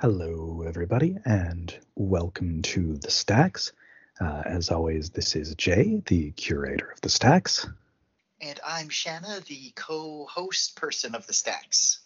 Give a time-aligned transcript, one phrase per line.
[0.00, 3.72] Hello, everybody, and welcome to the Stacks.
[4.18, 7.68] Uh, as always, this is Jay, the curator of the Stacks.
[8.40, 12.00] And I'm Shana, the co host person of the Stacks.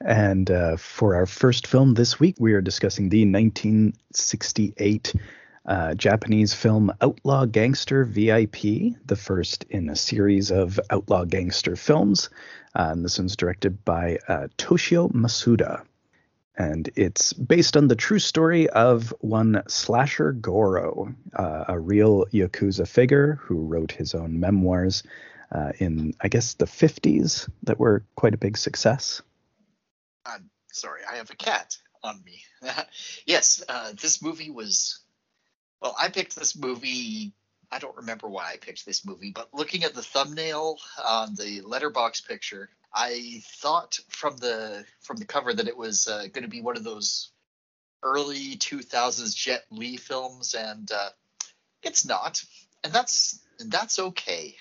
[0.00, 5.14] And uh, for our first film this week, we are discussing the 1968
[5.66, 12.30] uh, Japanese film Outlaw Gangster VIP, the first in a series of outlaw gangster films.
[12.74, 15.84] Uh, and this one's directed by uh, Toshio Masuda
[16.56, 22.86] and it's based on the true story of one Slasher Goro, uh, a real Yakuza
[22.86, 25.02] figure who wrote his own memoirs
[25.50, 29.22] uh, in, I guess, the 50s that were quite a big success.
[30.26, 32.42] I'm sorry, I have a cat on me.
[33.26, 35.00] yes, uh, this movie was.
[35.80, 37.32] Well, I picked this movie.
[37.70, 41.62] I don't remember why I picked this movie, but looking at the thumbnail on the
[41.62, 46.48] Letterboxd picture, I thought from the from the cover that it was uh, going to
[46.48, 47.30] be one of those
[48.02, 51.10] early 2000s Jet Li films, and uh,
[51.82, 52.42] it's not,
[52.84, 54.54] and that's and that's okay.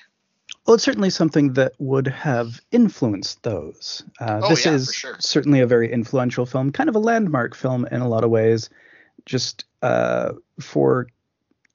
[0.66, 4.04] Well, it's certainly something that would have influenced those.
[4.20, 5.16] Uh, oh, this yeah, is sure.
[5.20, 8.70] certainly a very influential film, kind of a landmark film in a lot of ways.
[9.26, 11.08] Just uh, for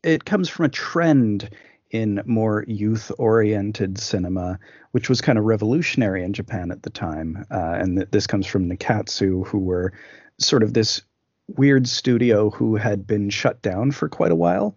[0.02, 1.50] it comes from a trend
[1.90, 4.58] in more youth oriented cinema,
[4.92, 7.44] which was kind of revolutionary in Japan at the time.
[7.50, 9.92] Uh, and th- this comes from Nikkatsu, who were
[10.38, 11.02] sort of this
[11.48, 14.76] weird studio who had been shut down for quite a while.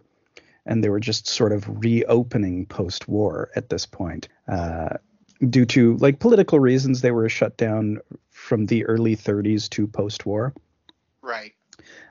[0.66, 4.28] And they were just sort of reopening post war at this point.
[4.48, 4.90] Uh,
[5.50, 8.00] due to like political reasons, they were shut down
[8.30, 10.54] from the early 30s to post war.
[11.22, 11.54] Right.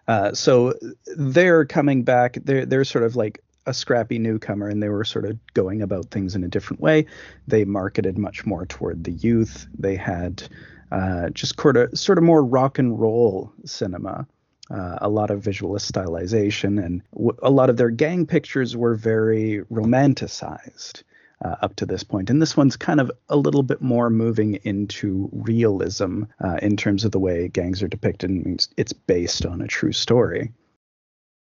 [0.08, 0.74] Uh, so
[1.16, 2.38] they're coming back.
[2.42, 6.10] They're they're sort of like a scrappy newcomer and they were sort of going about
[6.10, 7.04] things in a different way.
[7.46, 9.68] They marketed much more toward the youth.
[9.78, 10.42] They had
[10.90, 14.26] uh, just sort of, sort of more rock and roll cinema.
[14.70, 18.94] Uh, a lot of visualist stylization, and w- a lot of their gang pictures were
[18.94, 21.02] very romanticized
[21.42, 22.28] uh, up to this point.
[22.28, 27.06] And this one's kind of a little bit more moving into realism uh, in terms
[27.06, 28.28] of the way gangs are depicted.
[28.28, 30.52] And it's based on a true story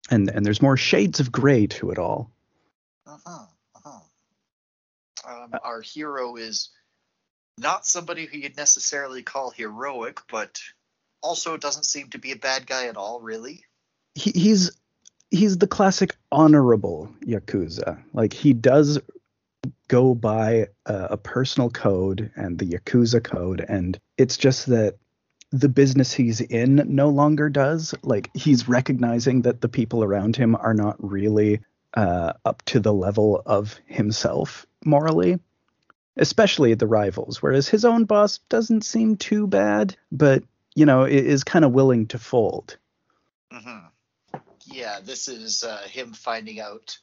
[0.09, 2.31] and and there's more shades of gray to it all.
[3.07, 3.45] Uh-huh.
[3.75, 5.43] Uh-huh.
[5.43, 6.69] Um, our hero is
[7.57, 10.59] not somebody who you'd necessarily call heroic, but
[11.21, 13.63] also doesn't seem to be a bad guy at all, really.
[14.15, 14.71] He, he's
[15.31, 18.03] he's the classic honorable yakuza.
[18.13, 18.99] Like he does
[19.87, 24.95] go by a, a personal code and the yakuza code, and it's just that
[25.53, 27.93] the business he's in no longer does.
[28.01, 31.61] Like he's recognizing that the people around him are not really
[31.93, 35.39] uh, up to the level of himself morally,
[36.17, 37.41] especially the rivals.
[37.41, 40.43] Whereas his own boss doesn't seem too bad, but
[40.73, 42.77] you know is kind of willing to fold.
[43.53, 44.37] Mm-hmm.
[44.65, 46.97] Yeah, this is uh, him finding out.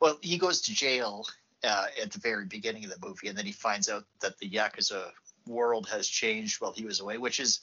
[0.00, 1.24] Well, he goes to jail
[1.62, 4.50] uh, at the very beginning of the movie, and then he finds out that the
[4.50, 5.10] yakuza
[5.46, 7.60] world has changed while he was away, which is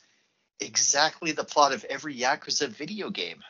[0.59, 3.43] exactly the plot of every Yakuza video game.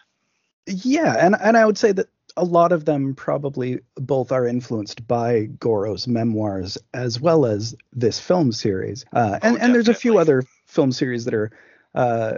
[0.67, 5.07] Yeah, and and I would say that a lot of them probably both are influenced
[5.07, 9.05] by Goro's memoirs as well as this film series.
[9.11, 11.51] Uh, and, Oh, and there's a few other film series that are
[11.95, 12.37] uh,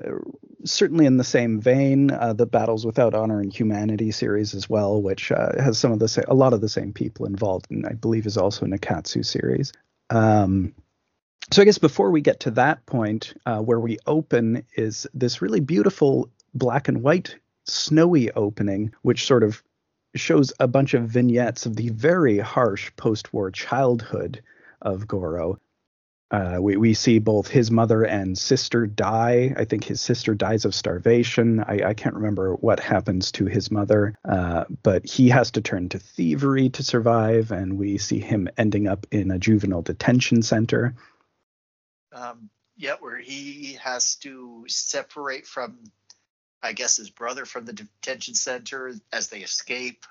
[0.63, 2.09] certainly in the same vein.
[2.09, 5.99] Uh, the Battles Without Honor and Humanity series as well, which uh, has some of
[5.99, 8.73] the sa- a lot of the same people involved, and I believe is also in
[8.73, 9.73] a Nikkatsu series.
[10.09, 10.73] Um,
[11.49, 15.41] so I guess before we get to that point, uh, where we open is this
[15.41, 17.35] really beautiful black and white
[17.65, 19.63] snowy opening, which sort of
[20.15, 24.41] shows a bunch of vignettes of the very harsh post-war childhood
[24.81, 25.57] of Goro.
[26.31, 29.53] Uh, we, we see both his mother and sister die.
[29.57, 31.59] I think his sister dies of starvation.
[31.59, 35.89] I, I can't remember what happens to his mother, uh, but he has to turn
[35.89, 40.95] to thievery to survive, and we see him ending up in a juvenile detention center.
[42.13, 45.79] Um, yeah, where he has to separate from,
[46.63, 50.05] I guess, his brother from the detention center as they escape.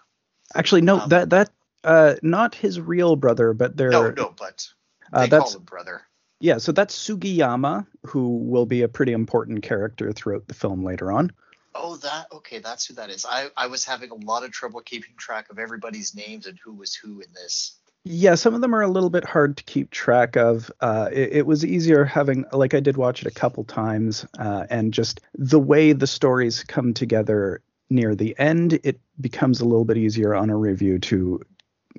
[0.54, 1.50] Actually, no, Um, that that
[1.84, 4.68] uh, not his real brother, but they're No, no, but
[5.12, 6.02] uh, they call that's him brother.
[6.40, 6.58] yeah.
[6.58, 11.32] So that's Sugiyama, who will be a pretty important character throughout the film later on.
[11.74, 12.58] Oh, that okay.
[12.58, 13.24] That's who that is.
[13.24, 16.74] I I was having a lot of trouble keeping track of everybody's names and who
[16.74, 17.79] was who in this.
[18.04, 20.70] Yeah, some of them are a little bit hard to keep track of.
[20.80, 24.66] Uh, it, it was easier having, like, I did watch it a couple times, uh,
[24.70, 27.60] and just the way the stories come together
[27.90, 31.42] near the end, it becomes a little bit easier on a review to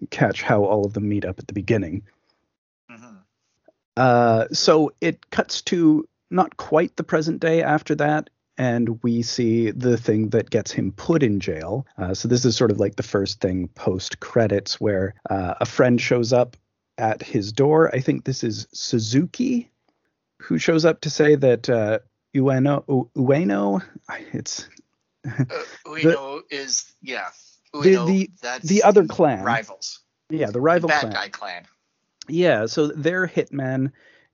[0.09, 2.03] catch how all of them meet up at the beginning.
[2.89, 3.17] hmm
[3.95, 8.29] Uh, so it cuts to not quite the present day after that.
[8.57, 11.85] And we see the thing that gets him put in jail.
[11.97, 15.65] Uh, so this is sort of like the first thing post credits, where uh, a
[15.65, 16.57] friend shows up
[16.97, 17.93] at his door.
[17.93, 19.71] I think this is Suzuki,
[20.39, 21.99] who shows up to say that uh,
[22.35, 23.83] Ueno, Ueno,
[24.33, 24.67] it's
[25.27, 25.43] uh,
[25.85, 27.29] Ueno the, is yeah.
[27.73, 29.99] Ueno, the the, the other clan rivals.
[30.29, 31.13] Yeah, the rival the bad clan.
[31.13, 31.65] guy clan.
[32.27, 33.91] Yeah, so their hitman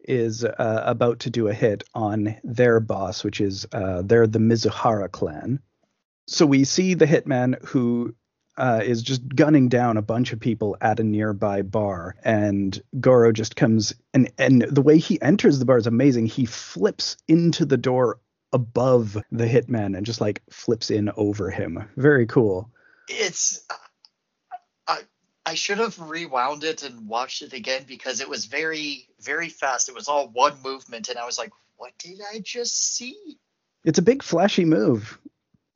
[0.07, 4.39] is uh, about to do a hit on their boss, which is uh, they're the
[4.39, 5.59] Mizuhara clan.
[6.27, 8.15] So we see the hitman who
[8.57, 13.31] uh, is just gunning down a bunch of people at a nearby bar, and Goro
[13.31, 16.25] just comes and and the way he enters the bar is amazing.
[16.25, 18.19] He flips into the door
[18.54, 21.88] above the hitman and just like flips in over him.
[21.98, 22.69] Very cool.
[23.09, 23.65] It's
[25.47, 29.88] I should have rewound it and watched it again because it was very, very fast.
[29.88, 33.39] It was all one movement, and I was like, "What did I just see?"
[33.85, 35.17] It's a big flashy move,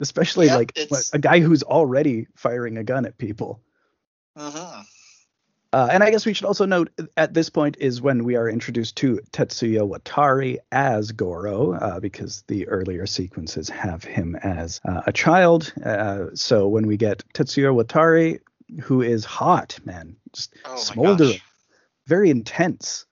[0.01, 0.77] especially yep, like
[1.13, 3.62] a guy who's already firing a gun at people.
[4.35, 4.83] Uh-huh.
[5.71, 8.50] Uh, and I guess we should also note at this point is when we are
[8.50, 15.03] introduced to Tetsuya Watari as Goro, uh, because the earlier sequences have him as uh,
[15.07, 15.73] a child.
[15.81, 18.41] Uh, so when we get Tetsuya Watari,
[18.79, 21.39] who is hot, man, just oh smoldering,
[22.07, 23.06] very intense.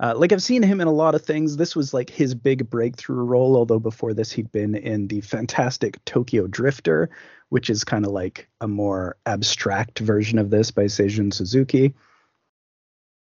[0.00, 1.56] Uh, like I've seen him in a lot of things.
[1.56, 6.04] This was like his big breakthrough role, although before this he'd been in the fantastic
[6.04, 7.10] Tokyo Drifter,
[7.48, 11.94] which is kind of like a more abstract version of this by Seijun Suzuki.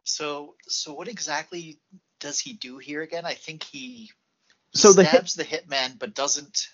[0.03, 1.79] So, so what exactly
[2.19, 3.25] does he do here again?
[3.25, 4.11] I think he,
[4.73, 6.69] he so stabs the, hit, the hitman, but doesn't.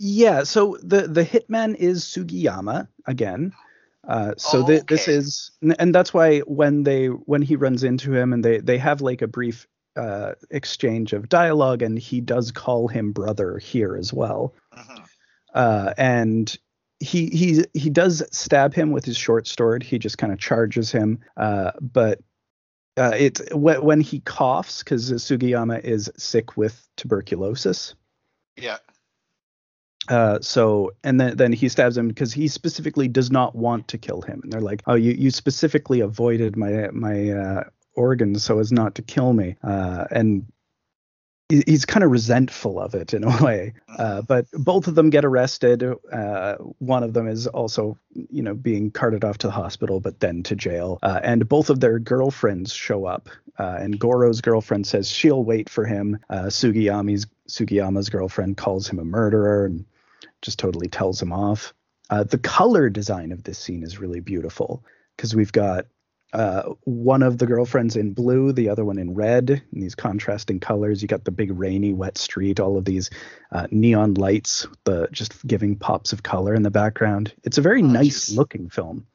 [0.00, 3.52] Yeah, so the the hitman is Sugiyama again.
[4.08, 4.82] Uh, so oh, okay.
[4.88, 8.78] this is, and that's why when they when he runs into him and they they
[8.78, 9.66] have like a brief
[9.96, 14.54] uh, exchange of dialogue, and he does call him brother here as well.
[14.72, 15.00] Uh-huh.
[15.54, 16.56] Uh, and
[17.00, 19.82] he he he does stab him with his short sword.
[19.82, 22.20] He just kind of charges him, uh, but
[22.96, 27.94] uh, it's when he coughs because Sugiyama is sick with tuberculosis.
[28.56, 28.78] Yeah.
[30.08, 33.98] Uh, so and then then he stabs him because he specifically does not want to
[33.98, 37.64] kill him, and they're like, "Oh, you you specifically avoided my my uh,
[37.94, 40.46] organs so as not to kill me," uh, and
[41.48, 43.74] he's kind of resentful of it in a way.
[43.98, 45.84] Uh, but both of them get arrested.
[46.12, 50.20] Uh, one of them is also, you know, being carted off to the hospital, but
[50.20, 50.98] then to jail.
[51.02, 53.28] Uh, and both of their girlfriends show up.
[53.58, 56.18] Uh, and Goro's girlfriend says she'll wait for him.
[56.30, 59.84] Uh, Sugiyami's Sugiyama's girlfriend calls him a murderer and
[60.44, 61.74] just totally tells him off.
[62.10, 64.84] Uh, the color design of this scene is really beautiful
[65.16, 65.86] because we've got
[66.34, 70.60] uh, one of the girlfriends in blue, the other one in red, in these contrasting
[70.60, 71.00] colors.
[71.00, 73.08] You got the big rainy, wet street, all of these
[73.52, 77.32] uh, neon lights, the just giving pops of color in the background.
[77.44, 78.36] It's a very oh, nice geez.
[78.36, 79.06] looking film.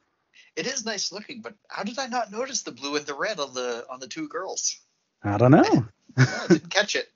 [0.56, 3.38] It is nice looking, but how did I not notice the blue and the red
[3.38, 4.80] on the on the two girls?
[5.22, 5.86] I don't know.
[6.16, 7.08] I, I didn't catch it.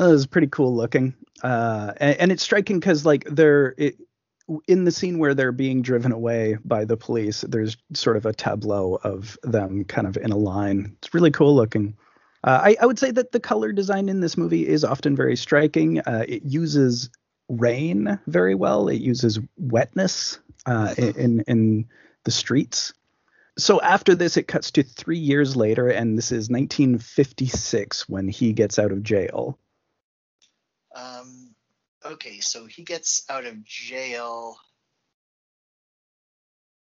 [0.00, 3.96] It was pretty cool looking, uh, and, and, it's striking because like they're it,
[4.66, 7.42] in the scene where they're being driven away by the police.
[7.42, 10.96] There's sort of a tableau of them kind of in a line.
[10.98, 11.96] It's really cool looking.
[12.42, 15.36] Uh, I, I, would say that the color design in this movie is often very
[15.36, 16.00] striking.
[16.00, 17.10] Uh, it uses
[17.50, 18.88] rain very well.
[18.88, 21.88] It uses wetness uh, in in
[22.24, 22.94] the streets.
[23.58, 28.54] So after this, it cuts to three years later, and this is 1956 when he
[28.54, 29.58] gets out of jail.
[30.94, 31.54] Um,
[32.04, 34.56] okay, so he gets out of jail.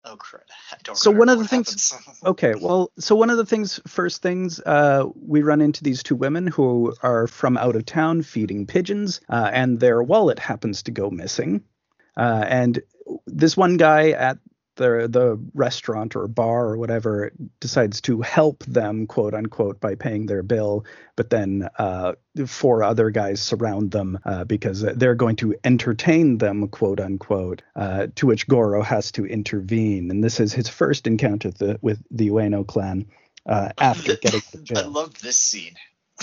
[0.04, 0.44] Oh crap!
[0.72, 0.96] I don't.
[0.96, 1.92] So one of the things.
[2.24, 6.14] okay, well, so one of the things, first things, uh, we run into these two
[6.14, 10.92] women who are from out of town feeding pigeons, uh, and their wallet happens to
[10.92, 11.64] go missing.
[12.16, 12.80] Uh, and
[13.26, 14.38] this one guy at
[14.76, 20.26] the the restaurant or bar or whatever decides to help them quote unquote by paying
[20.26, 20.84] their bill
[21.16, 22.12] but then uh,
[22.44, 28.08] four other guys surround them uh, because they're going to entertain them quote unquote uh,
[28.16, 30.10] to which goro has to intervene.
[30.10, 33.06] And this is his first encounter with the, with the ueno clan
[33.46, 34.78] uh, after getting to jail.
[34.78, 35.74] i love this scene.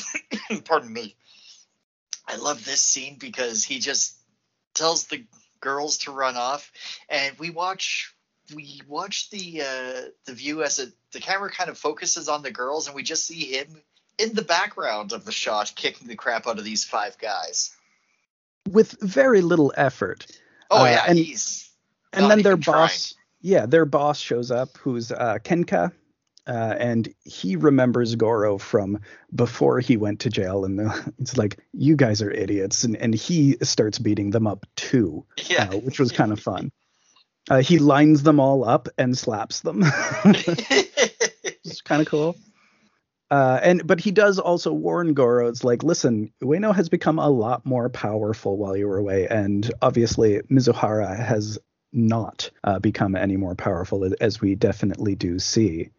[0.66, 1.16] Pardon me.
[2.28, 4.16] I love this scene because he just
[4.76, 5.26] tells the
[5.60, 6.72] girls to run off
[7.10, 8.13] and we watch
[8.56, 12.52] we watch the uh, the view as it the camera kind of focuses on the
[12.52, 13.82] girls, and we just see him
[14.18, 17.76] in the background of the shot kicking the crap out of these five guys
[18.70, 20.26] with very little effort.
[20.70, 21.70] Oh uh, yeah, and, he's
[22.12, 23.24] and then their boss, trying.
[23.42, 25.92] yeah, their boss shows up, who's uh, Kenka,
[26.46, 29.00] Uh, and he remembers Goro from
[29.34, 33.14] before he went to jail, and the, it's like you guys are idiots, and and
[33.14, 35.70] he starts beating them up too, Yeah.
[35.72, 36.72] uh, which was kind of fun.
[37.50, 39.84] Uh, he lines them all up and slaps them.
[40.26, 42.36] it's kind of cool.
[43.30, 45.48] Uh, and but he does also warn Goro.
[45.48, 49.72] It's like, listen, Ueno has become a lot more powerful while you were away, and
[49.82, 51.58] obviously Mizuhara has
[51.92, 55.90] not uh, become any more powerful, as we definitely do see.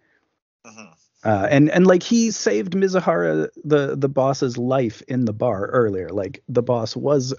[0.64, 0.94] Mhm.
[1.24, 6.10] Uh, and and like he saved Mizuhara, the the boss's life in the bar earlier.
[6.10, 7.34] Like the boss was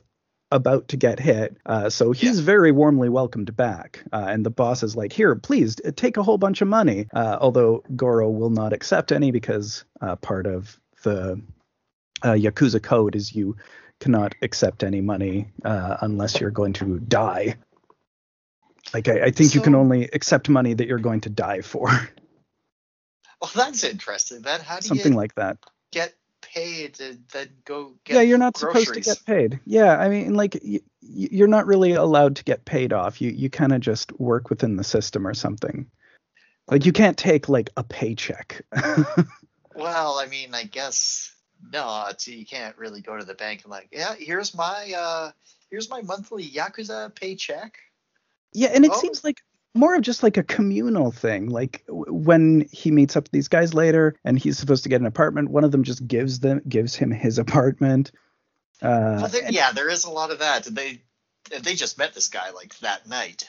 [0.55, 4.03] about to get hit, uh, so he's very warmly welcomed back.
[4.12, 7.07] Uh, and the boss is like, "Here, please uh, take a whole bunch of money."
[7.13, 11.41] Uh, although Goro will not accept any because uh, part of the
[12.24, 13.57] uh, Yakuza code is you
[14.00, 17.55] cannot accept any money uh, unless you're going to die.
[18.93, 21.89] Like I, I think you can only accept money that you're going to die for,
[23.41, 24.41] Well, that's interesting.
[24.43, 25.57] That how do something you like that.
[25.91, 26.13] get
[26.55, 29.59] paid and then go get yeah, you're not supposed to get paid.
[29.65, 33.21] Yeah, I mean, like y- you're not really allowed to get paid off.
[33.21, 35.85] You you kind of just work within the system or something.
[36.71, 38.65] Like you can't take like a paycheck.
[39.77, 41.35] Well, I mean, I guess
[41.74, 42.07] no.
[42.25, 45.31] You can't really go to the bank and like, yeah, here's my uh,
[45.69, 47.77] here's my monthly yakuza paycheck.
[48.53, 49.00] yeah, and it Oh.
[49.01, 49.41] seems like
[49.75, 51.50] more of just like a communal thing.
[51.50, 55.08] Like when he meets up with these guys later, and he's supposed to get an
[55.08, 58.12] apartment, one of them just gives them gives him his apartment.
[58.82, 60.63] Uh, well, there, yeah, there is a lot of that.
[60.63, 61.01] They
[61.62, 63.46] they just met this guy like that night.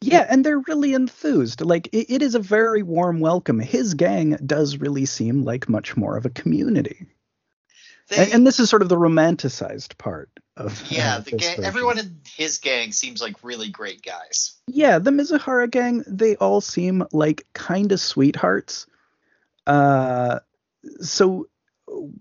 [0.00, 1.60] Yeah, and they're really enthused.
[1.60, 3.58] Like it, it is a very warm welcome.
[3.58, 7.06] His gang does really seem like much more of a community,
[8.08, 11.40] They, and, and this is sort of the romanticized part of yeah, uh, the gang,
[11.40, 11.64] version.
[11.64, 14.54] everyone in his gang seems like really great guys.
[14.66, 18.86] Yeah, the Mizuhara gang, they all seem like kind of sweethearts.
[19.66, 20.40] Uh,
[21.00, 21.48] so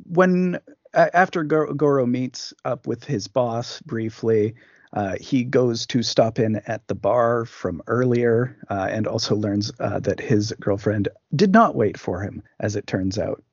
[0.06, 0.60] when
[0.94, 4.56] after Goro, Goro meets up with his boss briefly,
[4.94, 9.72] uh, he goes to stop in at the bar from earlier, uh, and also learns
[9.80, 13.44] uh, that his girlfriend did not wait for him, as it turns out.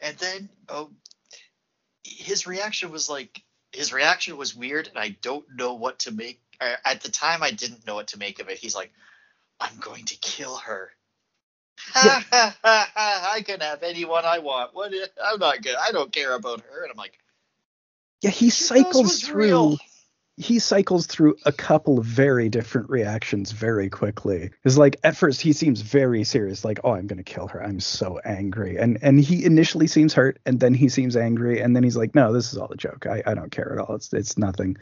[0.00, 0.90] And then oh,
[2.26, 3.42] his reaction was like
[3.72, 6.40] his reaction was weird, and I don't know what to make.
[6.84, 8.58] At the time, I didn't know what to make of it.
[8.58, 8.92] He's like,
[9.60, 10.90] "I'm going to kill her."
[11.94, 12.22] Yeah.
[12.64, 14.74] I can have anyone I want.
[14.74, 14.92] What?
[15.24, 15.76] I'm not good.
[15.76, 16.82] I don't care about her.
[16.82, 17.18] And I'm like,
[18.22, 19.44] Yeah, he cycles through.
[19.44, 19.78] real?"
[20.36, 24.50] He cycles through a couple of very different reactions very quickly.
[24.50, 27.62] Because like at first he seems very serious, like, oh, I'm gonna kill her.
[27.62, 28.76] I'm so angry.
[28.76, 32.14] And and he initially seems hurt, and then he seems angry, and then he's like,
[32.14, 33.06] no, this is all a joke.
[33.06, 33.96] I, I don't care at all.
[33.96, 34.76] It's it's nothing.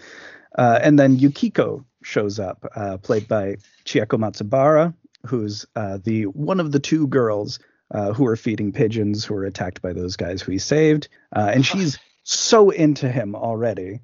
[0.57, 4.95] Uh, and then Yukiko shows up, uh, played by Chieko Matsubara,
[5.27, 7.59] who's uh, the one of the two girls
[7.93, 11.09] uh, who are feeding pigeons who are attacked by those guys who he saved.
[11.35, 14.01] Uh, and she's so into him already.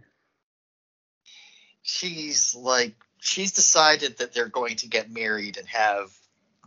[1.90, 6.10] She's like she's decided that they're going to get married and have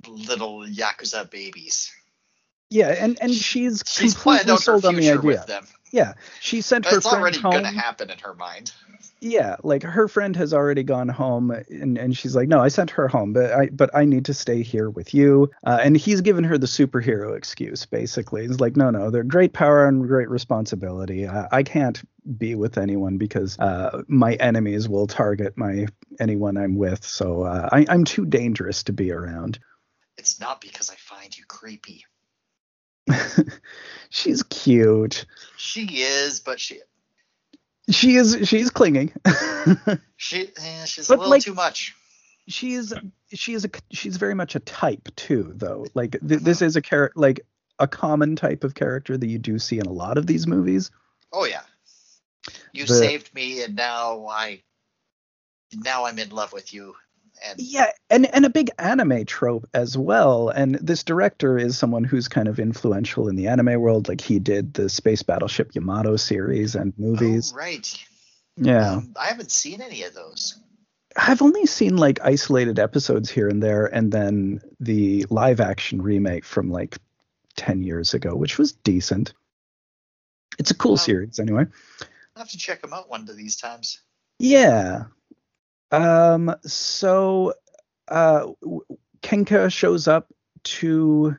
[0.08, 1.92] little yakuza babies.
[2.70, 5.22] Yeah, and and she's, She's completely sold on the idea.
[5.22, 5.66] with them.
[5.92, 7.52] Yeah, she sent her It's friend already home.
[7.52, 8.72] going to happen in her mind.
[9.24, 12.92] Yeah, like her friend has already gone home, and, and she's like, no, I sent
[12.92, 15.50] her home, but I but I need to stay here with you.
[15.66, 18.46] Uh, and he's given her the superhero excuse, basically.
[18.46, 21.26] He's like, no, no, they're great power and great responsibility.
[21.26, 22.02] I, I can't
[22.38, 25.88] be with anyone because uh, my enemies will target my
[26.20, 27.06] anyone I'm with.
[27.06, 29.58] So uh, I, I'm too dangerous to be around.
[30.18, 32.06] It's not because I find you creepy.
[34.10, 35.26] she's cute.
[35.56, 36.82] She is, but she
[37.90, 38.38] She is.
[38.48, 39.12] She's clinging.
[40.18, 40.50] she
[40.86, 41.94] she's But, a little like- too much.
[42.48, 42.94] she is
[43.34, 46.82] she is a she's very much a type too though like th- this is a
[46.82, 47.40] character like
[47.80, 50.92] a common type of character that you do see in a lot of these movies
[51.32, 51.62] Oh yeah.
[52.74, 54.62] You The- saved me and now I
[55.74, 56.96] now I'm in love with you.
[57.46, 62.04] And yeah and and a big anime trope as well and this director is someone
[62.06, 66.16] who's kind of influential in the anime world like he did the space battleship yamato
[66.16, 68.06] series and movies Oh, right.
[68.56, 70.58] yeah Um, I haven't seen any of those.
[71.18, 76.46] i've only seen like isolated episodes here and there and then the live action remake
[76.46, 76.98] from like
[77.58, 79.34] 10 years ago which was decent
[80.60, 80.98] it's a cool Wow.
[80.98, 81.66] series anyway
[82.36, 84.00] I'll have to check them out one of these times.
[84.40, 85.04] Yeah.
[85.94, 86.56] Um.
[86.66, 87.54] So,
[88.08, 88.48] uh,
[89.22, 90.34] Kenka shows up
[90.64, 91.38] to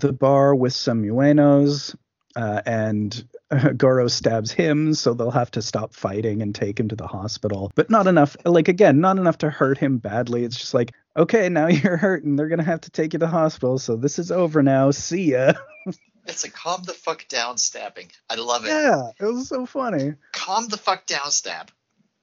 [0.00, 1.96] the bar with some Uenos,
[2.36, 3.26] uh, and
[3.76, 7.72] Goro stabs him, so they'll have to stop fighting and take him to the hospital.
[7.74, 8.36] But not enough.
[8.44, 10.44] Like again, not enough to hurt him badly.
[10.44, 12.36] It's just like, okay, now you're hurting.
[12.36, 13.78] They're gonna have to take you to the hospital.
[13.78, 14.90] So this is over now.
[14.90, 15.54] See ya.
[16.26, 18.10] It's a calm the fuck down stabbing.
[18.28, 18.68] I love it.
[18.68, 20.12] yeah, it was so funny.
[20.32, 21.70] Calm the fuck down stab.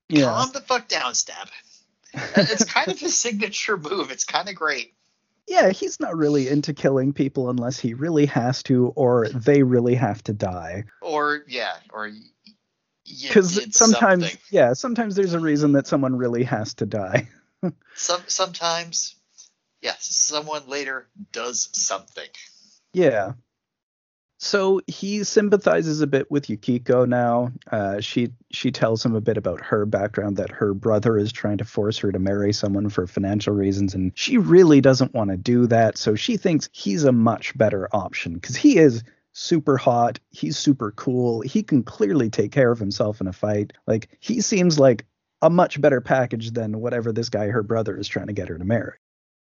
[0.09, 0.25] Yeah.
[0.25, 1.47] Calm the fuck down stab.
[2.13, 4.11] it's kind of his signature move.
[4.11, 4.93] It's kind of great.
[5.47, 9.93] Yeah, he's not really into killing people unless he really has to, or they really
[9.95, 10.85] have to die.
[11.01, 12.09] Or yeah, or
[13.21, 14.39] Because sometimes, something.
[14.49, 17.29] yeah, sometimes there's a reason that someone really has to die.
[17.95, 19.15] Some sometimes,
[19.81, 22.27] yes, someone later does something.
[22.93, 23.33] Yeah.
[24.37, 27.51] So he sympathizes a bit with Yukiko now.
[27.71, 31.57] Uh, she she tells him a bit about her background that her brother is trying
[31.59, 35.37] to force her to marry someone for financial reasons, and she really doesn't want to
[35.37, 35.97] do that.
[35.97, 40.19] So she thinks he's a much better option because he is super hot.
[40.31, 41.41] He's super cool.
[41.41, 43.73] He can clearly take care of himself in a fight.
[43.87, 45.05] Like he seems like
[45.41, 48.57] a much better package than whatever this guy her brother is trying to get her
[48.57, 48.93] to marry.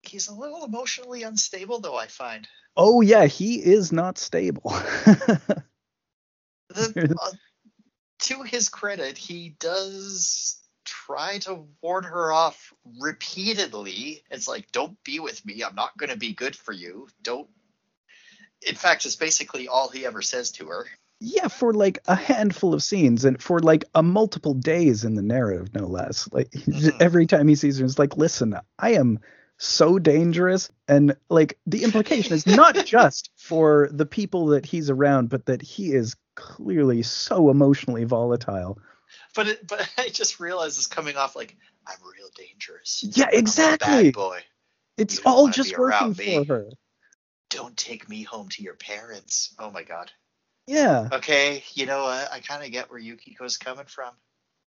[0.08, 1.98] He's a little emotionally unstable, though.
[1.98, 2.48] I find
[2.78, 4.64] Oh yeah, he is not stable.
[6.70, 7.32] the, uh,
[8.20, 14.24] to his credit, he does try to warn her off repeatedly.
[14.30, 15.64] It's like, don't be with me.
[15.64, 17.08] I'm not going to be good for you.
[17.22, 17.48] Don't.
[18.68, 20.86] In fact, it's basically all he ever says to her.
[21.22, 25.22] Yeah, for like a handful of scenes and for like a multiple days in the
[25.22, 26.28] narrative, no less.
[26.32, 27.02] Like Mhm.
[27.02, 29.20] every time he sees her, it's like, listen, I am
[29.58, 30.70] so dangerous.
[30.88, 35.62] And like the implication is not just for the people that he's around, but that
[35.62, 38.80] he is clearly so emotionally volatile.
[39.36, 41.56] But it, but I just realized it's coming off like
[41.88, 43.04] I'm real dangerous.
[43.16, 44.06] Yeah, exactly.
[44.06, 44.40] bad boy.
[44.98, 46.46] It's all just working me.
[46.46, 46.70] for her.
[47.50, 49.54] Don't take me home to your parents.
[49.60, 50.12] Oh my god.
[50.68, 51.10] Yeah.
[51.12, 52.32] Okay, you know what?
[52.32, 54.12] I kind of get where Yukiko's coming from.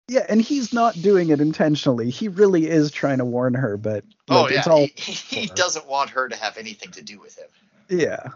[0.08, 2.10] Yeah, and he's not doing it intentionally.
[2.10, 5.46] He really is trying to warn her, but Oh like, yeah, it's all he, he
[5.46, 7.48] doesn't want her to have anything to do with him.
[7.88, 8.28] Yeah.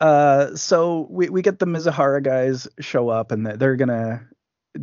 [0.00, 4.26] Uh, so we, we get the Mizuhara guys show up and they're gonna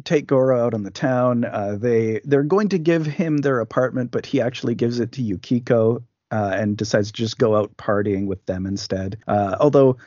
[0.04, 1.46] take Goro out on the town.
[1.46, 5.22] Uh, they they're going to give him their apartment, but he actually gives it to
[5.22, 9.18] Yukiko uh, and decides to just go out partying with them instead.
[9.28, 9.98] Uh, although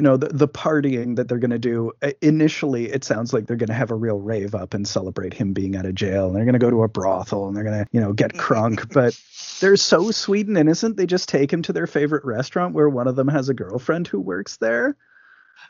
[0.00, 3.46] you know the, the partying that they're going to do uh, initially it sounds like
[3.46, 6.26] they're going to have a real rave up and celebrate him being out of jail
[6.26, 8.32] and they're going to go to a brothel and they're going to you know get
[8.34, 9.20] crunk but
[9.60, 13.08] they're so sweet and innocent they just take him to their favorite restaurant where one
[13.08, 14.96] of them has a girlfriend who works there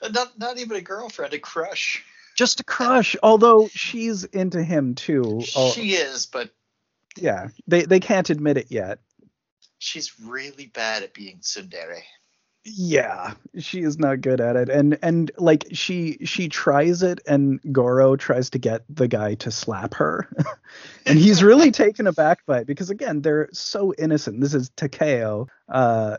[0.03, 2.05] Uh, Not not even a girlfriend, a crush.
[2.37, 6.51] just a crush although she's into him too Oh, She is, but
[7.17, 8.99] yeah they they can't admit it yet
[9.79, 12.01] she's really bad at being tsundere.
[12.76, 17.61] Yeah she is not good at it and and like she she tries it and
[17.72, 20.28] goro tries to get the guy to slap her
[21.07, 25.46] and he's really taken aback by it because again they're so innocent this is takeo
[25.68, 26.16] uh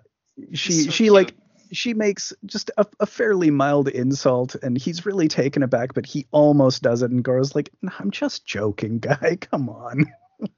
[0.53, 1.13] she so she cute.
[1.13, 1.35] like
[1.71, 6.25] she makes just a, a fairly mild insult and he's really taken aback but he
[6.31, 10.05] almost does it and goro's like "No, i'm just joking guy come on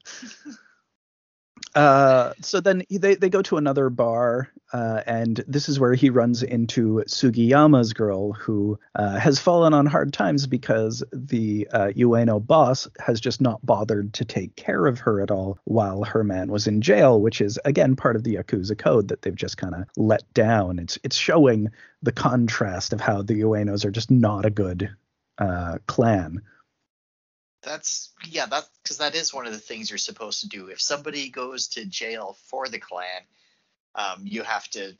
[1.74, 6.10] uh, so then they, they go to another bar, uh, and this is where he
[6.10, 12.44] runs into Sugiyama's girl, who uh, has fallen on hard times because the uh, Ueno
[12.44, 16.50] boss has just not bothered to take care of her at all while her man
[16.52, 19.74] was in jail, which is again part of the Yakuza code that they've just kind
[19.74, 20.78] of let down.
[20.78, 21.70] It's it's showing
[22.02, 24.94] the contrast of how the Uenos are just not a good
[25.38, 26.42] uh, clan.
[27.62, 30.66] That's yeah, that because that is one of the things you're supposed to do.
[30.66, 33.22] If somebody goes to jail for the clan,
[33.94, 34.96] um, you have to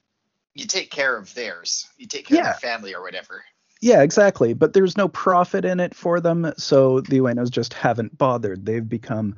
[0.54, 1.88] you take care of theirs.
[1.96, 2.50] You take care Yeah.
[2.50, 3.42] of their family or whatever.
[3.80, 4.52] Yeah, exactly.
[4.54, 8.64] But there's no profit in it for them, so the Uenos just haven't bothered.
[8.64, 9.34] They've become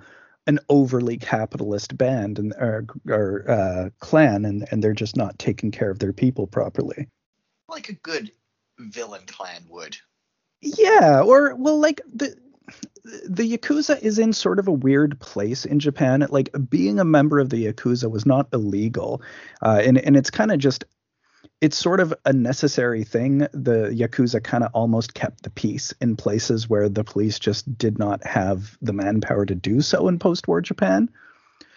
[0.46, 5.70] an overly capitalist band and or, or uh, clan, and, and they're just not taking
[5.70, 7.08] care of their people properly.
[7.68, 8.32] Like a good
[8.78, 9.96] villain clan would.
[10.60, 12.36] Yeah, or well, like the
[13.04, 16.26] the yakuza is in sort of a weird place in Japan.
[16.30, 19.22] Like being a member of the yakuza was not illegal,
[19.62, 20.84] uh, and and it's kind of just
[21.60, 23.38] it's sort of a necessary thing.
[23.52, 27.98] The yakuza kind of almost kept the peace in places where the police just did
[27.98, 31.10] not have the manpower to do so in post-war Japan.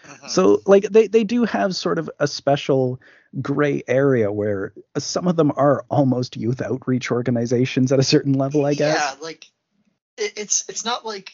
[0.06, 0.30] Mhm.
[0.30, 3.02] So like they they do have sort of a special
[3.42, 8.66] gray area where some of them are almost youth outreach organizations at a certain level,
[8.66, 8.98] I guess.
[8.98, 9.46] Yeah, like
[10.18, 11.32] it's it's not like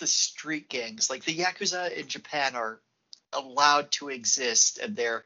[0.00, 1.10] the street gangs.
[1.10, 2.80] Like the yakuza in Japan are
[3.32, 5.24] allowed to exist, and they're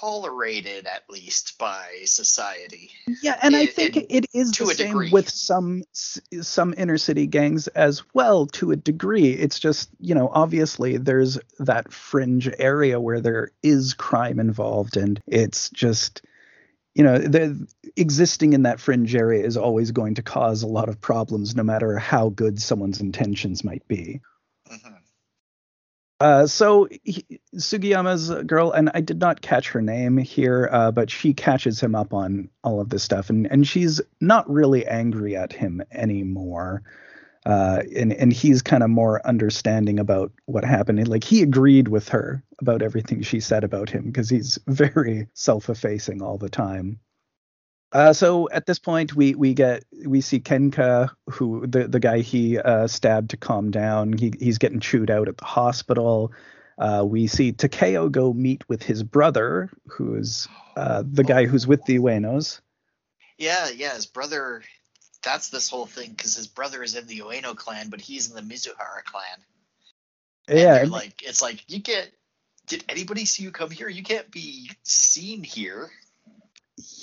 [0.00, 2.90] tolerated at least by society.
[3.22, 5.10] Yeah, and I think it- it is to the a same degree.
[5.10, 9.30] with some some inner city gangs as well to a degree.
[9.32, 15.20] It's just, you know, obviously there's that fringe area where there is crime involved and
[15.26, 16.22] it's just
[16.94, 20.88] you know, the existing in that fringe area is always going to cause a lot
[20.88, 24.20] of problems no matter how good someone's intentions might be.
[24.70, 24.98] Mhm.
[26.20, 31.10] Uh, so he, Sugiyama's girl, and I did not catch her name here, uh, but
[31.10, 35.36] she catches him up on all of this stuff, and and she's not really angry
[35.36, 36.82] at him anymore.
[37.46, 40.98] Uh, and and he's kind of more understanding about what happened.
[40.98, 45.28] And, like he agreed with her about everything she said about him because he's very
[45.34, 46.98] self-effacing all the time.
[47.92, 52.20] Uh, so at this point, we we get we see Kenka, who the the guy
[52.20, 54.14] he uh, stabbed to calm down.
[54.14, 56.32] He he's getting chewed out at the hospital.
[56.76, 61.84] Uh, we see Takeo go meet with his brother, who's uh, the guy who's with
[61.84, 62.60] the Uenos.
[63.38, 64.62] Yeah, yeah, his brother.
[65.24, 68.36] That's this whole thing because his brother is in the Ueno clan, but he's in
[68.36, 69.38] the Mizuhara clan.
[70.48, 72.10] And Yeah, and- like it's like you can't.
[72.66, 73.88] Did anybody see you come here?
[73.88, 75.90] You can't be seen here.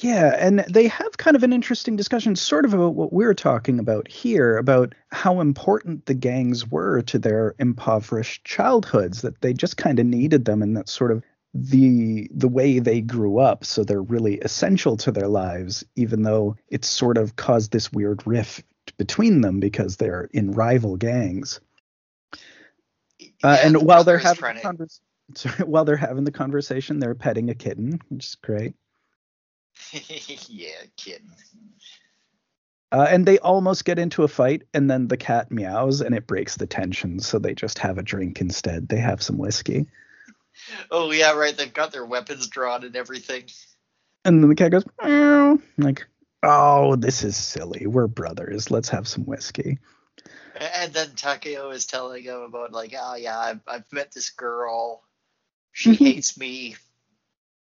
[0.01, 3.79] Yeah, and they have kind of an interesting discussion, sort of about what we're talking
[3.79, 9.77] about here, about how important the gangs were to their impoverished childhoods, that they just
[9.77, 13.65] kind of needed them, and that sort of the the way they grew up.
[13.65, 18.25] So they're really essential to their lives, even though it's sort of caused this weird
[18.25, 18.63] rift
[18.97, 21.59] between them because they're in rival gangs.
[23.43, 24.89] Uh, Yeah, and while they're having the
[25.35, 28.75] sorry, while they're having the conversation, they're petting a kitten, which is great.
[30.47, 31.31] yeah, kitten
[32.91, 36.27] Uh, and they almost get into a fight, and then the cat meows, and it
[36.27, 37.19] breaks the tension.
[37.19, 38.89] So they just have a drink instead.
[38.89, 39.87] They have some whiskey,
[40.91, 41.55] Oh yeah, right.
[41.55, 43.45] They've got their weapons drawn and everything.
[44.25, 45.57] and then the cat goes meow.
[45.77, 46.05] Like,
[46.43, 47.87] oh, this is silly.
[47.87, 48.71] We're brothers.
[48.71, 49.79] Let's have some whiskey.
[50.59, 55.01] And then Takeo is telling him about like, oh yeah, I've, I've met this girl.
[55.71, 55.97] She Mhm.
[55.97, 56.75] hates me,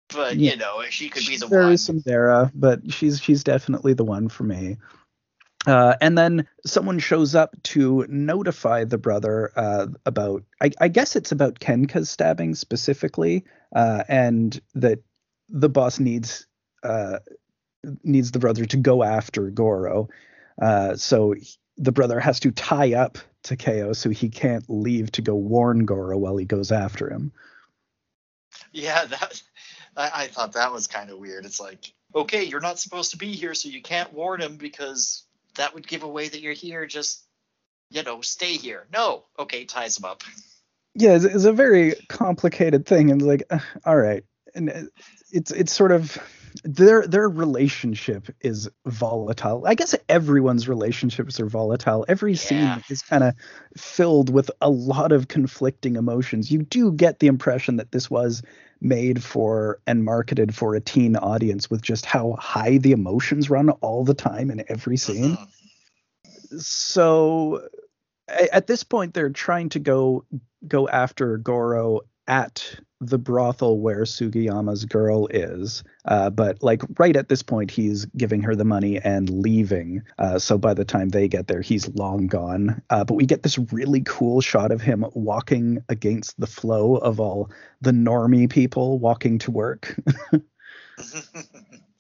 [0.09, 0.53] but Yeah.
[0.53, 1.75] you know she could be She's the very one.
[1.77, 4.79] tsundere, but she's she's definitely the one for me.
[5.67, 11.17] Uh, and then someone shows up to notify the brother uh, about, I, I guess
[11.17, 13.45] it's about Kenka's stabbing specifically,
[13.75, 15.01] uh, and that
[15.51, 16.47] the boss needs
[16.83, 17.19] uh,
[18.03, 20.09] needs the brother to go after Goro.
[20.61, 25.23] Uh, so he- the brother has to tie up Takeo so he can't leave to
[25.23, 27.33] go warn Goro while he goes after him.
[28.73, 29.43] Yeah, that
[29.97, 31.47] I, I thought that was kind of weird.
[31.47, 35.25] It's like, okay, you're not supposed to be here, so you can't warn him because
[35.57, 36.87] that would give away that you're here.
[36.87, 37.25] Just
[37.91, 38.87] you know, stay here.
[38.93, 40.23] No, okay, ties him up.
[40.95, 44.83] yeah it's, it's a very complicated thing and like uh, all right and uh,
[45.33, 46.19] it's it's sort of
[46.65, 52.81] their their relationship is volatile i guess everyone's relationships are volatile every scene Yeah.
[52.91, 53.35] is kind of
[53.77, 58.43] filled with a lot of conflicting emotions you do get the impression that this was
[58.81, 63.71] made for and marketed for a teen audience with just how high the emotions run
[63.71, 66.61] all the time in every scene Mhm.
[66.61, 67.69] so
[68.53, 70.25] at this point they're trying to go
[70.67, 75.83] go after Goro at the brothel where Sugiyama's girl is.
[76.05, 80.03] Uh, but like right at this point, he's giving her the money and leaving.
[80.19, 82.83] Uh, so by the time they get there, he's long gone.
[82.91, 87.21] Uh, but we get this really cool shot of him walking against the flow of
[87.21, 89.97] all the normie people walking to work.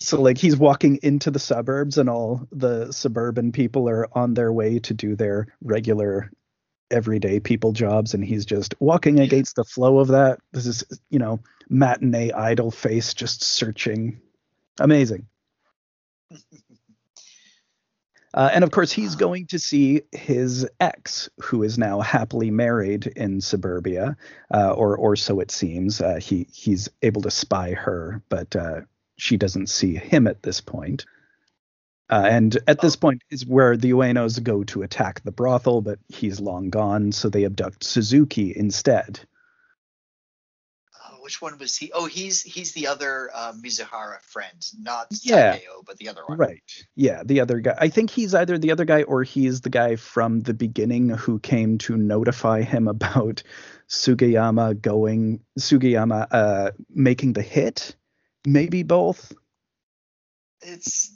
[0.02, 4.50] So like he's walking into the suburbs and all the suburban people are on their
[4.50, 6.32] way to do their regular
[6.90, 10.38] everyday people jobs and he's just walking against the flow of that.
[10.52, 14.20] This is you know matinee idol face just searching.
[14.78, 15.26] Amazing.
[18.32, 23.06] Uh, and of course, he's going to see his ex, who is now happily married
[23.08, 24.16] in suburbia,
[24.54, 26.00] uh, or or so it seems.
[26.00, 28.82] Uh, he he's able to spy her, but uh,
[29.16, 31.06] she doesn't see him at this point.
[32.10, 36.00] Uh, and at this point is where the Uenos go to attack the brothel, but
[36.08, 39.20] he's long gone, so they abduct Suzuki instead.
[41.08, 41.92] Oh, which one was he?
[41.94, 45.52] Oh, he's he's the other uh, Mizuhara friend, not Yeah.
[45.52, 46.36] Takeo, but the other one.
[46.36, 46.62] Right.
[46.96, 47.76] Yeah, the other guy.
[47.78, 51.38] I think he's either the other guy or he's the guy from the beginning who
[51.38, 53.44] came to notify him about
[53.88, 57.94] Sugiyama going Sugiyama uh making the hit.
[58.44, 59.32] Maybe both.
[60.60, 61.12] It's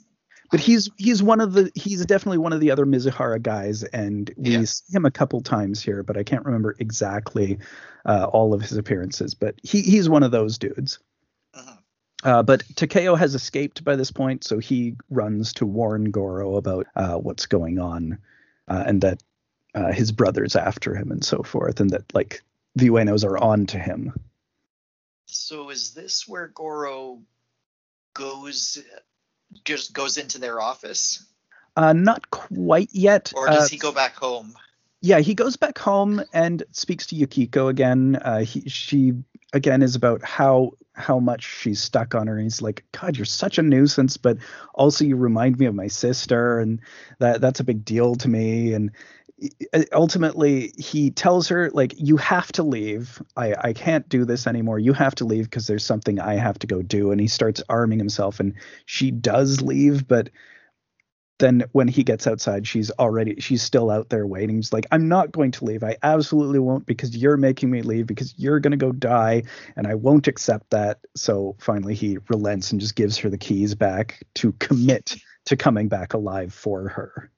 [0.51, 4.31] But he's he's one of the he's definitely one of the other Mizuhara guys and
[4.37, 4.63] we Yeah.
[4.63, 7.57] see him a couple times here, but I can't remember exactly
[8.05, 10.99] uh, all of his appearances, but he he's one of those dudes.
[11.55, 11.77] mhm.
[12.23, 16.87] Uh, but Takeo has escaped by this point, so he runs to warn Goro about
[16.95, 18.17] uh, what's going on,
[18.67, 19.21] uh, and that
[19.75, 22.41] uh, his brother's after him and so forth, and that like
[22.75, 24.13] the Uenos are on to him.
[25.27, 27.21] So is this where Goro
[28.13, 28.77] goes
[29.63, 31.25] just goes into their office?
[31.75, 33.33] Uh, not quite yet.
[33.35, 34.55] Or does Uh, he go back home?
[35.01, 38.15] yeah, he goes back home and speaks to Yukiko again.
[38.15, 39.13] Uh, he, she
[39.53, 43.25] again is about how how much she's stuck on her, and he's like, "God, you're
[43.25, 44.37] such a nuisance, but
[44.73, 46.79] also you remind me of my sister, and
[47.19, 48.91] that that's a big deal to me." And
[49.73, 53.21] Uh, ultimately, he tells her like, "You have to leave.
[53.35, 54.79] I I can't do this anymore.
[54.79, 57.61] You have to leave because there's something I have to go do." And he starts
[57.69, 58.53] arming himself, and
[58.85, 60.29] she does leave, but
[61.39, 65.07] then when he gets outside she's already she's still out there waiting she's like i'm
[65.07, 68.71] not going to leave i absolutely won't because you're making me leave because you're going
[68.71, 69.43] to go die
[69.75, 73.75] and i won't accept that so finally he relents and just gives her the keys
[73.75, 77.29] back to commit to coming back alive for her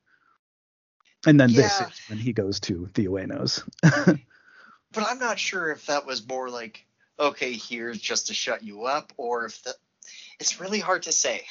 [1.27, 1.87] and then this Yeah.
[1.89, 3.61] is when he goes to the uenos
[4.93, 6.85] But I'm not sure if that was more like,
[7.19, 9.75] okay, here's just to shut you up, or if that.
[10.39, 11.41] It's really hard to say.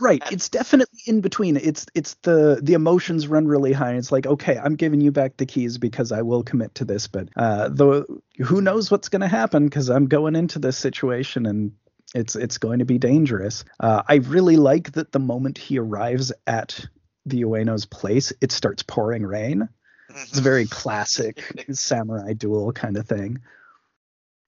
[0.00, 0.22] Right.
[0.24, 1.56] And- It's definitely in between.
[1.56, 3.94] It's it's the the emotions run really high.
[3.94, 7.08] It's like, okay, I'm giving you back the keys because I will commit to this,
[7.08, 8.04] but uh the
[8.38, 11.72] who knows what's going to happen because I'm going into this situation and
[12.14, 13.64] it's it's going to be dangerous.
[13.80, 16.86] Uh I really like that the moment he arrives at
[17.26, 19.68] the Ueno's place, it starts pouring rain.
[20.08, 23.40] It's a very classic samurai duel kind of thing.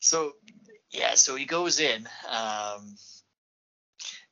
[0.00, 0.32] So
[0.90, 2.96] yeah, so he goes in, um,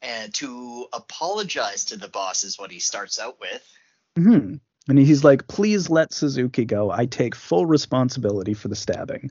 [0.01, 3.63] and to apologize to the boss is what he starts out with.
[4.17, 4.55] hmm
[4.89, 6.91] And he's like, please let Suzuki go.
[6.91, 9.31] I take full responsibility for the stabbing.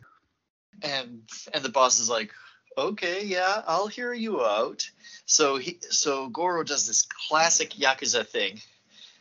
[0.81, 1.21] and
[1.53, 2.31] and the boss is like
[2.77, 4.89] okay yeah i'll hear you out
[5.25, 8.59] so he so goro does this classic yakuza thing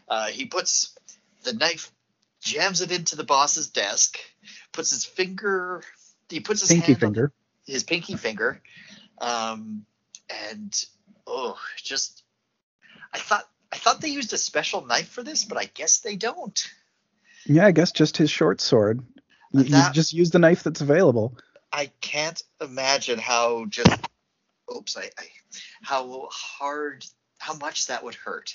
[0.08, 0.96] uh, he puts
[1.44, 1.90] the knife
[2.40, 4.18] jams it into the boss's desk
[4.72, 5.82] puts his finger
[6.28, 7.32] he puts his Pinky hand finger.
[7.66, 8.60] his pinky finger
[9.18, 9.86] um
[10.50, 10.84] and
[11.26, 12.22] oh just
[13.14, 16.16] i thought i thought they used a special knife for this but i guess they
[16.16, 16.68] don't
[17.46, 19.00] Yeah, I guess just his short sword.
[19.92, 21.36] Just use the knife that's available.
[21.72, 24.00] I can't imagine how just
[24.74, 25.26] oops, I, I
[25.82, 27.04] how hard
[27.38, 28.54] how much that would hurt.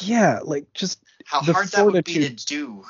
[0.00, 2.84] Yeah, like just How hard that would be to do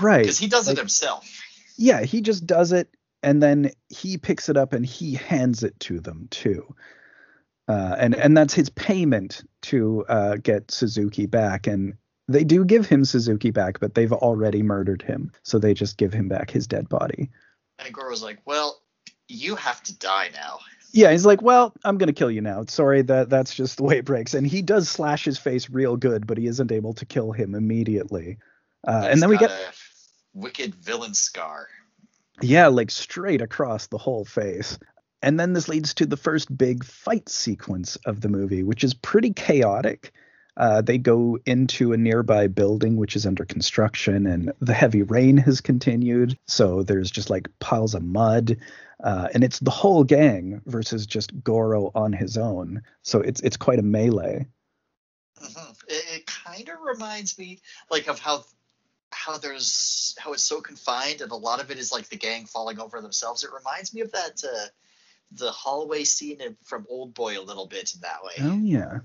[0.00, 0.22] right.
[0.22, 1.28] because he does like- it himself.
[1.76, 2.88] Yeah, he just does it
[3.22, 6.74] and then he picks it up and he hands it to them too.
[7.66, 11.66] Uh, and and that's his payment to uh, get Suzuki back.
[11.66, 11.94] And
[12.26, 16.12] they do give him Suzuki back, but they've already murdered him, so they just give
[16.12, 17.30] him back his dead body.
[17.78, 18.80] And Goro's like, "Well,
[19.28, 20.60] you have to die now."
[20.92, 22.64] Yeah, he's like, "Well, I'm gonna kill you now.
[22.66, 25.96] Sorry, that that's just the way it breaks." And he does slash his face real
[25.96, 28.38] good, but he isn't able to kill him immediately.
[28.86, 29.52] Uh, and then we get
[30.34, 31.68] wicked villain scar.
[32.40, 34.78] yeah, like straight across the whole face.
[35.20, 38.94] And then this leads to the first big fight sequence of the movie, which is
[38.94, 40.12] pretty chaotic.
[40.58, 45.36] Uh, they go into a nearby building which is under construction, and the heavy rain
[45.36, 46.36] has continued.
[46.48, 48.56] So there's just like piles of mud,
[49.02, 52.82] uh, and it's the whole gang versus just Goro on his own.
[53.02, 54.46] So it's it's quite a melee.
[55.40, 58.44] hmm It, it kind of reminds me like of how
[59.12, 62.46] how there's how it's so confined and a lot of it is like the gang
[62.46, 63.44] falling over themselves.
[63.44, 64.66] It reminds me of that uh,
[65.32, 68.34] the hallway scene from Old Boy a little bit in that way.
[68.40, 68.98] Oh yeah.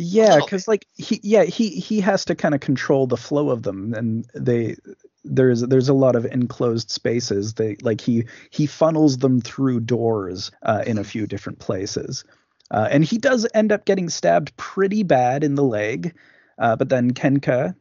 [0.00, 3.64] Yeah, because like he yeah, he he has to kind of control the flow of
[3.64, 4.76] them and they
[5.24, 7.54] there's there's a lot of enclosed spaces.
[7.54, 12.24] They like he he funnels them through doors uh, in a few different places.
[12.70, 16.14] Uh, and he does end up getting stabbed pretty bad in the leg.
[16.58, 17.74] Uh, but then Kenka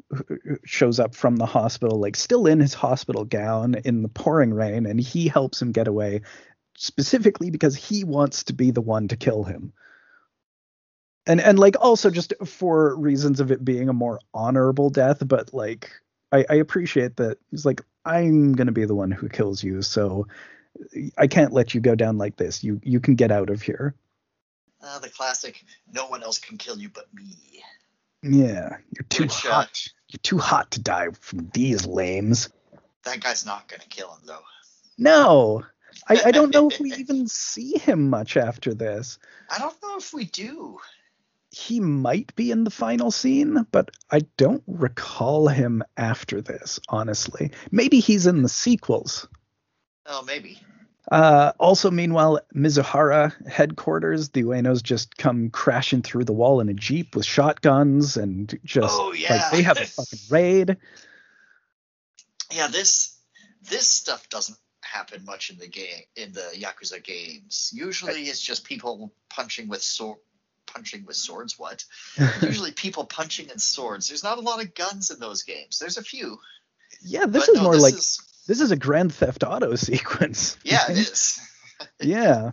[0.65, 4.87] shows up from the hospital, like still in his hospital gown in the pouring rain,
[4.87, 6.21] and he helps him get away
[6.77, 9.73] specifically because he wants to be the one to kill him
[11.27, 15.53] and and like also just for reasons of it being a more honorable death but
[15.53, 15.91] like
[16.31, 20.25] i i appreciate that he's like i'm gonna be the one who kills you so
[21.17, 23.93] i can't let you go down like this you you can get out of here
[24.81, 27.63] Uh, the classic, no one else can kill you but me.
[28.23, 32.49] yeah you're too Which, uh, hot you're too hot to die from these lames
[33.03, 34.43] That guy's not gonna kill him though.
[34.97, 35.63] no
[36.09, 39.19] I, I don't know if we even see him much after this.
[39.49, 40.77] I don't know if we do.
[41.57, 47.49] He might be in the final scene, but I don't recall him after this, honestly.
[47.71, 49.27] Maybe he's in the sequels.
[50.05, 50.59] Oh, maybe.
[51.11, 56.75] Uh, also, meanwhile, Mizuhara headquarters, the Uenos just come crashing through the wall in a
[56.75, 59.49] jeep with shotguns and just Oh, like yeah.
[59.51, 60.77] they have a fucking raid.
[62.51, 63.17] Yeah, this
[63.63, 67.71] this stuff doesn't happen much in the game in the Yakuza games.
[67.73, 70.19] Usually, it's just people punching with sword.
[70.73, 71.83] Punching with swords, what?
[72.41, 74.07] Usually, people punching and swords.
[74.09, 75.79] There's not a lot of guns in those games.
[75.79, 76.37] There's a few.
[77.01, 79.75] Yeah, this but is no, more this like is- this is a Grand Theft Auto
[79.75, 80.57] sequence.
[80.63, 80.97] yeah, it right?
[80.97, 81.39] is.
[82.01, 82.51] yeah.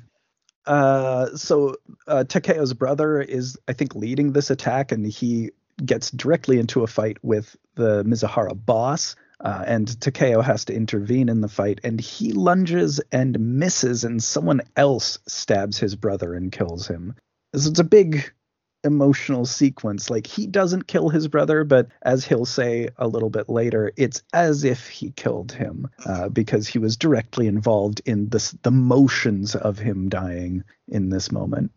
[0.66, 1.76] Uh, so
[2.08, 5.50] uh, Takeo's brother is, I think, leading this attack, and he
[5.84, 9.16] gets directly into a fight with the Mizuhara boss.
[9.40, 14.22] Uh, and Takeo has to intervene in the fight, and he lunges and misses, and
[14.22, 17.14] someone else stabs his brother and kills him.
[17.56, 18.32] So it's a big
[18.84, 20.10] emotional sequence.
[20.10, 24.22] Like he doesn't kill his brother, but as he'll say a little bit later, it's
[24.32, 29.54] as if he killed him uh, because he was directly involved in this the motions
[29.54, 31.72] of him dying in this moment.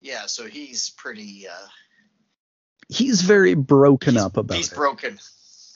[0.00, 1.46] Yeah, so he's pretty.
[1.48, 1.66] Uh,
[2.90, 4.74] He's very broken he's, up about he's it.
[4.74, 5.18] broken.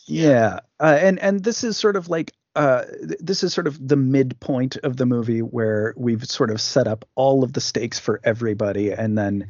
[0.06, 3.86] Yeah, uh, and and this is sort of like uh, th- this is sort of
[3.86, 7.98] the midpoint of the movie where we've sort of set up all of the stakes
[7.98, 9.48] for everybody, and then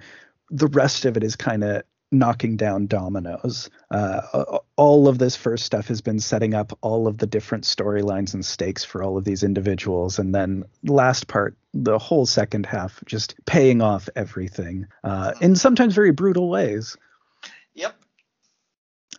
[0.50, 3.70] the rest of it is kind of knocking down dominoes.
[3.90, 8.34] Uh, all of this first stuff has been setting up all of the different storylines
[8.34, 13.02] and stakes for all of these individuals, and then last part, the whole second half,
[13.06, 16.96] just paying off everything uh, in sometimes very brutal ways.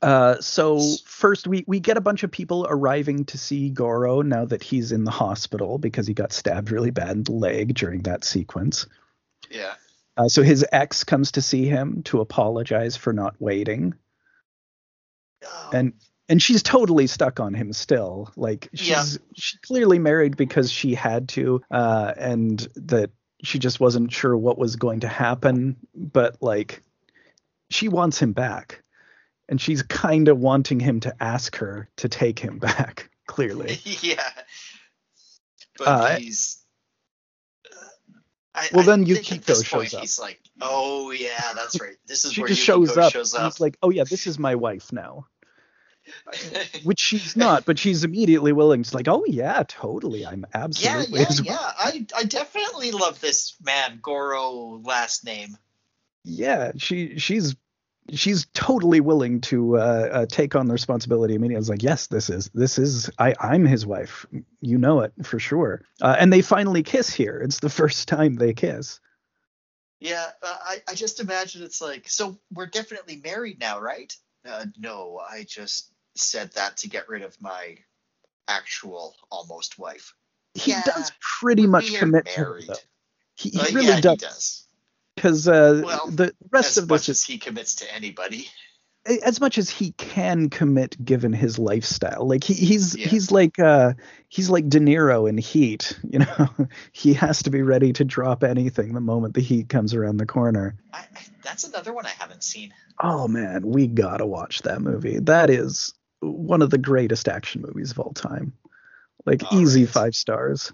[0.03, 4.45] Uh, so first we we get a bunch of people arriving to see Goro now
[4.45, 8.01] that he's in the hospital because he got stabbed really bad in the leg during
[8.03, 8.85] that sequence.
[9.49, 9.73] Yeah.
[10.17, 13.95] Uh, so his ex comes to see him to apologize for not waiting,
[15.45, 15.93] Oh, and
[16.29, 18.31] and she's totally stuck on him still.
[18.35, 19.03] Like she's Yeah.
[19.35, 23.09] she's clearly married because she had to, uh, and that
[23.43, 25.77] she just wasn't sure what was going to happen.
[25.95, 26.81] But like,
[27.69, 28.82] she wants him back,
[29.49, 33.09] and she's kind of wanting him to ask her to take him back.
[33.27, 34.29] Clearly, yeah.
[35.77, 36.59] But Uh, he's.
[38.55, 40.01] I, Well, I then Yukiko this point shows up.
[40.01, 41.95] He's like, oh yeah, that's right.
[42.05, 43.11] This is she where just Yukiko shows up.
[43.13, 43.45] shows up.
[43.45, 45.25] He's like, "Oh yeah, this is my wife now,"
[46.83, 48.83] which she's not, but she's immediately willing.
[48.83, 50.23] She's like, "Oh yeah, totally.
[50.25, 51.71] I'm absolutely." yeah, wife." yeah.
[51.79, 55.57] I I definitely love this man Goro last name.
[56.23, 57.55] yeah she she's
[58.11, 61.59] she's totally willing to uh, uh take on the responsibility immediately.
[61.59, 64.25] Was like yes this is this is i i'm his wife.
[64.61, 65.83] You know it for sure.
[66.01, 67.39] Uh, and they finally kiss here.
[67.43, 68.99] It's the first time they kiss.
[69.99, 74.13] Yeah, uh, I I just imagine it's like, so we're definitely married now, right?
[74.45, 77.77] Uh, no, I just said that to get rid of my
[78.49, 80.13] actual almost wife.
[80.53, 82.59] he Yeah, does pretty much we are commit to her,
[83.35, 84.11] he, he Uh, really yeah, does.
[84.11, 84.67] he does.
[85.23, 88.49] Because uh Well, the rest of this is as he commits to anybody.
[89.25, 93.07] as much as he can commit given his lifestyle like he, he's Yeah.
[93.07, 93.93] he's like uh
[94.27, 96.49] he's like de niro in heat you know
[96.91, 100.25] he has to be ready to drop anything the moment the heat comes around the
[100.25, 101.05] corner I, I-
[101.43, 102.73] that's another one I haven't seen.
[103.01, 107.91] oh man we gotta watch that movie that is one of the greatest action movies
[107.91, 108.53] of all time
[109.25, 109.93] like All easy right.
[109.93, 110.71] five stars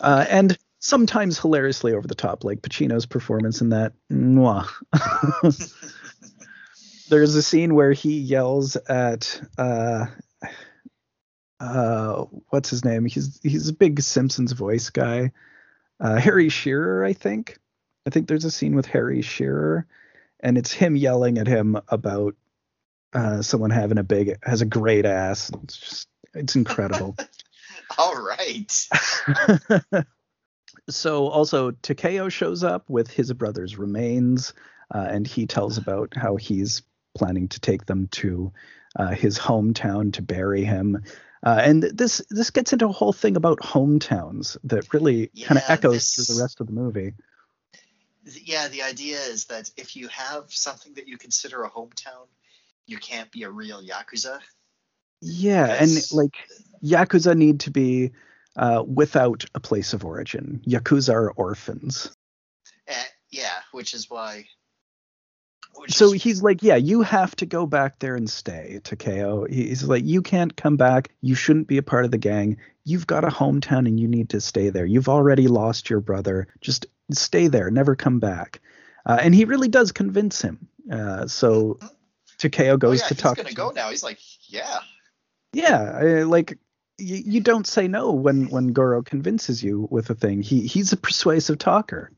[0.00, 4.68] uh and sometimes hilariously over the top like pacino's performance in that mwah.
[7.08, 10.06] there's a scene where he yells at uh
[11.60, 13.06] uh what's his name?
[13.06, 15.30] He's he's a big simpsons voice guy.
[16.00, 17.58] Uh harry shearer i think.
[18.04, 19.86] I think there's a scene with harry shearer
[20.40, 22.34] and it's him yelling at him about
[23.12, 25.52] uh someone having a big has a great ass.
[25.62, 27.16] It's just it's incredible.
[27.98, 28.88] All right.
[30.88, 34.52] so also Takeo shows up with his brother's remains,
[34.94, 36.82] uh, and he tells about how he's
[37.16, 38.52] planning to take them to
[38.96, 41.02] uh, his hometown to bury him.
[41.44, 45.64] Uh, and this this gets into a whole thing about hometowns that really kind of
[45.68, 47.14] echoes through the rest of the movie.
[48.24, 52.28] Yeah, the idea is that if you have something that you consider a hometown,
[52.86, 54.38] you can't be a real yakuza.
[55.20, 56.36] Yeah, and like
[56.84, 58.12] yakuza need to be
[58.56, 60.60] uh, without a place of origin.
[60.66, 62.14] Yakuza are orphans.
[62.86, 64.46] Eh, yeah, which is why.
[65.74, 69.44] Which so is, he's like, yeah, you have to go back there and stay, Takeo.
[69.46, 71.10] He's like, you can't come back.
[71.22, 72.58] You shouldn't be a part of the gang.
[72.84, 74.84] You've got a hometown and you need to stay there.
[74.84, 76.46] You've already lost your brother.
[76.60, 77.70] Just stay there.
[77.70, 78.60] Never come back.
[79.06, 80.68] Uh, and he really does convince him.
[80.90, 81.78] Uh, so
[82.38, 83.36] Takeo goes oh, goes yeah, to he's talk.
[83.36, 83.88] gonna to- go now.
[83.88, 84.80] He's like, yeah,
[85.54, 86.58] Yeah, I- like
[87.02, 90.42] you, you don't say no when when Goro convinces you with a thing.
[90.42, 92.10] He he's a persuasive talker.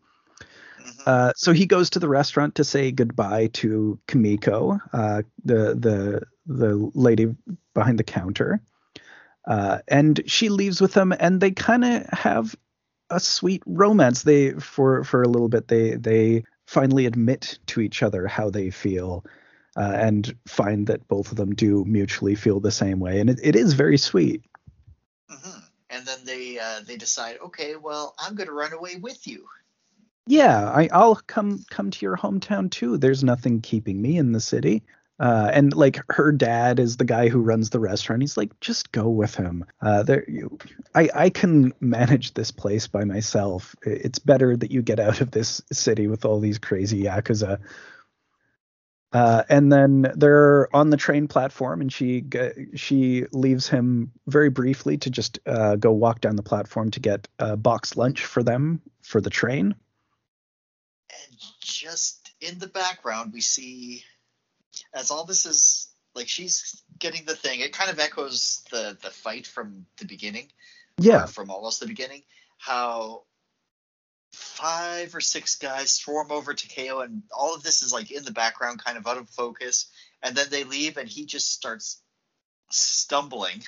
[0.81, 1.03] Mhm.
[1.07, 6.23] Uh, so he goes to the restaurant to say goodbye to Kamiko, uh, the the
[6.47, 7.35] the lady
[7.75, 8.61] behind the counter,
[9.47, 12.55] uh, and she leaves with him, and they kind of have
[13.11, 14.23] a sweet romance.
[14.23, 18.71] They for for a little bit they they finally admit to each other how they
[18.71, 19.25] feel.
[19.77, 23.41] Uh, and find that both of them do mutually feel the same way, and it,
[23.43, 24.45] it is very sweet.
[25.29, 25.59] Hmm
[25.91, 29.47] And then they uh, they decide, okay, well, I'm going to run away with you.
[30.27, 32.97] Yeah, I, I'll come come to your hometown too.
[32.97, 34.83] There's nothing keeping me in the city.
[35.21, 38.23] Uh, and like her dad is the guy who runs the restaurant.
[38.23, 39.65] He's like, just go with him.
[39.81, 40.59] Uh, there, you,
[40.95, 43.77] I I can manage this place by myself.
[43.83, 47.61] It's better that you get out of this city with all these crazy yakuza.
[49.15, 52.25] Uh, and then they're on the train platform, and she
[52.75, 57.29] she leaves him very briefly to just uh, go walk down the platform to get
[57.39, 59.77] a box lunch for them for the train.
[61.11, 64.03] And just in the background, we see
[64.93, 67.61] as all this is like she's getting the thing.
[67.61, 70.51] It kind of echoes the the fight from the beginning.
[70.99, 72.23] Yeah, from almost the beginning,
[72.59, 73.23] how
[74.35, 78.25] five or six guys swarm over to KO, and all of this is like in
[78.25, 79.87] the background, kind of out of focus.
[80.23, 82.01] And then they leave, and he just starts
[82.71, 83.63] stumbling.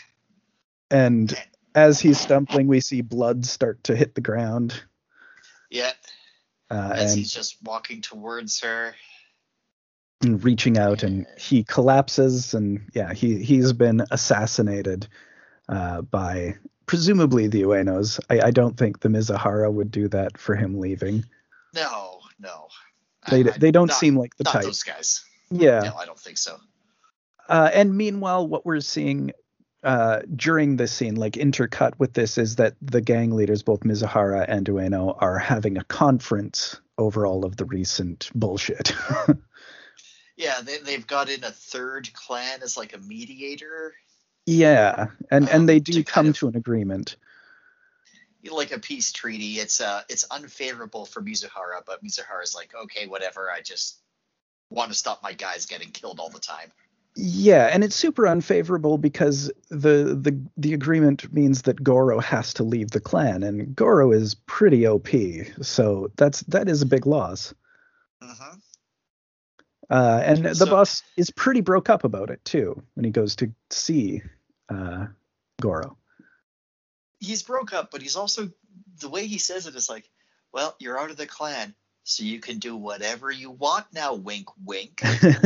[0.90, 1.34] and
[1.74, 4.82] as he's stumbling, we see blood start to hit the ground.
[5.70, 5.92] Yeah,
[6.70, 8.94] Uh, as and he's just walking towards her.
[10.22, 15.06] and reaching out and he collapses and yeah he he's been assassinated
[15.68, 16.56] uh, by
[16.86, 18.18] presumably the Uenos.
[18.30, 21.24] I, I don't think the Mizuhara would do that for him leaving.
[21.74, 22.68] No, no.
[23.30, 24.62] They I- they don't not- seem like the not type.
[24.64, 25.24] those guys.
[25.50, 25.80] Yeah.
[25.80, 26.58] No, I don't think so.
[27.48, 29.30] Uh, and meanwhile, what we're seeing
[29.84, 34.44] uh, during this scene, like intercut with this, is that the gang leaders, both Mizuhara
[34.48, 38.92] and Ueno, are having a conference over all of the recent bullshit.
[40.38, 43.94] Yeah, they, they've got in a third clan as like a mediator,
[44.46, 47.16] yeah, and and they Um, do to come of- to an agreement.
[48.50, 49.58] like a peace treaty.
[49.58, 53.50] It's uh, it's unfavorable for Mizuhara, but Mizuhara's like, okay, whatever.
[53.50, 53.98] I just
[54.70, 56.70] want to stop my guys getting killed all the time.
[57.16, 62.62] Yeah, and it's super unfavorable because the the the agreement means that Goro has to
[62.62, 65.08] leave the clan, and Goro is pretty OP,
[65.62, 67.52] so that's that is a big loss.
[68.22, 68.58] hmm
[69.90, 73.50] Uh, and the boss is pretty broke up about it too when he goes to
[73.70, 74.20] see
[74.68, 75.06] uh,
[75.60, 75.96] Goro.
[77.20, 78.50] He's broke up, but he's also
[79.00, 80.08] the way he says it is like,
[80.52, 84.14] well, you're out of the clan, so you can do whatever you want now.
[84.14, 85.00] Wink, wink.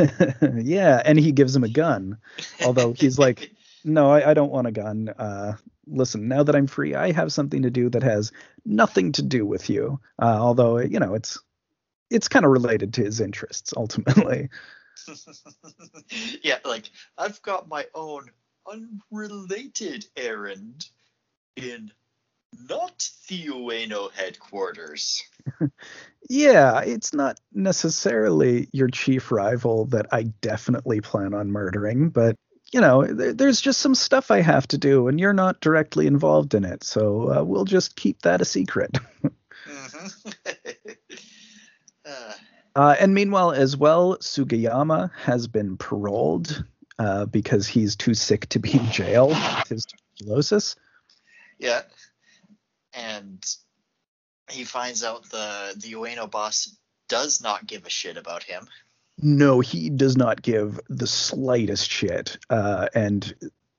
[0.54, 2.18] yeah, and he gives him a gun.
[2.64, 3.52] Although he's like,
[3.84, 5.08] No, I, I don't want a gun.
[5.08, 5.54] Uh,
[5.86, 8.32] listen, now that I'm free, I have something to do that has
[8.64, 10.00] nothing to do with you.
[10.20, 11.38] Uh, although you know, it's
[12.10, 14.48] it's kind of related to his interests ultimately.
[16.42, 18.30] yeah, like I've got my own
[18.66, 20.86] unrelated errand
[21.56, 21.90] in
[22.68, 25.22] not the Ueno headquarters.
[26.28, 32.36] Yeah, it's not necessarily your chief rival that I definitely plan on murdering, but
[32.72, 36.06] you know, there, there's just some stuff I have to do, and you're not directly
[36.06, 38.92] involved in it, so uh, we'll just keep that a secret.
[39.66, 40.34] Mhm.
[42.06, 42.32] uh,
[42.76, 46.64] Uh, and meanwhile, as well, Sugiyama has been paroled
[47.01, 50.76] uh, because he's too sick to be in jail with his tuberculosis.
[51.59, 51.80] yeah,
[52.92, 53.42] and
[54.51, 56.76] he finds out the the Ueno boss
[57.09, 58.68] does not give a shit about him.
[59.18, 62.36] No, he does not give the slightest shit.
[62.51, 63.34] Uh, and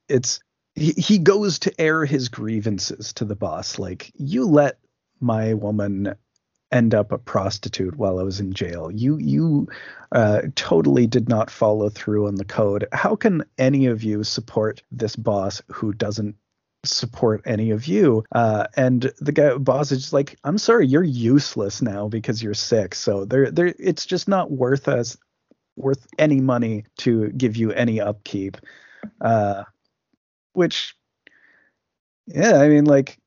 [0.09, 0.39] it's
[0.73, 3.77] he, he goes to air his grievances to the boss.
[3.77, 4.79] Like, you let
[5.19, 6.15] my woman
[6.71, 8.91] end up a prostitute while I was in jail.
[8.91, 9.67] You you
[10.11, 12.87] uh, totally did not follow through on the code.
[12.91, 16.35] How can any of you support this boss who doesn't
[16.83, 18.23] support any of you?
[18.31, 22.95] Uh, and the guy boss is like, I'm sorry, you're useless now because you're sick.
[22.95, 25.17] So there there it's just not worth us
[25.75, 28.57] worth any money to give you any upkeep.
[29.19, 29.63] Uh,
[30.53, 30.95] which
[32.27, 33.17] yeah, I mean like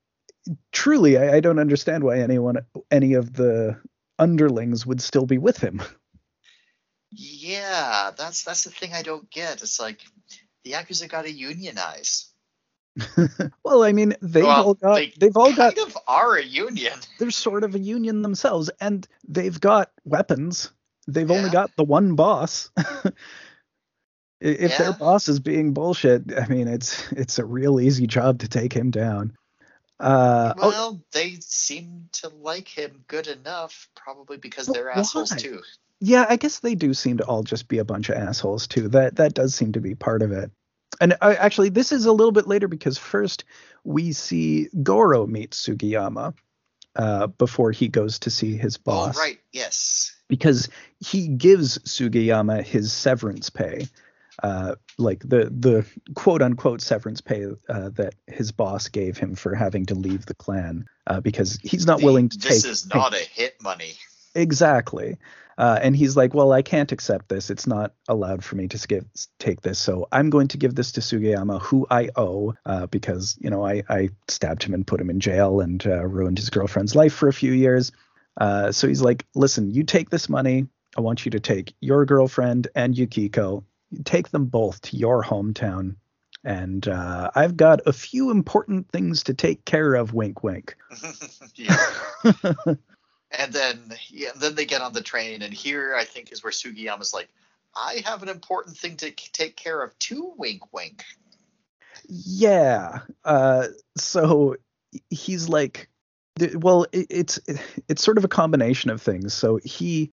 [0.72, 2.58] truly I, I don't understand why anyone
[2.90, 3.78] any of the
[4.18, 5.82] underlings would still be with him.
[7.16, 9.62] Yeah, that's that's the thing I don't get.
[9.62, 10.00] It's like
[10.64, 12.26] the Yakuza got to unionize.
[13.64, 16.42] well, I mean, they've Well, all got they they've all got kind of are a
[16.42, 16.98] union.
[17.18, 20.72] they're sort of a union themselves, and they've got weapons.
[21.06, 22.70] They've only got the one boss.
[24.40, 24.78] If Yeah.
[24.78, 28.72] their boss is being bullshit, I mean, it's it's a real easy job to take
[28.74, 29.34] him down.
[30.00, 35.38] Uh, oh, Well, they seem to like him good enough, probably because they're assholes why?
[35.38, 35.62] too.
[36.00, 38.88] yeah, I guess they do seem to all just be a bunch of assholes too.
[38.88, 40.50] That that does seem to be part of it.
[41.00, 43.44] And I, actually, this is a little bit later because first
[43.84, 46.34] we see Goro meet Sugiyama
[46.96, 49.16] uh, before he goes to see his boss.
[49.16, 49.38] Oh, right.
[49.52, 50.14] Yes.
[50.28, 50.68] because
[51.00, 53.86] he gives Sugiyama his severance pay,
[54.42, 59.54] uh, like the the quote unquote severance pay uh, that his boss gave him for
[59.54, 62.86] having to leave the clan uh, because he's not The- willing to this take is
[62.92, 63.92] not a hit money.
[64.34, 65.16] exactly.
[65.56, 67.48] Uh, and he's like, well, I can't accept this.
[67.48, 69.06] It's not allowed for me to skip,
[69.38, 69.78] take this.
[69.78, 73.64] So I'm going to give this to Sugiyama, who I owe, uh, because you know
[73.64, 77.14] I, I stabbed him and put him in jail and uh, ruined his girlfriend's life
[77.14, 77.92] for a few years.
[78.40, 80.66] Uh, so he's like, listen, you take this money.
[80.96, 83.62] I want you to take your girlfriend and Yukiko,
[84.02, 85.96] take them both to your hometown.
[86.42, 90.12] And uh, I've got a few important things to take care of.
[90.12, 90.76] Wink, wink.
[91.54, 91.76] yeah.
[93.30, 96.52] And then, yeah, then they get on the train, and here I think is where
[96.52, 97.28] Sugiyama's like,
[97.74, 101.02] "I have an important thing to take care of too." Wink, wink.
[102.06, 103.00] Yeah.
[103.24, 104.56] Uh, so
[105.10, 105.88] he's like,
[106.54, 107.40] well, it, it's
[107.88, 109.34] it's sort of a combination of things.
[109.34, 110.12] So he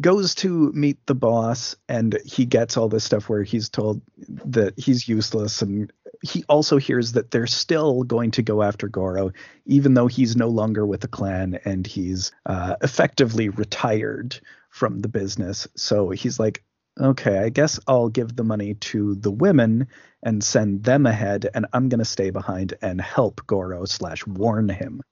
[0.00, 4.74] goes to meet the boss, and he gets all this stuff where he's told that
[4.78, 5.92] he's useless, and
[6.22, 9.32] he also hears that they're still going to go after Goro,
[9.66, 14.40] even though he's no longer with the clan and he's uh, effectively retired
[14.70, 15.68] from the business.
[15.76, 16.64] So he's like,
[17.00, 19.88] okay, I guess I'll give the money to the women
[20.22, 25.02] and send them ahead, and I'm gonna stay behind and help Goro slash warn him.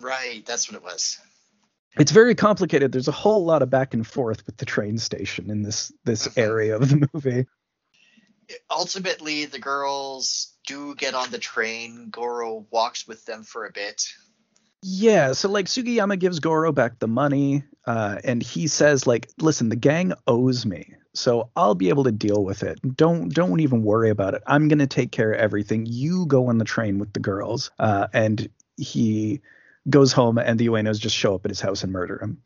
[0.00, 1.18] Right, that's what it was.
[1.98, 2.92] It's very complicated.
[2.92, 6.28] There's a whole lot of back and forth with the train station in this this
[6.28, 6.38] Mhm.
[6.38, 7.46] area of the movie.
[8.70, 12.10] Ultimately, the girls do get on the train.
[12.10, 14.04] Goro walks with them for a bit.
[14.82, 19.68] Yeah, so like Sugiyama gives Goro back the money, uh, and he says like, "Listen,
[19.68, 22.78] the gang owes me, so I'll be able to deal with it.
[22.96, 24.42] Don't don't even worry about it.
[24.46, 25.86] I'm gonna take care of everything.
[25.86, 29.40] You go on the train with the girls." Uh, and he
[29.88, 32.42] goes home, and the Uenos just show up at his house and murder him.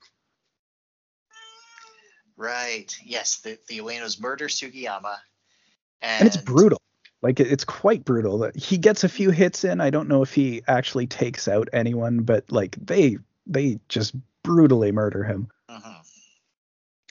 [2.36, 2.94] Right.
[3.04, 5.16] Yes, the the Uenos murder Sugiyama,
[6.00, 6.80] and, and it's brutal.
[7.22, 8.50] Like it's quite brutal.
[8.54, 9.80] He gets a few hits in.
[9.80, 14.90] I don't know if he actually takes out anyone, but like they they just brutally
[14.90, 15.48] murder him.
[15.70, 15.96] Mhm.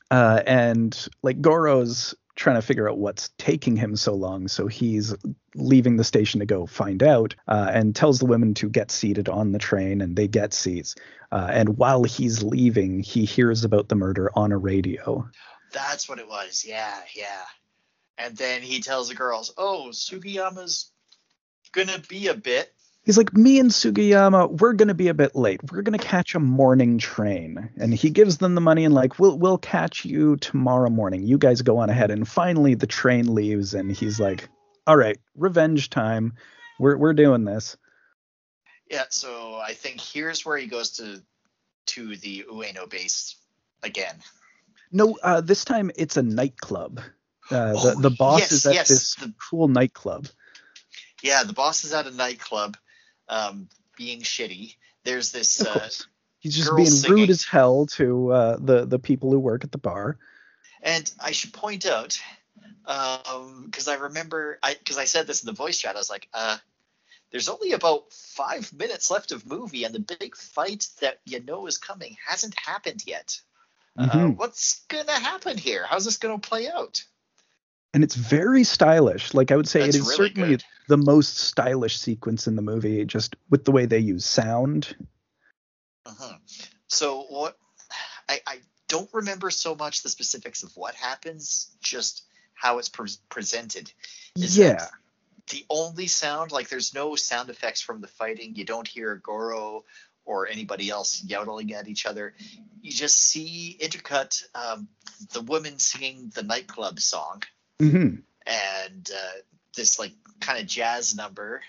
[0.10, 5.14] Uh, and like Goro's trying to figure out what's taking him so long, so he's
[5.56, 9.28] leaving the station to go find out, uh, and tells the women to get seated
[9.28, 10.96] on the train, and they get seats.
[11.34, 15.30] Uh, and while he's leaving, he hears about the murder on a radio.
[15.74, 16.64] That's what it was.
[16.66, 17.44] Yeah, yeah.
[18.18, 20.92] And then he tells the girls, "Oh, Sugiyama's
[21.74, 22.74] gonna be a bit."
[23.10, 25.62] He's like, me and Sugiyama, we're gonna be a bit late.
[25.72, 27.72] We're gonna catch a morning train.
[27.76, 31.24] And he gives them the money and like, we'll we'll catch you tomorrow morning.
[31.24, 32.12] You guys go on ahead.
[32.12, 34.48] And finally the train leaves and he's like,
[34.86, 36.34] All right, revenge time.
[36.78, 37.78] We're we're doing this.
[38.92, 39.06] Yeah.
[39.10, 41.20] So I think here's where he goes to
[41.88, 43.38] to the Ueno base
[43.82, 44.18] again.
[44.92, 47.00] No, uh, this time it's a nightclub.
[47.50, 50.28] Uh, Oh, the the boss yes, is at yes, this the- cool nightclub.
[51.24, 52.78] Yeah, the boss is at a nightclub,
[53.30, 54.76] um, being shitty.
[55.06, 55.62] There's this.
[55.62, 55.90] Of Uh.
[56.42, 57.18] He's just being singing.
[57.18, 60.18] rude as hell to uh, the the people who work at the bar.
[60.82, 62.18] And I should point out,
[62.86, 66.30] because I remember, I because I said this in the voice chat, I was like,
[66.34, 66.58] uh,
[67.32, 71.68] there's only about five minutes left of movie, and the big fight that you know
[71.68, 73.42] is coming hasn't happened yet.
[73.98, 74.38] Uh, Mhm.
[74.38, 75.86] what's gonna happen here?
[75.86, 77.04] How's this gonna play out?
[77.94, 79.34] And it's very stylish.
[79.34, 80.64] Like I would say, That's it is really certainly good.
[80.88, 84.96] the most stylish sequence in the movie, just with the way they use sound.
[86.06, 86.36] Uh-huh.
[86.88, 87.58] So what?
[88.28, 92.24] I I don't remember so much the specifics of what happens, just
[92.54, 93.92] how it's pre- presented.
[94.36, 94.88] Is yeah,
[95.50, 99.84] the only sound like there's no sound effects from the fighting you don't hear goro
[100.26, 102.34] or anybody else yelling at each other
[102.82, 104.88] you just see intercut um,
[105.34, 107.42] the woman singing the nightclub song
[107.80, 108.16] hmm
[108.46, 109.40] and uh,
[109.76, 111.62] this like kind of jazz number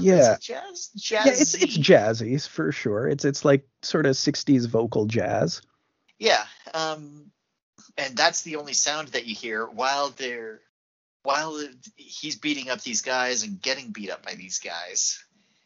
[0.00, 0.36] Yeah.
[0.40, 1.32] jazz jazz yeah.
[1.32, 3.08] It's it's jazzy for sure.
[3.08, 5.60] It's it's like sort of '60s vocal jazz.
[6.18, 7.30] Yeah, um,
[7.98, 10.60] and that's the only sound that you hear while they're
[11.22, 11.60] while
[11.96, 15.22] he's beating up these guys and getting beat up by these guys.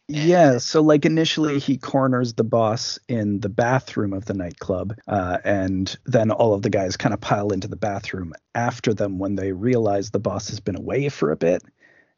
[0.09, 5.37] Yeah, so like initially he corners the boss in the bathroom of the nightclub, uh,
[5.45, 9.35] and then all of the guys kind of pile into the bathroom after them when
[9.35, 11.63] they realize the boss has been away for a bit,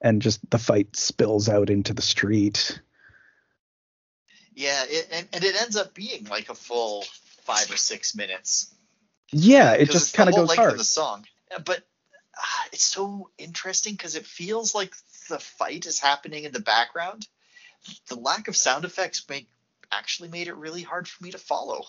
[0.01, 2.81] and just the fight spills out into the street.
[4.55, 7.05] Yeah, it, and, and it ends up being like a full
[7.43, 8.73] five or six minutes.
[9.33, 10.73] Yeah, it just kind of goes hard.
[10.73, 11.25] of the song.
[11.65, 14.95] But uh, it's so interesting because it feels like
[15.29, 17.27] the fight is happening in the background.
[18.09, 19.49] The lack of sound effects make
[19.93, 21.83] actually made it really hard for me to follow.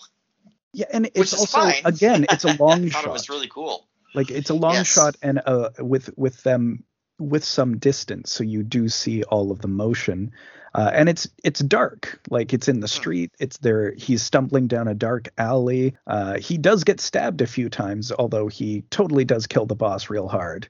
[0.72, 1.82] Yeah, and it's also fine.
[1.84, 3.10] again, it's a long I thought shot.
[3.10, 3.86] it was really cool.
[4.14, 4.88] like it's a long Yes.
[4.92, 6.84] shot and uh with with them
[7.18, 10.32] with some distance so you do see all of the motion
[10.74, 13.00] uh, and it's it's dark like it's in the Hmm.
[13.00, 17.46] street it's there he's stumbling down a dark alley uh, he does get stabbed a
[17.46, 20.68] few times although he totally does kill the boss real hard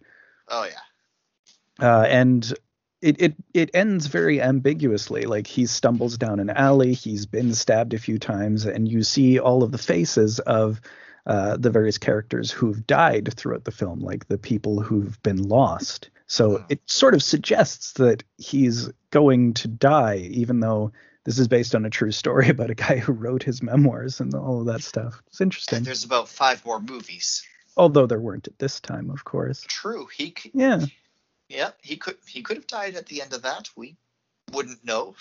[0.48, 1.86] Oh yeah.
[1.86, 2.52] uh, and
[3.02, 7.92] it, it it ends very ambiguously like he stumbles down an alley he's been stabbed
[7.94, 10.80] a few times and you see all of the faces of
[11.26, 16.10] uh, the various characters who've died throughout the film like the people who've been lost
[16.26, 16.64] so Hmm.
[16.70, 20.92] it sort of suggests that he's going to die even though
[21.24, 24.34] this is based on a true story about a guy who wrote his memoirs and
[24.34, 27.42] all of that stuff it's interesting And there's about five more movies.
[27.76, 30.06] although there weren't at this time of course True.
[30.16, 30.80] He c- yeah
[31.52, 33.68] yeah, he could he could have died at the end of that.
[33.76, 33.96] We
[34.52, 35.14] wouldn't know.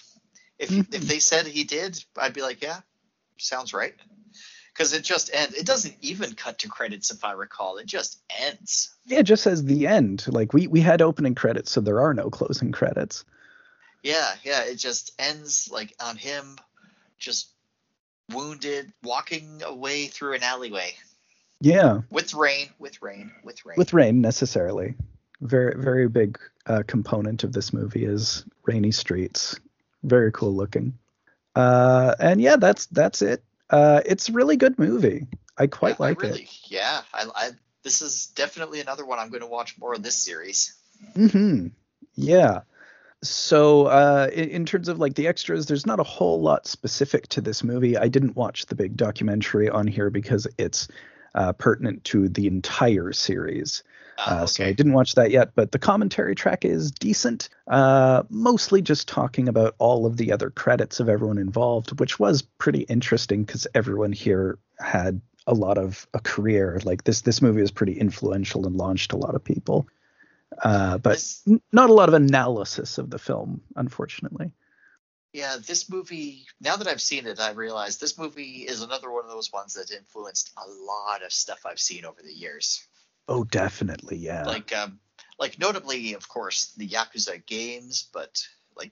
[0.58, 0.94] If Mhm.
[0.94, 2.82] if they said he did, I'd be like, yeah,
[3.38, 3.96] sounds right.
[4.74, 5.56] Because it just ends.
[5.56, 7.78] It doesn't even cut to credits, if I recall.
[7.78, 8.92] It just ends.
[9.06, 10.26] Yeah, it just says the end.
[10.28, 13.26] Like we we had opening credits, so there are no closing credits.
[14.04, 14.64] Yeah, yeah.
[14.64, 16.58] It just ends like on him,
[17.20, 17.50] just
[18.30, 20.96] wounded, walking away through an alleyway
[21.60, 23.76] Yeah, with rain, with rain, with rain.
[23.78, 24.96] with rain necessarily.
[25.42, 29.60] Very very big uh, component of this movie is rainy streets.
[30.04, 30.98] Very cool looking.
[31.56, 33.44] Uh, and yeah, that's that's it.
[33.70, 35.28] Uh, it's a really good movie.
[35.58, 36.72] I quite Yeah, I like it.
[36.72, 37.50] Yeah, I, I.
[37.84, 40.76] This is definitely another one I'm going to watch more of this series.
[41.16, 41.68] hmm
[42.16, 42.62] Yeah.
[43.24, 47.28] So uh, in, in terms of like the extras, there's not a whole lot specific
[47.30, 47.98] to this movie.
[47.98, 50.88] I didn't watch the big documentary on here because it's
[51.36, 53.84] uh, pertinent to the entire series.
[54.18, 57.50] Uh, Uh, So I didn't watch that yet, but the commentary track is decent.
[57.68, 62.42] Uh, mostly just talking about all of the other credits of everyone involved, which was
[62.42, 66.80] pretty interesting because everyone here had a lot of a career.
[66.84, 69.88] Like this, this movie was pretty influential and launched a lot of people.
[70.62, 74.52] Uh, but This- n- not a lot of analysis of the film, unfortunately.
[75.34, 79.24] Yeah, this movie, now that I've seen it, I realize this movie is another one
[79.24, 82.86] of those ones that influenced a lot of stuff I've seen over the years.
[83.32, 84.44] Oh, definitely, yeah.
[84.46, 85.00] Like, um,
[85.40, 88.92] like notably, of course, the Yakuza games, but like,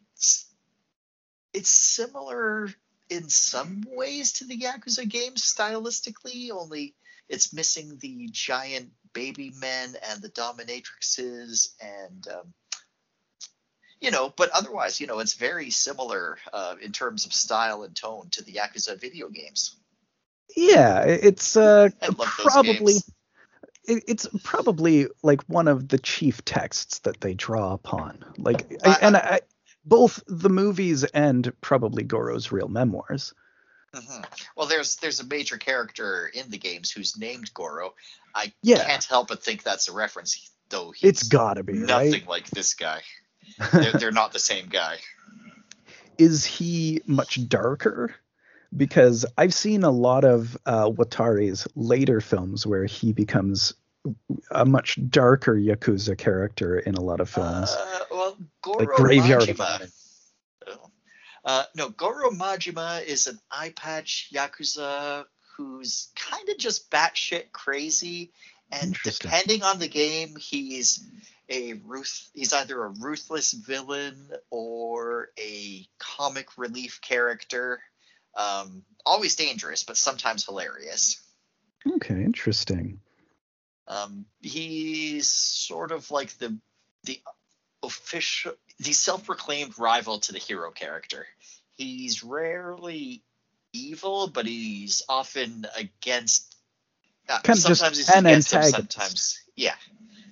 [1.54, 2.70] it's similar
[3.10, 6.96] in some ways to the Yakuza games stylistically, only
[7.28, 12.54] it's missing the giant baby men and the dominatrixes and um,
[14.00, 17.96] you know but otherwise you know it's very similar uh, in terms of style and
[17.96, 19.76] tone to the yakuza video games
[20.56, 23.12] yeah, it's uh, I love those probably games.
[23.90, 28.24] It, it's probably like one of the chief texts that they draw upon.
[28.38, 29.42] Like, I, and I,
[29.86, 33.34] both the movies and probably Goro's real memoirs.
[33.96, 34.24] Mhm.
[34.56, 37.96] well there's there's a major character in the games who's named goro
[38.36, 38.86] i Yeah.
[38.86, 42.28] can't help but think that's a reference though he's It's gotta be nothing right.
[42.28, 43.02] like this guy
[43.74, 44.98] they're, they're not the same guy
[46.20, 48.14] Is he much darker?
[48.76, 53.74] Because I've seen a lot of uh, Watari's later films where he becomes
[54.52, 57.70] a much darker Yakuza character in a lot of films.
[57.72, 59.92] Uh, well, Goro like Graveyard Majima.
[60.68, 60.92] Oh.
[61.46, 65.26] Uh, no, Goro Majima is an eye patch yakuza
[65.58, 68.32] who's kind of just batshit crazy,
[68.72, 71.06] and depending on the game, he's
[71.50, 72.30] a ruth.
[72.34, 77.82] He's either a ruthless villain or a comic relief character.
[78.38, 81.22] Um, always dangerous, but sometimes hilarious.
[81.96, 83.00] Okay, interesting.
[83.90, 86.56] Um, he's sort of like the
[87.06, 87.20] the
[87.82, 91.26] official, the self-proclaimed rival to the hero character.
[91.76, 93.24] He's rarely
[93.74, 96.56] evil, but he's often against.
[97.28, 99.76] Uh, Kind of sometimes he's an against him, sometimes, yeah.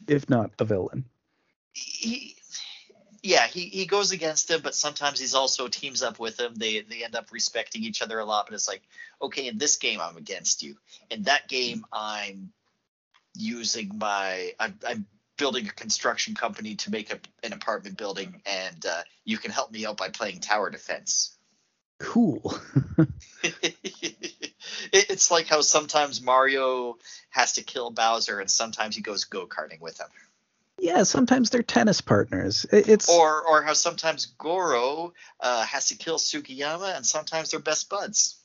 [0.08, 1.06] If not a villain.
[1.74, 2.36] He,
[3.24, 6.56] yeah, he, he goes against him, but sometimes he's also teams up with him.
[6.56, 8.46] They they end up respecting each other a lot.
[8.48, 8.84] But it's like,
[9.22, 10.78] okay, in this game I'm against you.
[11.10, 12.52] In that game I'm
[13.38, 15.06] using my I'm, I'm
[15.38, 19.72] building a construction company to make a, an apartment building, and uh, you can help
[19.72, 21.36] me out by playing tower defense.
[22.00, 22.54] Cool.
[23.44, 24.56] it,
[24.92, 26.98] it's like how sometimes Mario
[27.30, 30.08] has to kill Bowser, and sometimes he goes go karting with him.
[30.80, 32.66] Yeah, sometimes they're tennis partners.
[32.72, 37.60] It- It's Or or how sometimes Goro uh, has to kill Sugiyama, and sometimes they're
[37.60, 38.37] best buds.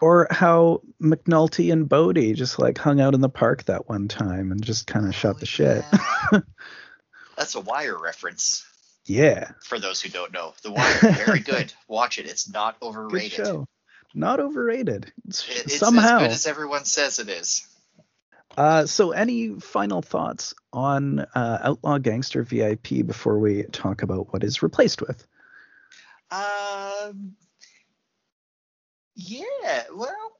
[0.00, 4.52] Or how McNulty and Bodie just like hung out in the park that one time
[4.52, 5.84] and just kind of shot Oh, the shit.
[6.32, 6.40] yeah.
[7.36, 8.66] That's a Wire reference
[9.04, 10.54] Yeah, for those who don't know.
[10.62, 11.72] The Wire, very good.
[11.88, 12.26] Watch it.
[12.26, 13.36] It's not overrated.
[13.36, 13.66] good show.
[14.14, 15.12] Not overrated.
[15.28, 16.16] It's, It's somehow.
[16.16, 17.66] as good as everyone says it is.
[18.56, 24.42] Uh, so, any final thoughts on uh, Outlaw Gangster VIP before we talk about what
[24.42, 25.26] is replaced with?
[26.30, 27.36] Um,
[29.16, 30.32] yeah, well,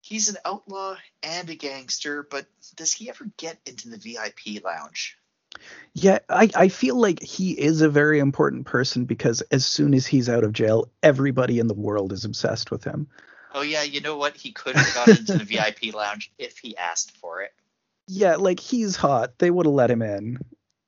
[0.00, 2.46] he's an outlaw and a gangster, but
[2.76, 5.16] does he ever get into the VIP lounge?
[5.94, 10.06] Yeah, I, I feel like he is a very important person because as soon as
[10.06, 13.06] he's out of jail, everybody in the world is obsessed with him.
[13.54, 14.36] Oh yeah, you know what?
[14.36, 17.52] He could have gotten into the VIP lounge if he asked for it.
[18.08, 19.38] Yeah, like he's hot.
[19.38, 20.38] They would have let him in.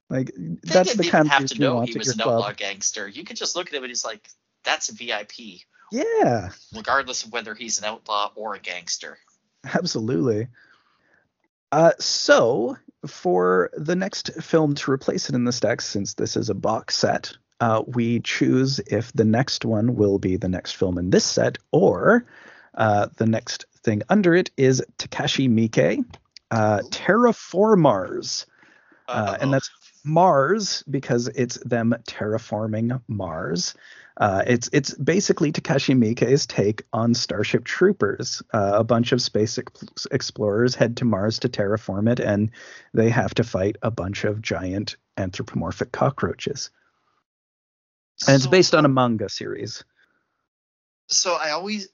[0.09, 2.35] Like They that's didn't the kind of have to know he was an club.
[2.37, 3.07] outlaw gangster.
[3.07, 4.27] You could just look at him and he's like,
[4.65, 5.33] "That's a VIP,"
[5.95, 9.17] Yeah, regardless of whether he's an outlaw or a gangster.
[9.75, 10.49] absolutely.
[11.71, 12.77] Uh, so
[13.07, 16.97] for the next film to replace it in the stack, since this is a box
[16.97, 21.25] set, uh, we choose if the next one will be the next film in this
[21.25, 22.27] set, or
[22.75, 26.05] uh, the next thing under it is Takashi Miike,
[26.51, 28.47] uh, Terra Formars.
[29.07, 29.71] Uh, and that's
[30.05, 33.75] Mars because it's them terraforming Mars.
[34.17, 38.43] Uh, it's it's basically Takashi Miike's take on Starship Troopers.
[38.53, 42.53] Uh, a bunch of space ex- explorers head to Mars to terraform it, and
[42.93, 46.71] they have to fight a bunch of giant anthropomorphic cockroaches.
[48.29, 49.85] And it's based on a manga series.
[51.09, 51.89] So I always,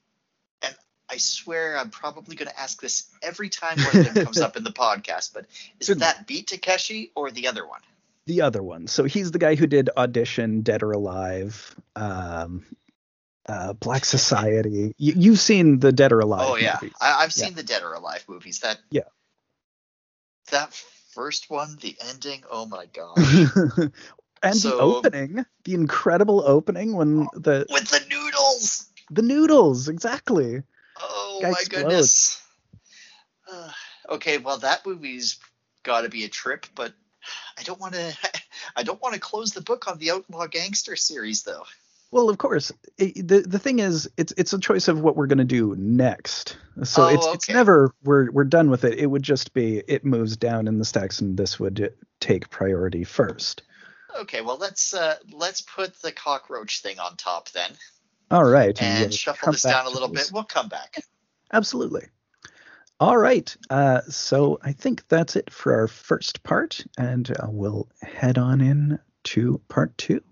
[0.63, 0.75] and
[1.09, 4.57] I swear I'm probably going to ask this every time one of them comes up
[4.59, 5.47] in the podcast, but
[5.81, 7.81] is that Beat Takeshi or the other one?
[8.27, 8.87] The other one.
[8.87, 12.65] So he's the guy who did Audition, Dead or Alive, um,
[13.49, 14.95] uh, Black Society.
[14.99, 16.49] You, you've seen the Dead or Alive.
[16.51, 16.97] oh yeah, movies.
[17.01, 17.47] I, I've Yeah.
[17.47, 18.61] seen the Dead or Alive movies.
[18.61, 19.03] That Yeah.
[20.51, 20.73] that
[21.15, 22.45] first one, the ending.
[22.51, 23.17] Oh my god,
[24.43, 28.87] and the opening, the incredible opening when the with the noodles.
[29.11, 30.63] the noodles, exactly.
[31.01, 31.89] Oh Guy my explodes.
[31.89, 32.43] goodness.
[33.51, 33.73] Uh,
[34.15, 35.39] okay, well that movie's
[35.83, 36.93] got to be a trip, but
[37.59, 38.17] I don't want to.
[38.77, 41.65] I don't want to close the book on the Outlaw Gangster series though.
[42.13, 42.73] Well, of course.
[42.99, 46.57] It, the the thing is, it's it's a choice of what we're gonna do next.
[46.83, 48.99] So Oh, it's it's never we're we're done with it.
[48.99, 53.05] It would just be it moves down in the stacks, and this would take priority
[53.05, 53.63] first.
[54.19, 57.71] Okay, well let's uh, let's put the cockroach thing on top then,
[58.31, 58.81] All right.
[58.83, 60.31] and we'll shuffle this down a little bit.
[60.33, 60.97] We'll come back.
[61.53, 62.07] Absolutely.
[63.01, 63.57] All right.
[63.71, 68.61] Uh, so I think that's it for our first part, and uh, we'll head on
[68.61, 70.23] in to part two.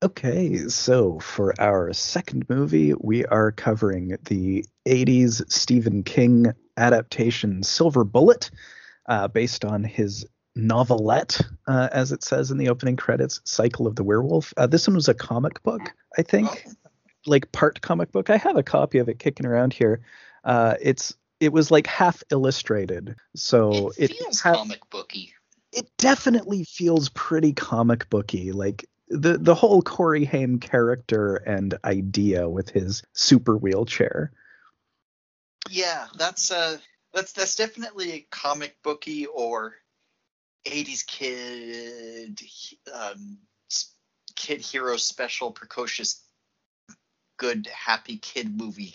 [0.00, 8.04] Okay, so for our second movie, we are covering the 80s Stephen King adaptation Silver
[8.04, 8.52] Bullet,
[9.06, 13.96] uh, based on his novelette, uh, as it says in the opening credits, Cycle of
[13.96, 14.54] the Werewolf.
[14.56, 16.64] Uh, this one was a comic book, I think
[17.26, 18.30] like part comic book.
[18.30, 20.00] I have a copy of it kicking around here.
[20.44, 25.34] Uh, it's it was like half illustrated, so it it feels ha- comic booky.
[25.72, 28.52] it definitely feels pretty comic booky.
[28.52, 34.32] Like the the whole Corey Haim character and idea with his super wheelchair.
[35.70, 36.78] Yeah, that's uh,
[37.12, 39.74] that's that's definitely a comic booky or
[40.66, 42.40] '80s kid,
[42.92, 43.38] um,
[44.34, 46.22] kid hero special, precocious,
[47.36, 48.94] good, happy kid movie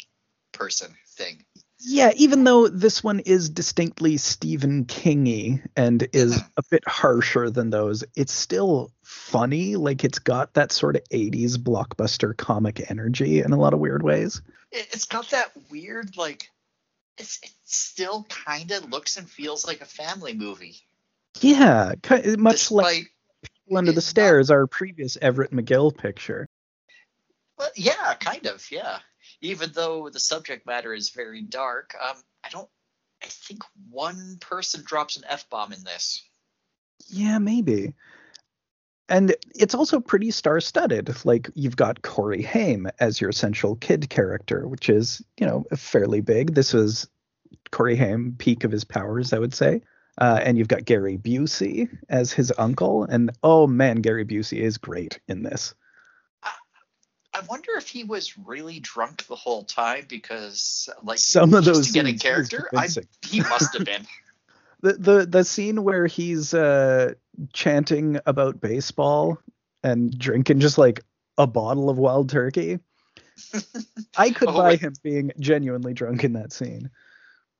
[0.51, 1.43] person thing.
[1.85, 6.49] Yeah, even though this one is distinctly Stephen Kingy and is Mhm.
[6.57, 9.75] a bit harsher than those, it's still funny.
[9.75, 14.01] Like it's got that sort of 80s blockbuster comic energy in a lot of weird
[14.01, 14.41] ways.
[14.71, 16.49] It, it's got that weird like.
[17.17, 20.77] It's, it still kind of looks and feels like a family movie,
[21.41, 21.91] Yeah,
[22.37, 23.07] much like despite
[23.65, 26.47] People Under the not- Stairs, our previous Everett McGill picture.
[27.57, 28.99] Well, yeah, kind of, yeah.
[29.43, 32.69] Even though the subject matter is very dark, um, I don't.
[33.21, 36.23] I think one person drops an f bomb in this.
[37.07, 37.93] Yeah, maybe.
[39.09, 41.25] And it's also pretty star-studded.
[41.25, 46.21] Like you've got Corey Haim as your central kid character, which is, you know, fairly
[46.21, 46.55] big.
[46.55, 47.07] This was
[47.71, 49.81] Corey Haim peak of his powers, I would say.
[50.17, 54.77] Uh, and you've got Gary Busey as his uncle, and oh man, Gary Busey is
[54.77, 55.73] great in this.
[57.33, 61.75] I wonder if he was really drunk the whole time because, like, Some of just
[61.75, 62.87] those to get a character, I,
[63.25, 64.05] he must have been.
[64.81, 67.13] the the the scene where he's uh
[67.53, 69.39] chanting about baseball
[69.83, 71.03] and drinking just like
[71.37, 72.79] a bottle of wild turkey
[74.17, 74.81] i could Oh, buy wait.
[74.81, 76.89] him being genuinely drunk in that scene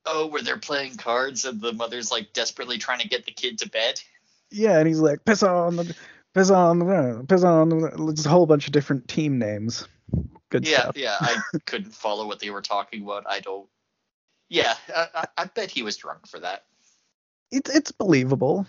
[0.05, 3.57] Oh, where they're playing cards and the mother's like desperately trying to get the kid
[3.59, 4.01] to bed.
[4.51, 5.95] yeah and he's like piss on the
[6.33, 9.87] piss on the piss on the it's a whole bunch of different team names
[10.49, 11.17] good yeah, stuff yeah.
[11.19, 13.25] I couldn't follow what they were talking about.
[13.27, 13.67] I don't.
[14.49, 16.65] Yeah, I, I, I bet he was drunk for that.
[17.51, 18.67] it's it's believable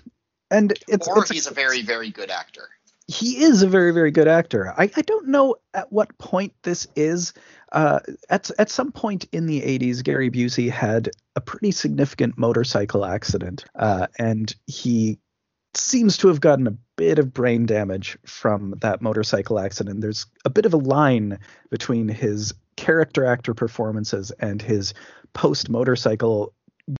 [0.51, 2.69] and it's or it's he's a very, very good actor.
[3.07, 6.87] he is a very very good actor i, I don't know at what point this
[6.97, 7.33] is
[7.73, 7.99] uh,
[8.31, 13.65] at, at some point in the 80s gary busey had a pretty significant motorcycle accident
[13.75, 15.19] uh, and he
[15.77, 20.01] seems to have gotten a bit of brain damage from that motorcycle accident.
[20.01, 21.39] There's a bit of a line
[21.71, 24.95] between his character actor performances and his
[25.33, 26.53] post motorcycle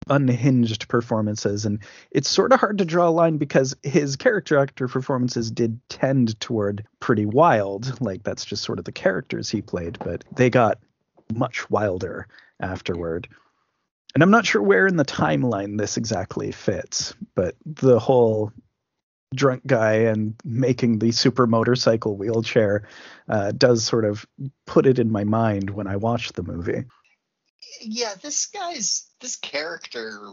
[0.09, 1.79] unhinged performances and
[2.11, 6.41] it's sort of hard to draw a line because his character actor performances did tend
[6.41, 10.79] toward pretty wild like that's just sort of the characters he played but they got
[11.35, 12.27] much wilder
[12.61, 13.29] afterward
[14.15, 18.53] and i'm not sure where in the timeline this exactly fits but the whole
[19.35, 22.87] drunk guy and making the super motorcycle wheelchair
[23.29, 24.25] uh, does sort of
[24.67, 26.85] put it in my mind when i watch the movie
[27.81, 30.31] Yeah, this guy's this character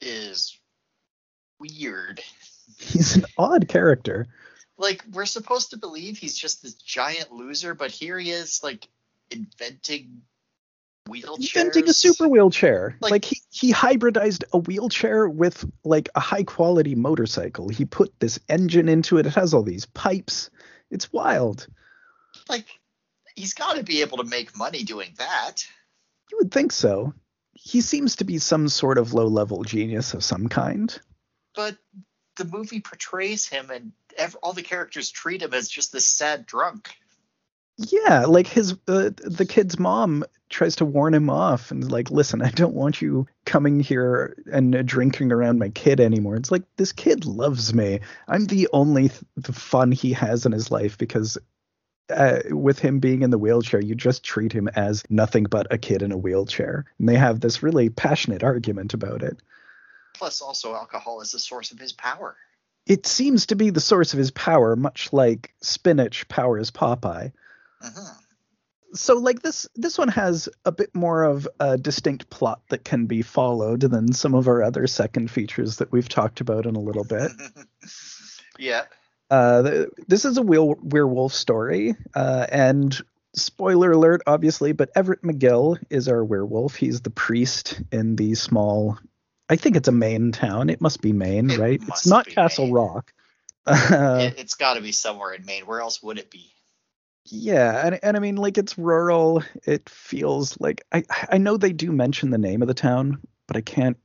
[0.00, 0.58] is
[1.60, 2.20] weird.
[2.78, 4.26] he's an odd character
[4.78, 8.88] Like we're supposed to believe he's just this giant loser, but here he is, like
[9.30, 10.22] inventing
[11.10, 11.56] wheelchairs.
[11.56, 12.96] inventing a super wheelchair.
[13.00, 17.68] Like, Like- he, he hybridized a wheelchair with like a high quality motorcycle.
[17.68, 19.26] He put this engine into it.
[19.26, 20.50] It has all these pipes.
[20.90, 21.66] It's wild.
[22.48, 22.66] Like
[23.36, 25.66] he's got to be able to make money doing that.
[26.30, 27.14] You would think so.
[27.52, 30.98] He seems to be some sort of low level genius of some kind.
[31.54, 31.76] but
[32.36, 36.46] the movie portrays him and ev- all the characters treat him as just this sad
[36.46, 36.90] drunk.
[37.88, 42.42] Yeah, like his uh, the kid's mom tries to warn him off and like, "Listen,
[42.42, 46.64] I don't want you coming here and uh, drinking around my kid anymore." It's like
[46.76, 48.00] this kid loves me.
[48.28, 51.38] I'm the only th- the fun he has in his life because
[52.10, 55.78] uh, with him being in the wheelchair, you just treat him as nothing but a
[55.78, 56.84] kid in a wheelchair.
[56.98, 59.40] And they have this really passionate argument about it.
[60.14, 62.36] Plus, also alcohol is the source of his power.
[62.86, 67.32] It seems to be the source of his power, much like spinach powers Popeye.
[67.82, 68.16] Mhm.
[68.94, 73.06] so like this this one has a bit more of a distinct plot that can
[73.06, 76.80] be followed than some of our other second features that we've talked about in a
[76.80, 77.30] little bit
[78.58, 78.82] yeah.
[79.30, 83.00] uh th- this is a wheel- werewolf story uh and
[83.34, 88.98] spoiler alert obviously but everett mcgill is our werewolf he's the priest in the small
[89.48, 92.64] i think it's a maine town it must be maine It right it's not castle
[92.66, 92.74] Maine.
[92.74, 93.12] rock
[93.66, 95.66] uh, it, it's got to be somewhere in Maine.
[95.66, 96.50] Where else would it be?
[97.26, 99.42] Yeah, and and I mean like it's rural.
[99.66, 103.56] It feels like I I know they do mention the name of the town, but
[103.56, 103.98] I can't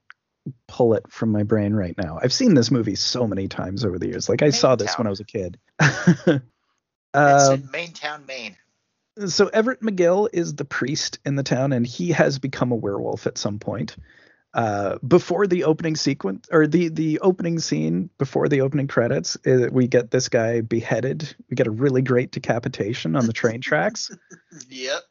[0.68, 2.20] pull it from my brain right now.
[2.22, 4.30] I've seen this movie so many times over the years.
[4.30, 5.58] Like I saw this when I was a kid.
[7.16, 8.58] It's um, in Mainetown, Maine.
[9.28, 13.26] so Everett McGill is the priest in the town, and he has become a werewolf
[13.26, 13.96] at some point.
[14.56, 19.68] Uh, before the opening sequence or the the opening scene before the opening credits, uh,
[19.70, 21.36] we get this guy beheaded.
[21.50, 24.10] We get a really great decapitation on the train tracks.
[24.70, 25.02] Yep.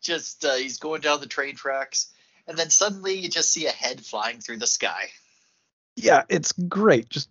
[0.00, 2.10] Just uh, he's going down the train tracks,
[2.48, 5.10] and then suddenly you just see a head flying through the sky.
[5.96, 7.10] Yeah, it's great.
[7.10, 7.30] Just.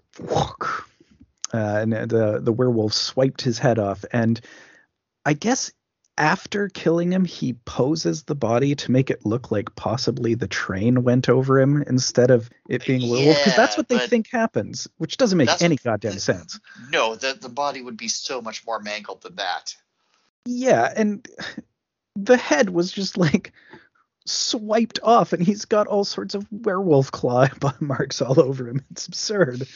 [1.52, 4.40] Uh, and the the werewolf swiped his head off, and
[5.26, 5.72] I guess
[6.20, 11.04] after killing him, he poses the body to make it look like possibly the train
[11.04, 14.88] went over him instead of it being a werewolf, because that's what they think happens,
[14.98, 16.60] which doesn't make any goddamn th- sense.
[16.92, 19.76] No, the the body would be so much more mangled than that.
[20.46, 21.26] Yeah, and
[22.16, 23.54] the head was just like
[24.26, 27.48] swiped off, and he's got all sorts of werewolf claw
[27.80, 28.84] marks all over him.
[28.92, 29.68] It's absurd.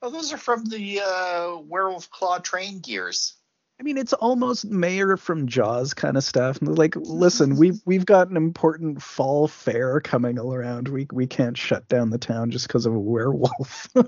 [0.00, 3.34] Oh, those are from the uh, werewolf claw train gears.
[3.82, 6.56] I mean, it's almost Mayor from Jaws kind of stuff.
[6.62, 10.86] Like, listen, we've we've got an important fall fair coming around.
[10.86, 13.88] We we can't shut down the town just because of a werewolf.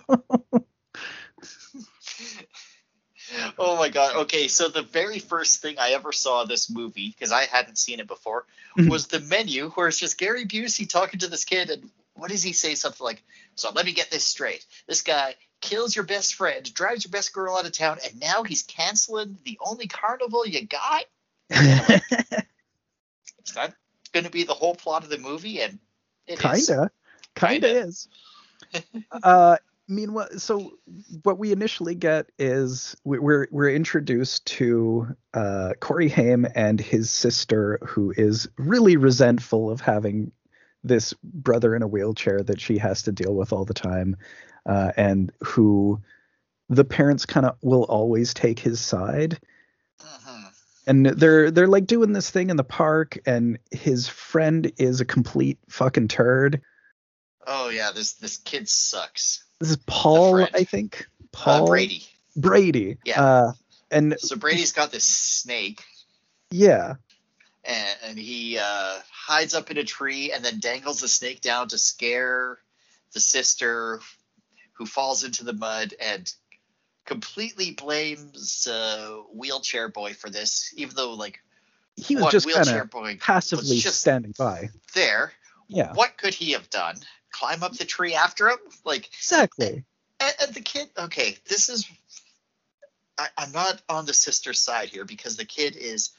[3.59, 4.15] Oh my god.
[4.17, 7.99] Okay, so the very first thing I ever saw this movie, because I hadn't seen
[7.99, 8.45] it before,
[8.77, 8.91] Mhm.
[8.91, 12.43] was the menu where it's just Gary Busey talking to this kid, and what does
[12.43, 12.75] he say?
[12.75, 13.23] Something like,
[13.55, 14.65] "So let me get this straight.
[14.87, 15.35] This guy
[15.65, 19.39] kills your best friend, drives your best girl out of town, and now he's canceling
[19.45, 21.05] the only carnival you got."
[21.51, 21.59] Is
[23.55, 23.75] that
[24.13, 25.61] going to be the whole plot of the movie?
[25.61, 25.79] And
[26.27, 26.67] it kinda, is.
[26.67, 26.91] kinda,
[27.35, 27.69] Kinda.
[27.69, 28.09] is.
[29.23, 29.57] uh,
[29.89, 30.73] meanwhile, so
[31.23, 37.11] what we initially get is we- we're we're introduced to uh, Corey Haim and his
[37.11, 40.33] sister, who is really resentful of having
[40.83, 44.17] this brother in a wheelchair that she has to deal with all the time,
[44.67, 46.01] uh, and who
[46.69, 49.39] the parents kind of will always take his side
[50.01, 50.53] Mhm.
[50.87, 55.05] and they're they're like doing this thing in the park and his friend is a
[55.05, 56.63] complete fucking turd
[57.47, 59.45] Oh yeah, this this kid sucks.
[59.61, 62.07] this is paul i think Uh, paul Brady.
[62.37, 63.23] brady Yeah.
[63.23, 63.53] uh
[63.91, 65.85] and So Brady's got this snake,
[66.51, 66.95] yeah
[67.65, 71.69] and, and he uh, hides up in a tree and then dangles the snake down
[71.69, 72.59] to scare
[73.15, 74.01] the sister,
[74.75, 76.33] who falls into the mud and
[77.07, 81.41] completely blames uh, wheelchair boy for this, even though like
[81.97, 85.33] he was what just wheelchair boy passively just standing by there.
[85.69, 86.97] yeah What could he have done?
[87.31, 88.59] Climb up the tree after him?
[88.85, 89.85] Like exactly
[90.21, 91.87] and, and the kid okay this is
[93.19, 96.11] I, i'm not on the sister's side here because the kid is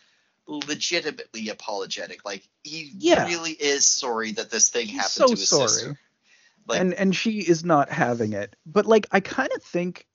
[0.47, 3.25] legitimately apologetic like he Yeah.
[3.25, 5.99] really is sorry that this thing He's happened so to his sorry sister
[6.68, 8.55] like and and she is not having it.
[8.66, 10.05] But like i kind of think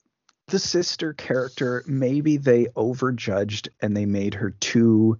[0.47, 5.17] the sister character maybe they overjudged and they made her too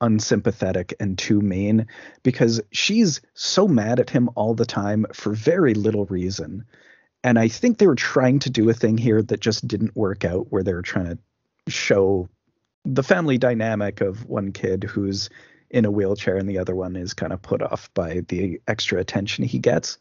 [0.00, 1.86] unsympathetic and too mean
[2.24, 6.64] because she's so mad at him all the time for very little reason.
[7.24, 10.24] And i think they were trying to do a thing here that just didn't work
[10.24, 11.18] out where they were trying to
[11.70, 12.28] show
[12.84, 15.30] the family dynamic of one kid who's
[15.70, 18.98] in a wheelchair and the other one is kind of put off by the extra
[18.98, 19.98] attention he gets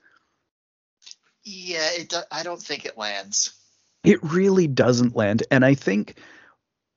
[1.43, 3.53] yeah it do, i don't think it lands.
[4.03, 6.19] It really doesn't land and i think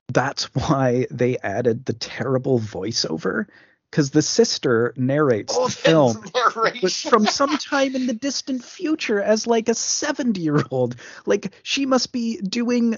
[0.09, 3.47] that's why they added the terrible voiceover
[3.90, 6.22] because the sister narrates oh the film
[7.11, 11.86] from some time in the distant future as like a 70 year old like she
[11.86, 12.97] must be doing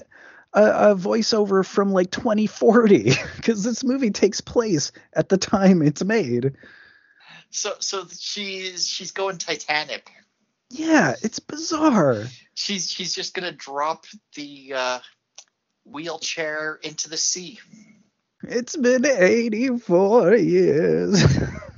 [0.53, 6.03] a, a voiceover from like 2040 because this movie takes place at the time it's
[6.03, 6.53] made.
[7.49, 10.11] So so she's she's going titanic
[10.69, 14.05] yeah it's bizarre she's she's just gonna drop
[14.35, 14.99] the uh
[15.85, 17.59] wheelchair into the sea
[18.43, 21.23] It's been 84 years.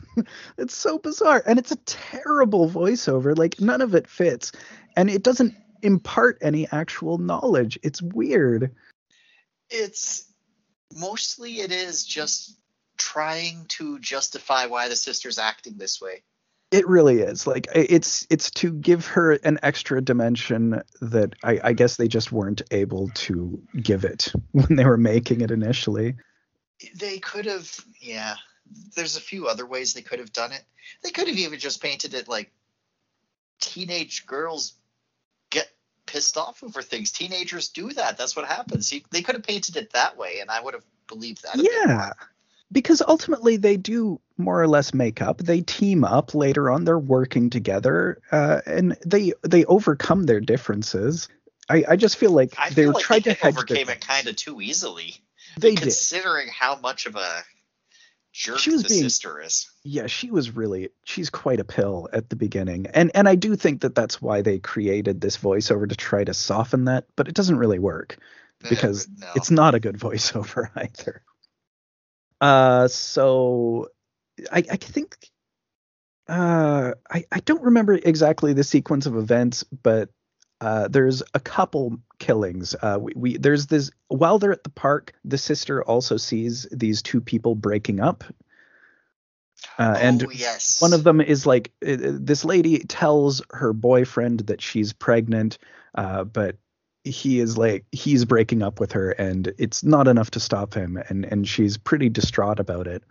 [0.57, 1.41] it's so bizarre.
[1.45, 3.35] And it's a terrible voiceover.
[3.37, 4.51] Like, none of it fits.
[4.95, 7.79] And it doesn't impart any actual knowledge.
[7.81, 8.75] It's weird.
[9.69, 10.25] it's
[10.93, 12.57] mostly it is just
[12.97, 16.23] trying to justify why the sister's acting this way.
[16.71, 17.47] It really is.
[17.47, 22.31] Like, it's it's to give her an extra dimension that I, I guess they just
[22.31, 26.15] weren't able to give it when they were making it initially.
[26.95, 28.35] They could have, yeah.
[28.95, 30.63] There's a few other ways they could have done it.
[31.03, 32.51] They could have even just painted it like
[33.59, 34.73] teenage girls
[35.49, 35.69] get
[36.05, 37.11] pissed off over things.
[37.11, 38.17] Teenagers do that.
[38.17, 38.89] That's what happens.
[38.89, 41.55] He, they could have painted it that way, and I would have believed that.
[41.57, 42.11] Yeah.
[42.71, 45.39] Because ultimately they do more or less make up.
[45.39, 46.85] They team up later on.
[46.85, 51.27] They're working together, uh, and they they overcome their differences.
[51.67, 53.55] I, I just feel like I they feel like trying they to hedge.
[53.57, 55.15] overcame their- it kind of too easily,
[55.57, 55.81] They did.
[55.81, 57.43] considering how much of a
[58.33, 59.67] jerk She was the being- sister is.
[59.83, 63.55] Yeah, she was really she's quite a pill at the beginning, and and I do
[63.55, 67.33] think that that's why they created this voiceover to try to soften that, but it
[67.35, 68.17] doesn't really work.
[68.69, 69.27] because Uh, no.
[69.35, 71.21] it's not a good voiceover either.
[72.41, 73.89] Uh, so
[74.51, 75.17] I, I think
[76.27, 80.09] uh, I I don't remember exactly the sequence of events, but
[80.61, 82.75] uh, there's a couple killings.
[82.81, 87.01] Uh, we, we there's this while they're at the park, the sister also sees these
[87.01, 88.23] two people breaking up.
[89.77, 90.81] Uh, and oh, yes.
[90.81, 95.57] one of them is like uh, this lady tells her boyfriend that she's pregnant,
[95.95, 96.55] uh, but
[97.03, 100.97] he is like he's breaking up with her, and it's not enough to stop him,
[101.09, 103.03] and and she's pretty distraught about it.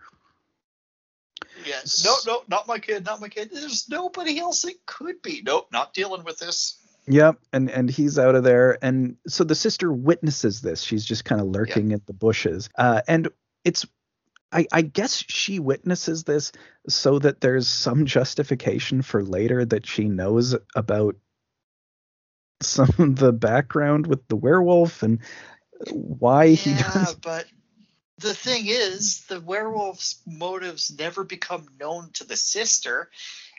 [1.65, 3.49] yes No, no, not my kid, not my kid.
[3.51, 5.41] There's nobody else it could be.
[5.45, 6.77] Nope, not dealing with this.
[7.07, 10.81] Yep, and and he's out of there, and so the sister witnesses this.
[10.81, 13.29] She's just kind of lurking at the bushes, uh, and
[13.63, 13.85] it's.
[14.51, 16.51] I, I guess she witnesses this
[16.87, 21.15] so that there's some justification for later that she knows about
[22.61, 25.19] some of the background with the werewolf and
[25.91, 27.15] why he yeah, does.
[27.21, 27.45] but
[28.19, 33.09] the thing is, the werewolf's motives never become known to the sister,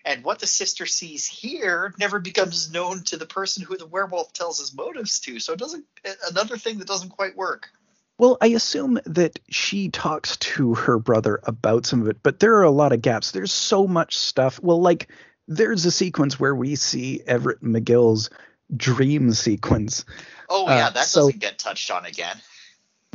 [0.05, 4.33] And what the sister sees here never becomes known to the person who the werewolf
[4.33, 5.41] tells his motives to.
[5.41, 5.85] So it doesn't.
[6.29, 7.71] Another thing that doesn't quite work.
[8.19, 12.57] Well, I assume that she talks to her brother about some of it, but there
[12.57, 13.31] are a lot of gaps.
[13.31, 14.61] There's so much stuff.
[14.63, 15.09] Well, like
[15.49, 18.29] there's a sequence where we see Everett McGill's
[18.77, 20.05] dream sequence.
[20.49, 22.37] Oh yeah, uh, that so, doesn't get touched on again.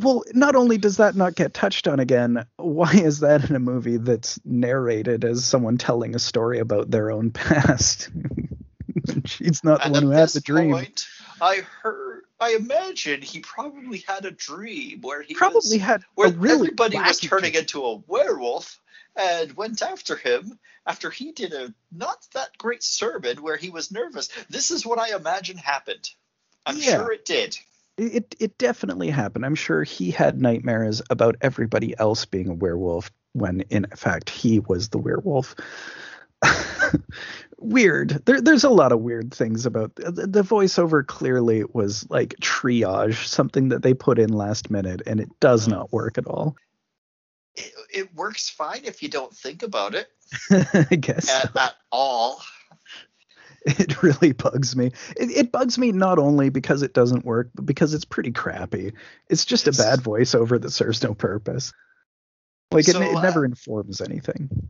[0.02, 3.60] Well, not only does that not get touched on again, why is that in a
[3.60, 8.10] movie that's narrated as someone telling a story about their own past?
[9.26, 10.72] She's not the and one who had the dream.
[10.72, 11.06] Point,
[11.42, 12.24] I heard.
[12.38, 16.98] I imagine he probably had a dream where he probably was, had where really everybody
[16.98, 17.62] was turning dream.
[17.62, 18.78] into a werewolf
[19.16, 23.92] and went after him after he did a not that great sermon where he was
[23.92, 24.30] nervous.
[24.50, 26.10] This is what I imagine happened.
[26.66, 26.98] I'm yeah.
[26.98, 27.58] sure it did.
[27.98, 29.46] It it definitely happened.
[29.46, 34.60] I'm sure he had nightmares about everybody else being a werewolf when in fact he
[34.60, 35.56] was the werewolf.
[37.58, 38.22] weird.
[38.26, 41.06] There, there's a lot of weird things about the, the, voiceover.
[41.06, 45.72] Clearly, was like triage, something that they put in last minute, and it does mm-hmm.
[45.72, 46.56] not work at all.
[47.58, 50.10] It, it works fine if you don't think about it.
[50.92, 51.60] I guess at, so.
[51.60, 52.42] at all.
[53.68, 54.92] It really bugs me.
[55.18, 58.94] It, it, bugs me not only because it doesn't work, but because it's pretty crappy.
[59.28, 61.74] It's just it's, a bad voiceover that serves no purpose.
[62.72, 64.70] Like so, it, it never uh, informs anything.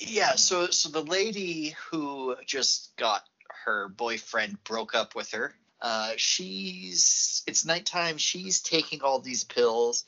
[0.00, 3.22] Yeah, so so the lady who just got
[3.64, 5.54] her boyfriend broke up with her.
[5.80, 8.18] Uh, she's it's nighttime.
[8.18, 10.04] She's taking all these pills.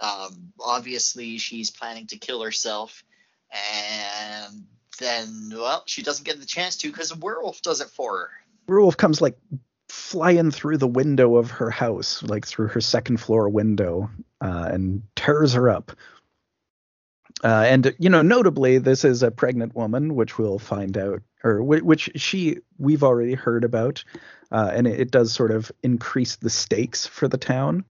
[0.00, 3.04] Um, obviously, she's planning to kill herself,
[3.50, 4.64] and
[5.00, 8.30] then well, she doesn't get the chance to because a werewolf does it for her.
[8.68, 9.38] Werewolf comes like
[9.88, 15.02] flying through the window of her house, like through her second floor window, uh, and
[15.16, 15.92] tears her up.
[17.42, 21.62] Uh, and you know, notably, this is a pregnant woman, which we'll find out, or
[21.62, 24.02] which she we've already heard about,
[24.50, 27.84] uh, and it, it, does sort of increase the stakes for the town.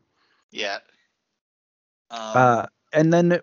[0.50, 0.78] Yeah.
[2.10, 3.40] Um, uh, and then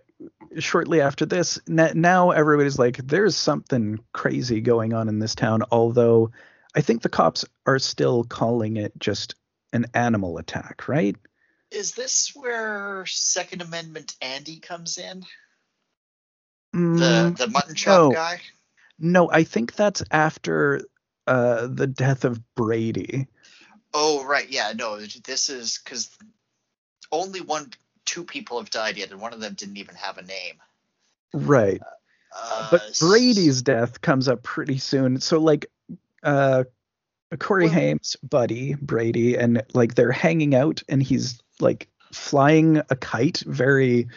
[0.60, 5.64] shortly after this, now everybody's like, there's something crazy going on in this town.
[5.72, 6.32] Although
[6.76, 9.36] I think the cops are still calling it just
[9.74, 11.16] an animal attack, right?
[11.72, 15.26] Is this where Second Amendment Andy comes in?
[16.76, 18.12] Mm, the the mutton chop no.
[18.12, 18.42] guy?
[19.00, 20.82] No, I think that's after
[21.28, 23.28] uh, the death of Brady.
[23.94, 26.10] Oh right, yeah, no, this is because
[27.12, 27.72] only one
[28.06, 30.56] two people have died yet, and one of them didn't even have a name.
[31.34, 31.82] Right.
[32.36, 35.20] Uh, but Brady's death comes up pretty soon.
[35.22, 35.68] So like
[36.24, 36.66] uh
[37.40, 42.96] Corey well, Haim's buddy, Brady, and like they're hanging out and he's like flying a
[42.96, 44.08] kite very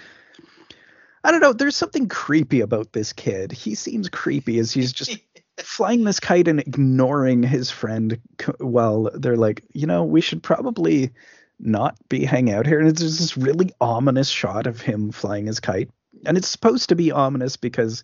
[1.25, 3.51] I don't know, there's something creepy about this kid.
[3.53, 5.19] He seems creepy as he's just
[5.59, 8.19] flying this kite and ignoring his friend
[8.59, 11.11] while they're like, you know, we should probably
[11.59, 12.79] not be hanging out here.
[12.79, 15.91] And it's this really ominous shot of him flying his kite.
[16.25, 18.03] And it's supposed to be ominous because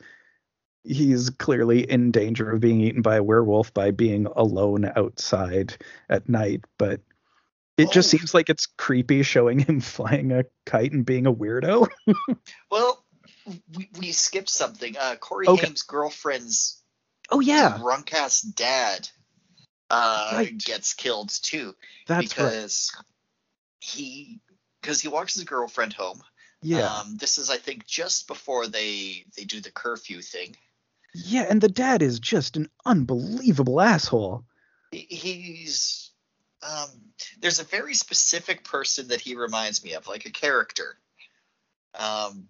[0.83, 5.77] he's clearly in danger of being eaten by a werewolf by being alone outside
[6.09, 6.65] at night.
[6.79, 7.01] But
[7.77, 7.93] it oh.
[7.93, 11.89] just seems like it's creepy showing him flying a kite and being a weirdo.
[12.71, 13.05] well,
[13.77, 14.97] we, we skipped something.
[14.99, 15.67] Uh, Corey okay.
[15.67, 16.81] Haim's girlfriend's
[17.31, 19.09] oh yeah drunk ass dad
[19.89, 20.59] uh, right.
[20.59, 21.75] gets killed too.
[22.07, 23.05] That's because right
[23.85, 24.41] he
[24.81, 26.23] because he walks his girlfriend home.
[26.63, 26.91] Yeah.
[26.91, 30.57] Um, this is I think just before they they do the curfew thing.
[31.15, 34.45] Yeah, and the dad is just an unbelievable asshole.
[34.91, 36.11] He's
[36.63, 36.89] um,
[37.41, 40.97] there's a very specific person that he reminds me of, like a character.
[41.95, 42.49] Um,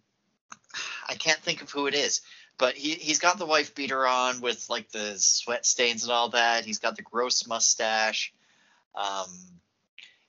[1.08, 2.20] I can't think of who it is,
[2.56, 6.28] but he he's got the wife beater on with like the sweat stains and all
[6.30, 6.64] that.
[6.64, 8.32] He's got the gross mustache.
[8.94, 9.28] Um,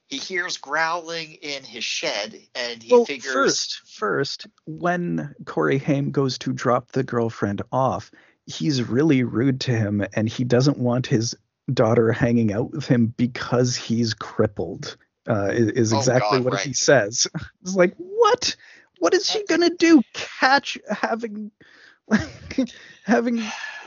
[0.08, 6.12] he hears growling in his shed and he well, figures first first when corey haim
[6.12, 8.12] goes to drop the girlfriend off
[8.46, 11.36] he's really rude to him and he doesn't want his
[11.74, 16.54] daughter hanging out with him because he's crippled uh, is, is oh, exactly God, what
[16.56, 16.66] right.
[16.66, 17.28] he says.
[17.62, 18.56] It's like what?
[19.00, 20.02] What is she gonna do?
[20.14, 21.52] Catch having
[22.08, 22.22] like
[23.04, 23.44] having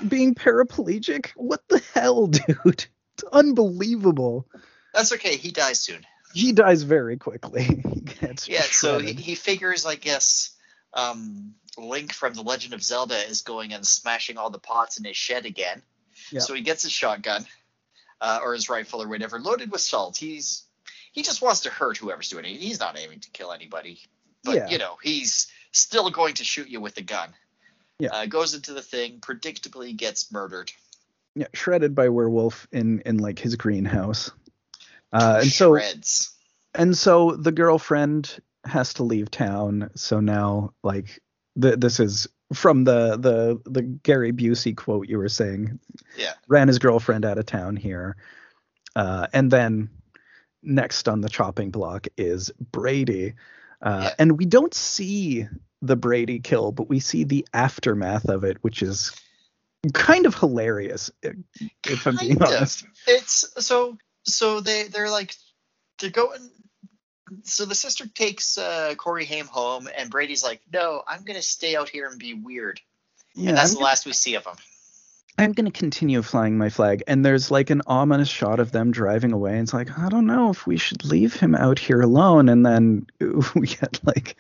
[0.07, 1.29] being paraplegic?
[1.37, 2.57] What the hell dude?
[2.65, 4.47] It's unbelievable
[4.95, 5.37] that's okay.
[5.37, 6.05] He dies soon.
[6.35, 7.83] He dies very quickly.
[8.47, 8.63] yeah.
[8.63, 10.51] So he, he figures, I guess,
[10.93, 15.05] um, Link from The Legend of Zelda is going and smashing all the pots in
[15.05, 15.83] his shed again.
[16.31, 16.41] Yeah.
[16.41, 17.47] So he gets his shotgun
[18.21, 20.17] uh, or his rifle or whatever, loaded with salt.
[20.17, 20.65] He's
[21.13, 22.57] he just wants to hurt whoever's doing it.
[22.57, 24.01] He's not aiming to kill anybody,
[24.45, 24.69] but yeah.
[24.69, 27.31] you know he's still going to shoot you with a gun.
[27.99, 28.11] Yeah.
[28.13, 30.71] Uh, goes into the thing, predictably gets murdered.
[31.35, 34.31] Yeah, shredded by werewolf in in like his greenhouse.
[35.13, 35.79] Uh, and so
[36.75, 39.91] and so the girlfriend has to leave town.
[39.95, 41.21] So now like
[41.57, 45.79] the, this is from the the the Gary Busey quote you were saying.
[46.17, 46.33] Yeah.
[46.49, 48.17] Ran his girlfriend out of town here.
[48.97, 49.91] Uh, and then
[50.63, 53.35] next on the chopping block is Brady.
[53.81, 54.15] Uh, Yeah.
[54.19, 55.47] And we don't see
[55.83, 59.13] the Brady kill, but we see the aftermath of it, which is
[59.95, 62.57] kind of hilarious, if I'm being Kind of.
[62.57, 62.85] honest.
[63.07, 63.97] It's so
[64.29, 65.35] so they they're like
[65.99, 66.51] they're going.
[67.43, 71.77] So the sister takes uh, Corey Haim home, and Brady's like, "No, I'm gonna stay
[71.77, 72.81] out here and be weird."
[73.35, 74.57] Yeah, and that's I'm, the last we see of him.
[75.39, 77.05] I'm going to continue flying my flag.
[77.07, 79.53] And there's like an ominous shot of them driving away.
[79.53, 82.49] And it's like, I don't know if we should leave him out here alone.
[82.49, 83.07] And then
[83.55, 84.35] we get like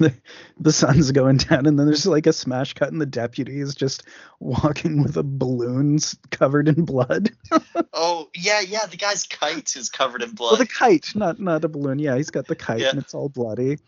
[0.00, 0.14] the,
[0.60, 1.66] the sun's going down.
[1.66, 4.02] And then there's like a smash cut, and the deputy is just
[4.40, 5.98] walking with a balloon
[6.30, 7.30] covered in blood.
[7.92, 8.86] Oh yeah, yeah.
[8.86, 10.52] The guy's kite is covered in blood.
[10.52, 11.98] Well, the kite, not not a balloon.
[11.98, 12.90] Yeah, he's got the kite, Yeah.
[12.90, 13.78] and it's all bloody.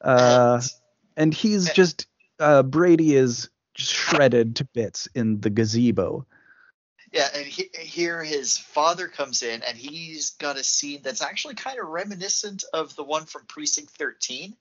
[0.00, 0.60] Uh,
[1.16, 2.06] And- he's just
[2.38, 6.26] uh, Brady is just shredded to bits in the gazebo.
[7.12, 11.54] Yeah, and he, here his father comes in, and he's got a scene that's actually
[11.54, 14.54] kind of reminiscent of the one from Precinct 13.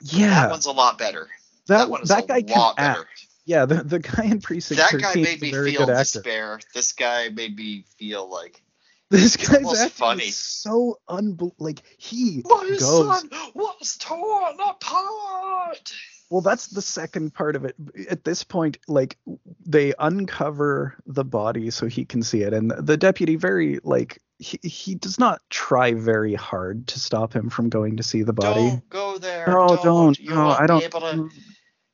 [0.00, 1.28] Yeah, that one's a lot better.
[1.66, 2.98] that that one is that a guy can lot act.
[2.98, 3.08] better.
[3.44, 5.94] Yeah, the the guy in Precinct That 13 guy made me feel actor.
[5.94, 6.60] despair.
[6.74, 8.62] This guy made me feel like
[9.10, 10.24] This guy's acting funny.
[10.24, 13.06] is so unbel like he my goes.
[13.18, 15.92] son was torn apart.
[16.30, 17.74] Well, that's the second part of it.
[18.08, 19.18] At this point, like
[19.66, 24.58] they uncover the body so he can see it, and the deputy very like he,
[24.68, 28.60] he does not try very hard to stop him from going to see the body.
[28.70, 29.46] Don't go there.
[29.46, 30.18] no, don't.
[30.18, 30.82] You No, I don't.
[30.82, 31.30] able to-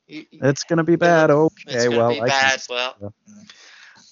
[0.07, 1.29] you- It's gonna be bad.
[1.29, 2.61] Okay, well, be I can bad.
[2.69, 3.13] Well,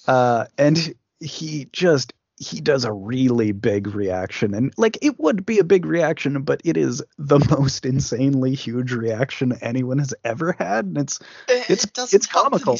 [0.06, 5.58] uh, and he just he does a really big reaction and like it would be
[5.58, 10.84] a big reaction but it is the most insanely huge reaction anyone has ever had
[10.84, 12.78] and it's it, It's- it it's comical.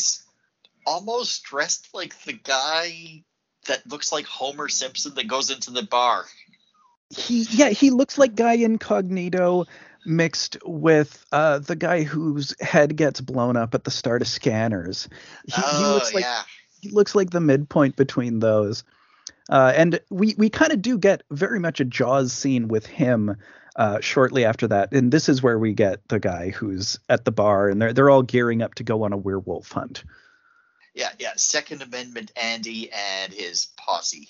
[0.87, 3.25] Almost dressed like the guy
[3.69, 6.27] that looks like Homer Simpson that goes into the bar.
[7.11, 9.65] he yeah he looks like guy incognito
[10.05, 15.09] mixed with uh the guy whose head gets blown up at the start of scanners
[15.47, 16.43] he, oh he looks like yeah.
[16.81, 18.85] he looks like the midpoint between those.
[19.51, 23.37] Uh, and we we kind of do get very much a Jaws scene with him
[23.77, 27.33] uh, shortly after that, and this is where we get the guy who's at the
[27.33, 30.05] bar, and they're they're all gearing up to go on a werewolf hunt.
[30.99, 31.33] Yeah, yeah.
[31.37, 34.29] Second Amendment Andy and his posse.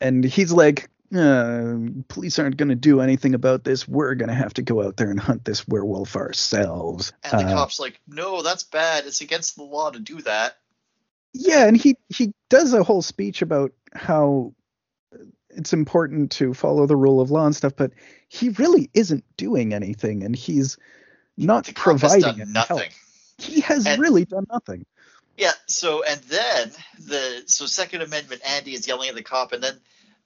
[0.00, 1.74] And he's like, uh,
[2.08, 3.88] "Police aren't going to do anything about this.
[3.88, 7.44] We're going to have to go out there and hunt this werewolf ourselves." And the
[7.52, 9.04] Uh, cop's like, no, that's bad.
[9.06, 10.58] It's against the law to do that.
[11.32, 14.54] Yeah, and he he does a whole speech about how
[15.50, 17.90] it's important to follow the rule of law and stuff, but
[18.28, 20.76] he really isn't doing anything, and he's
[21.36, 22.76] not The cop has providing done nothing.
[22.78, 22.90] help.
[23.38, 24.86] He has And- really done nothing.
[25.36, 25.52] Yeah.
[25.66, 29.76] So and then the so Second Amendment Andy is yelling at the cop, and then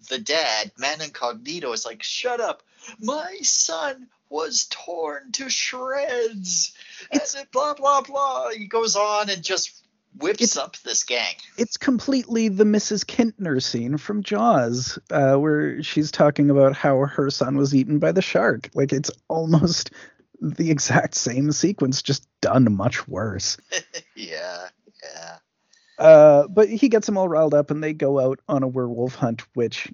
[0.09, 2.63] the dad, man incognito, is like, "Shut up!
[3.01, 6.73] My son was torn to shreds."
[7.13, 8.51] It's- and blah blah blah.
[8.51, 9.73] He goes on and just
[10.19, 11.35] whips It's- up this gang.
[11.57, 13.05] It's completely the Mrs.
[13.05, 18.13] Kintner scene from Jaws, uh, where she's talking about how her son was eaten by
[18.13, 18.71] the shark.
[18.75, 19.91] Like it's almost
[20.41, 23.57] the exact same sequence, just done much worse.
[24.17, 24.80] yeah, yeah.
[25.99, 29.15] Uh, but he gets them all riled up, and they go out on a werewolf
[29.15, 29.93] hunt, which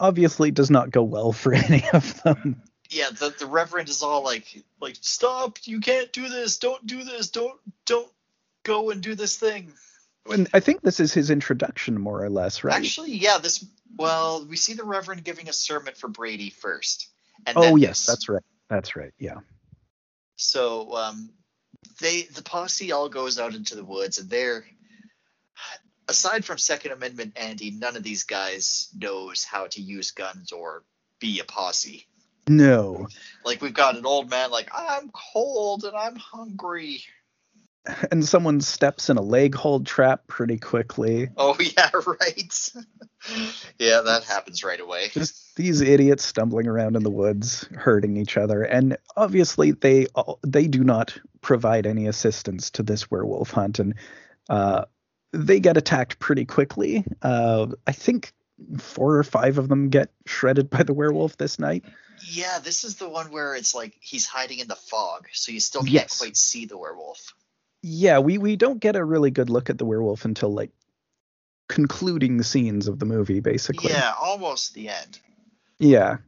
[0.00, 2.62] obviously does not go well for any of them.
[2.90, 7.02] yeah the, the reverend is all like like stop you can't do this don't do
[7.04, 8.10] this don't don't
[8.64, 9.72] go and do this thing
[10.30, 12.74] And I think this is his introduction, more or less, right?
[12.74, 13.64] actually yeah this
[13.96, 17.08] well we see the reverend giving a sermon for brady first
[17.46, 18.42] and oh yes, that's right.
[18.70, 19.12] That's right.
[19.18, 19.38] Yeah.
[20.36, 21.30] so um
[22.00, 24.64] they the posse all goes out into the woods and they're
[26.08, 30.82] aside from second amendment andy none of these guys knows how to use guns or
[31.20, 32.06] be a posse
[32.48, 33.08] No.
[33.44, 37.02] like we've got an old man like i'm cold and i'm hungry
[38.10, 41.28] And someone steps in a leg hold trap pretty quickly.
[41.36, 42.72] Oh yeah, right.
[43.78, 45.08] yeah, that happens right away.
[45.12, 50.38] Just these idiots stumbling around in the woods, hurting each other, and obviously they all,
[50.46, 53.94] they do not provide any assistance to this werewolf hunt, and
[54.48, 54.84] uh,
[55.32, 57.04] they get attacked pretty quickly.
[57.22, 58.32] Uh, I think
[58.78, 61.84] four or five of them get shredded by the werewolf this night.
[62.30, 65.60] Yeah, this is the one where it's like he's hiding in the fog, so you
[65.60, 66.18] still can't Yes.
[66.18, 67.34] quite see the werewolf.
[67.82, 70.70] Yeah, we we don't get a really good look at the werewolf until like
[71.68, 73.90] concluding scenes of the movie, basically.
[73.90, 75.20] Yeah, almost the end.
[75.78, 76.18] Yeah.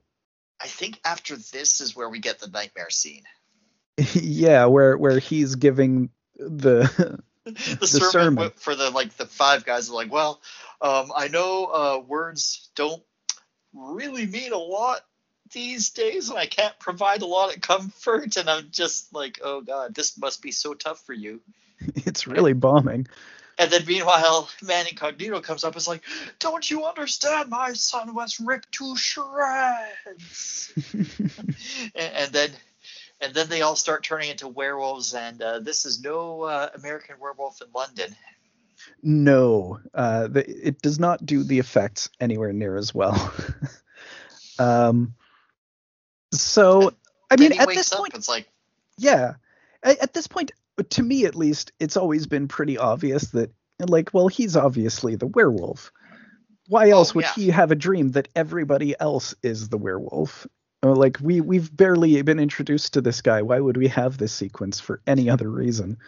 [0.60, 3.24] I think after this is where we get the nightmare scene.
[4.14, 9.90] yeah, where where he's giving the the, sermon, sermon, for the like the five guys
[9.90, 10.40] are like, well,
[10.80, 13.02] um, I know uh, words don't
[13.72, 15.00] really mean a lot
[15.52, 19.60] these days, and I can't provide a lot of comfort, and I'm just like, oh
[19.60, 21.40] god, this must be so tough for you.
[22.06, 23.06] It's really bombing.
[23.58, 26.02] And then meanwhile, Man Incognito comes up and is like,
[26.38, 27.48] Don't you understand?
[27.48, 30.72] My son was ripped to shreds.
[30.92, 32.50] and, and, then
[33.20, 37.16] and then they all start turning into werewolves, and uh, this is no uh, American
[37.18, 38.14] werewolf in London.
[39.02, 43.32] No, uh, the, it does not do the effects anywhere near as well.
[44.58, 45.14] um,
[46.32, 46.92] so,
[47.30, 48.48] I mean, at this point, it's like,
[48.98, 49.34] yeah,
[49.82, 50.52] at, at this point,
[50.90, 55.26] to me at least, it's always been pretty obvious that, like, well, he's obviously the
[55.26, 55.92] werewolf.
[56.68, 57.32] Why else oh, would yeah.
[57.34, 60.46] he have a dream that everybody else is the werewolf?
[60.82, 63.42] Uh, like we we've barely been introduced to this guy.
[63.42, 65.98] Why would we have this sequence for any other reason?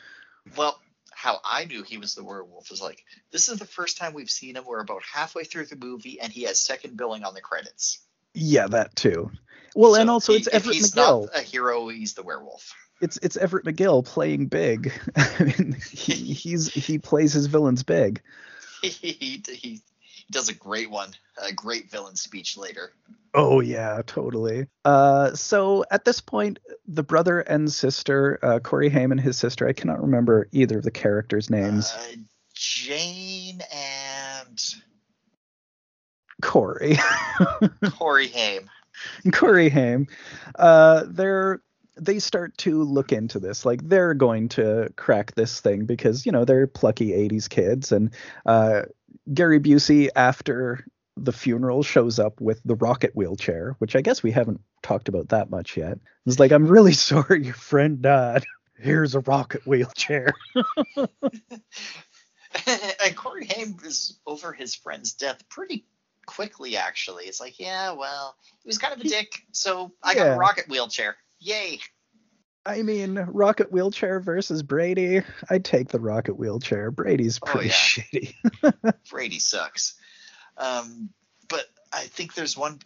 [0.57, 0.79] Well,
[1.11, 4.31] how I knew he was the werewolf is like this is the first time we've
[4.31, 4.65] seen him.
[4.67, 8.01] We're about halfway through the movie, and he has second billing on the credits.
[8.35, 9.31] Yeah, that too.
[9.75, 11.27] Well, so and also he, it's Everett he's McGill.
[11.27, 11.89] Not a hero.
[11.89, 12.75] He's the werewolf.
[13.01, 14.93] It's it's Everett McGill playing big.
[15.17, 18.21] I mean, he he's he plays his villains big.
[18.83, 19.83] he, he, he
[20.31, 21.11] does a great one,
[21.43, 22.93] a great villain speech later.
[23.35, 24.67] Oh yeah, totally.
[24.85, 29.69] Uh, so at this point, the brother and sister, uh, Corey Haim and his sister,
[29.69, 31.93] I cannot remember either of the characters' names.
[31.93, 32.17] Uh,
[32.55, 34.75] Jane and
[36.43, 36.99] Corey.
[37.91, 38.71] Corey Haim.
[39.33, 40.09] Corey Haim.
[40.57, 41.61] Uh, they're
[42.01, 46.33] they start to look into this like they're going to crack this thing because you
[46.33, 48.15] know they're plucky 80s kids and
[48.47, 48.83] uh,
[49.33, 54.31] Gary Busey after the funeral shows up with the rocket wheelchair, which I guess we
[54.31, 55.99] haven't talked about that much yet.
[56.27, 58.45] It's like, I'm really sorry your friend died.
[58.79, 60.33] Here's a rocket wheelchair.
[62.67, 65.85] and Corey Haim is over his friend's death pretty
[66.27, 67.25] quickly, actually.
[67.25, 70.19] It's like, yeah, well, he was kind of a dick, so I yeah.
[70.19, 71.17] got a rocket wheelchair.
[71.41, 71.81] Yay.
[72.67, 75.23] I mean, rocket wheelchair versus Brady.
[75.49, 76.91] I'd take the rocket wheelchair.
[76.91, 78.75] Brady's oh, pretty oh, yeah.
[78.75, 78.95] shitty.
[79.11, 79.95] Brady sucks.
[80.59, 81.09] Um,
[81.49, 82.81] but I think there's one.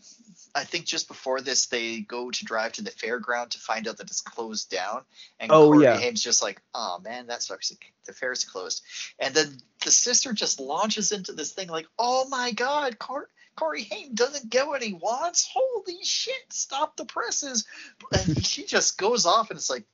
[0.54, 3.96] I think just before this, they go to drive to the fairground to find out
[3.96, 5.02] that it's closed down.
[5.40, 5.96] And oh, Corey yeah.
[5.96, 7.72] Haim's just like, oh man, that sucks.
[8.06, 8.82] The fair's closed.
[9.18, 13.82] And then the sister just launches into this thing like, oh my god, Cor- Corey
[13.84, 15.48] Haim doesn't get what he wants.
[15.52, 17.66] Holy shit, stop the presses.
[18.12, 19.84] And she just goes off and it's like,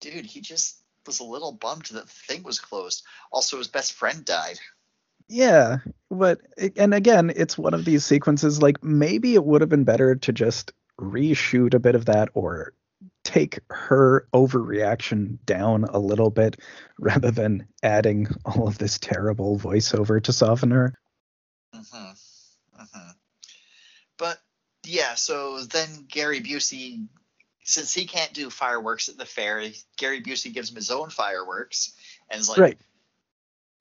[0.00, 3.04] dude, he just was a little bummed that the thing was closed.
[3.30, 4.58] Also, his best friend died.
[5.28, 5.78] Yeah,
[6.10, 6.40] but
[6.76, 10.32] and again, it's one of these sequences like maybe it would have been better to
[10.32, 12.74] just reshoot a bit of that or
[13.24, 16.60] take her overreaction down a little bit
[16.98, 20.94] rather than adding all of this terrible voiceover to soften her.
[21.74, 22.82] Mm-hmm.
[22.82, 23.10] Mm-hmm.
[24.18, 24.38] But
[24.92, 27.06] yeah, so then Gary Busey,
[27.64, 29.64] since he can't do fireworks at the fair,
[29.96, 31.94] Gary Busey gives him his own fireworks
[32.30, 32.78] and is like, right.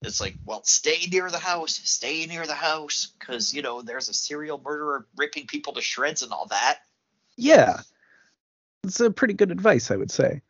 [0.03, 4.07] It's like, well, stay near the house, stay near the house, because you know there's
[4.09, 6.79] a serial murderer ripping people to shreds and all that.
[7.35, 7.81] Yeah,
[8.83, 10.41] it's a pretty good advice, I would say.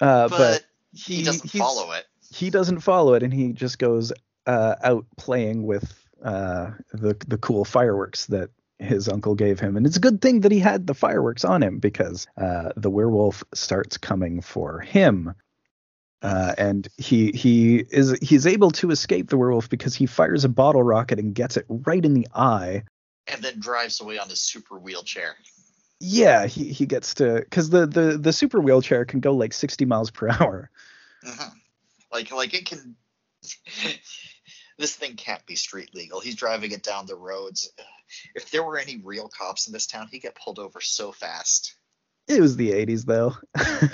[0.00, 2.06] Uh, but, but he doesn't follow it.
[2.32, 4.12] He doesn't follow it, and he just goes
[4.46, 5.92] uh, out playing with
[6.24, 9.76] uh, the the cool fireworks that his uncle gave him.
[9.76, 12.90] And it's a good thing that he had the fireworks on him because uh, the
[12.90, 15.34] werewolf starts coming for him.
[16.22, 20.48] Uh, and he he is he's able to escape the werewolf because he fires a
[20.48, 22.82] bottle rocket and gets it right in the eye,
[23.26, 25.36] and then drives away on his super wheelchair.
[26.00, 29.84] Yeah, he, he gets to because the, the the super wheelchair can go like 60
[29.84, 30.70] miles per hour.
[31.26, 31.50] Uh-huh.
[32.10, 32.96] Like like it can.
[34.78, 36.20] this thing can't be street legal.
[36.20, 37.70] He's driving it down the roads.
[38.34, 41.74] If there were any real cops in this town, he'd get pulled over so fast.
[42.28, 43.34] It was the 80s though.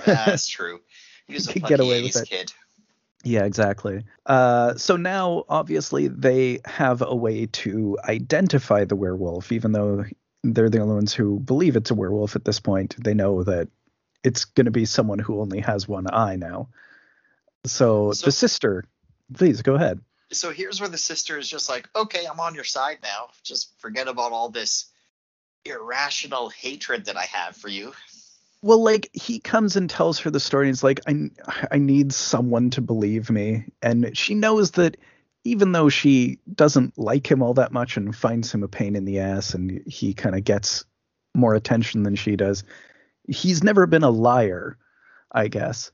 [0.04, 0.80] That's true.
[1.26, 2.28] He was a get away with it.
[2.28, 2.52] kid.
[3.24, 4.04] Yeah, exactly.
[4.26, 10.04] Uh, so now, obviously, they have a way to identify the werewolf, even though
[10.42, 12.96] they're the only ones who believe it's a werewolf at this point.
[13.02, 13.68] They know that
[14.24, 16.68] it's going to be someone who only has one eye now.
[17.64, 18.84] So, so the sister,
[19.32, 20.00] please go ahead.
[20.32, 23.28] So here's where the sister is just like, okay, I'm on your side now.
[23.42, 24.86] Just forget about all this
[25.64, 27.92] irrational hatred that I have for you
[28.62, 31.30] well like he comes and tells her the story and he's like i
[31.70, 34.96] i need someone to believe me and she knows that
[35.44, 39.04] even though she doesn't like him all that much and finds him a pain in
[39.04, 40.84] the ass, and he kind of gets
[41.34, 42.64] more attention than she does,
[43.28, 44.78] he's never been a liar,
[45.30, 45.90] I guess.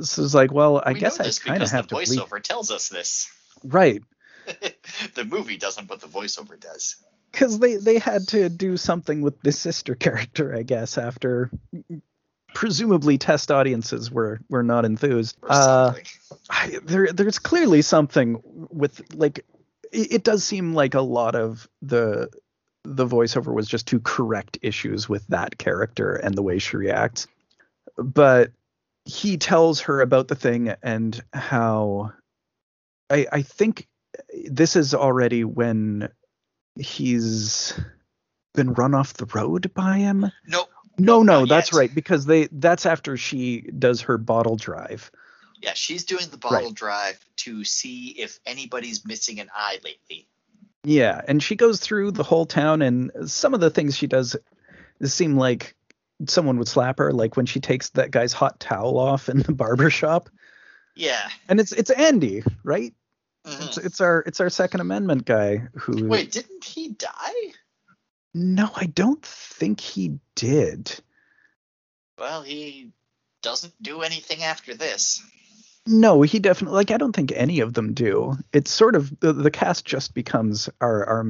[0.00, 2.20] So it's like, well, I we guess I kind of because have the to believe.
[2.20, 3.28] voiceover tells us this.
[3.64, 4.02] Right.
[5.14, 6.96] the movie doesn't, but the voiceover does.
[7.32, 11.50] because they they had to do something with the sister character, I guess, after
[12.54, 15.36] presumably test audiences were were not enthused.
[15.48, 15.94] Uh.
[16.48, 19.44] I, there there's clearly something with like
[19.92, 22.28] it, it does seem like a lot of the
[22.84, 27.26] the voiceover was just to correct issues with that character and the way she reacts.
[27.96, 28.50] But
[29.04, 32.12] he tells her about the thing and how
[33.10, 33.88] I I think
[34.48, 36.08] this is already when
[36.76, 37.78] he's
[38.54, 40.30] been run off the road by him.
[40.46, 40.66] No,
[40.98, 41.78] No, no, that's yet.
[41.78, 45.10] right because they that's after she does her bottle drive.
[45.62, 50.26] Yeah, she's doing the bottle drive to see if anybody's missing an eye lately.
[50.84, 54.36] Yeah, and she goes through the whole town, and some of the things she does
[55.04, 55.76] seem like
[56.26, 59.52] someone would slap her, like when she takes that guy's hot towel off in the
[59.52, 60.30] barber shop.
[60.96, 61.28] Yeah.
[61.48, 62.94] And it's it's Andy, right?
[63.50, 63.66] Mhm.
[63.66, 66.06] It's it's our it's our Second Amendment guy who.
[66.08, 67.52] Wait, didn't he die?
[68.32, 71.00] No, I don't think he did.
[72.18, 72.92] Well, he
[73.42, 75.22] doesn't do anything after this.
[75.86, 78.36] No, he definitely like I don't think any of them do.
[78.52, 81.26] It's sort of the, the cast just becomes our our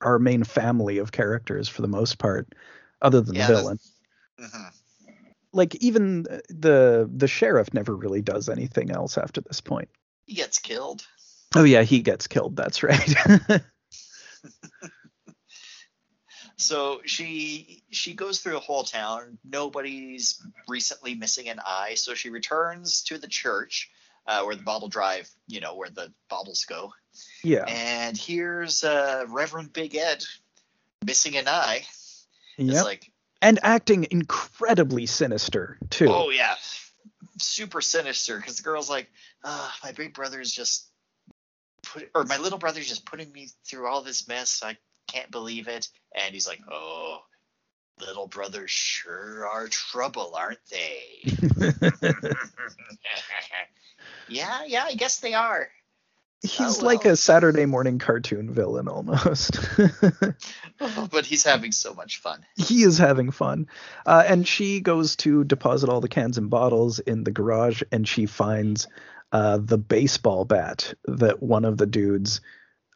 [0.00, 2.54] our main family of characters for the most part,
[3.00, 3.78] other than Yeah, the villain.
[4.38, 4.68] hmm
[5.52, 9.88] like even the the sheriff never really does anything else after this point.
[10.24, 11.06] He gets killed.
[11.54, 12.56] Oh yeah, he gets killed.
[12.56, 13.14] That's right.
[16.56, 19.38] So she she goes through the whole town.
[19.44, 21.94] Nobody's recently missing an eye.
[21.96, 23.90] So she returns to the church
[24.26, 26.92] uh, where the bottle drive, you know, where the bottles go.
[27.42, 30.24] yeah, And here's uh, Reverend Big Ed
[31.04, 31.84] missing an eye.
[32.56, 33.10] yeah, It's like,
[33.40, 36.06] and acting incredibly sinister too.
[36.08, 36.54] oh yeah,
[37.40, 38.36] super sinister.
[38.36, 39.10] Because the girl's like,
[39.42, 40.88] uh, my big brother's just
[41.92, 44.62] put, or my little brother's just putting me through all this mess.
[44.64, 44.76] I
[45.08, 45.88] can't believe it.
[46.14, 47.18] And he's like, oh,
[48.00, 51.22] little brothers sure are trouble, aren't they?
[54.28, 55.68] yeah, yeah, I guess they are.
[56.42, 59.60] He's Oh, like a Saturday morning cartoon villain almost.
[61.10, 62.44] but he's having so much fun.
[62.56, 63.68] he is having fun.
[64.04, 68.08] Uh, and she goes to deposit all the cans and bottles in the garage, and
[68.08, 68.88] she finds
[69.32, 72.40] uh, the baseball bat that one of the dudes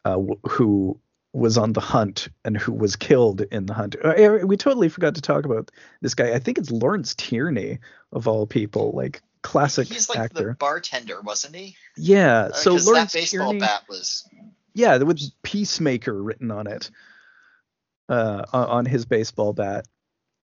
[0.05, 0.99] uh, w- who
[1.33, 3.95] was on the hunt and who was killed in the hunt.
[4.03, 6.33] Uh, eh, we totally forgot to talk about this guy.
[6.33, 7.79] I think it's Lawrence Tierney
[8.11, 11.75] of all people, like classic He's like the bartender, wasn't he?
[11.95, 12.37] Yeah.
[12.37, 13.59] Uh, so Lawrence that baseball Tierney.
[13.59, 14.27] bat was
[14.73, 16.89] Yeah, with Peacemaker written on it,
[18.09, 19.87] uh, on on his baseball bat.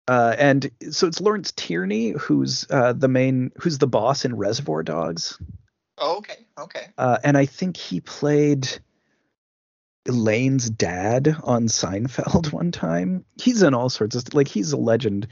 [0.06, 4.82] Uh, and so it's Lawrence Tierney who's uh, the main, who's the boss in Reservoir
[4.82, 5.38] Dogs,
[5.98, 6.86] Oh, okay, okay.
[6.98, 8.68] uh, and I think he played
[10.06, 13.24] Elaine's dad on Seinfeld one time.
[13.40, 15.28] He's in all sorts of like he's a legend.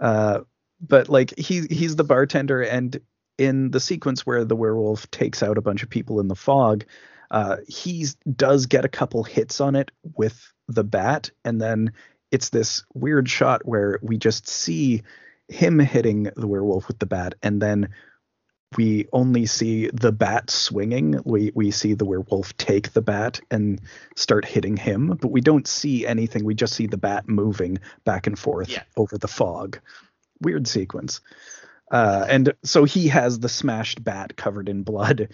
[0.00, 0.40] Uh,
[0.80, 3.00] but like he he's the bartender, and
[3.38, 6.84] in the sequence where the werewolf takes out a bunch of people in the fog,
[7.30, 8.06] uh, he
[8.36, 11.92] does get a couple hits on it with the bat, and then
[12.30, 15.02] it's this weird shot where we just see
[15.48, 17.90] him hitting the werewolf with the bat, and then
[18.76, 21.20] we only see the bat swinging.
[21.24, 23.80] We we see the werewolf take the bat and
[24.16, 26.44] start hitting him, but we don't see anything.
[26.44, 28.82] We just see the bat moving back and forth Yeah.
[28.96, 29.78] over the fog.
[30.40, 31.20] Weird sequence.
[31.90, 35.28] Uh, and so he has the smashed bat covered in blood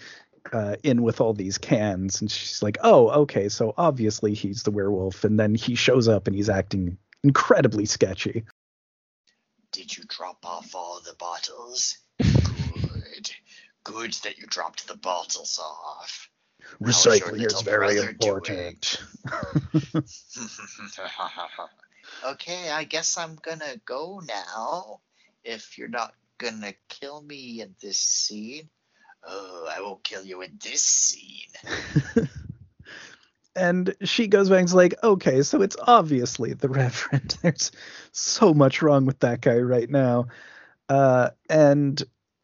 [0.51, 4.71] uh, in with all these cans, and she's like, "Oh, okay, so obviously he's the
[4.71, 8.43] werewolf." And then he shows up and he's acting incredibly sketchy.
[9.71, 11.97] Did you drop off all the bottles?
[13.83, 14.13] Good.
[14.23, 16.29] That you dropped the bottles off.
[16.81, 19.01] Recycling is very important.
[22.25, 24.99] okay, I guess I'm gonna go now.
[25.43, 28.69] If you're not gonna kill me in this scene.
[29.23, 31.49] Oh, I won't kill you in this scene.
[33.55, 37.37] and she goes back and's like, okay, so it's obviously the Reverend.
[37.41, 37.71] There's
[38.11, 40.27] so much wrong with that guy right now.
[40.89, 42.01] Uh, and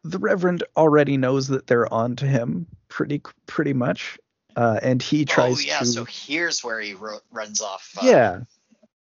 [0.09, 4.17] the Reverend already knows that they're on to him pretty pretty much.
[4.55, 7.93] Uh, and he tries oh yeah, to so here's where he ro- runs off.
[8.01, 8.39] uh, yeah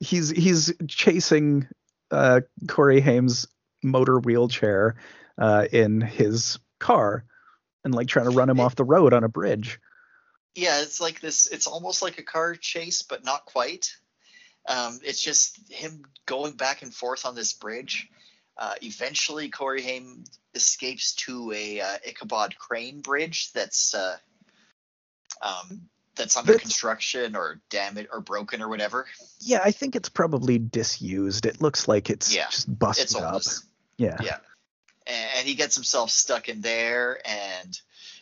[0.01, 1.69] he's he's chasing
[2.11, 3.47] uh corey haim's
[3.83, 4.97] motor wheelchair
[5.39, 7.25] uh in his car
[7.85, 9.79] and like trying to run him It- off the road on a bridge
[10.55, 11.47] Yeah, it's like this.
[11.47, 13.95] It's almost like a car chase, but not quite.
[14.69, 18.09] Um, it's just him going back and forth on this bridge.
[18.57, 20.25] Uh, eventually, Corey Haim
[20.55, 24.17] escapes to a uh, Ichabod Crane bridge that's uh,
[25.41, 29.07] um, that's under That's- construction or damaged or broken or whatever.
[29.41, 31.47] Yeah, I think it's probably disused.
[31.47, 33.43] It looks like it's Yeah, just busted It's up.
[33.97, 34.19] Yeah.
[34.23, 34.39] yeah.
[35.07, 37.81] and he gets himself stuck in there and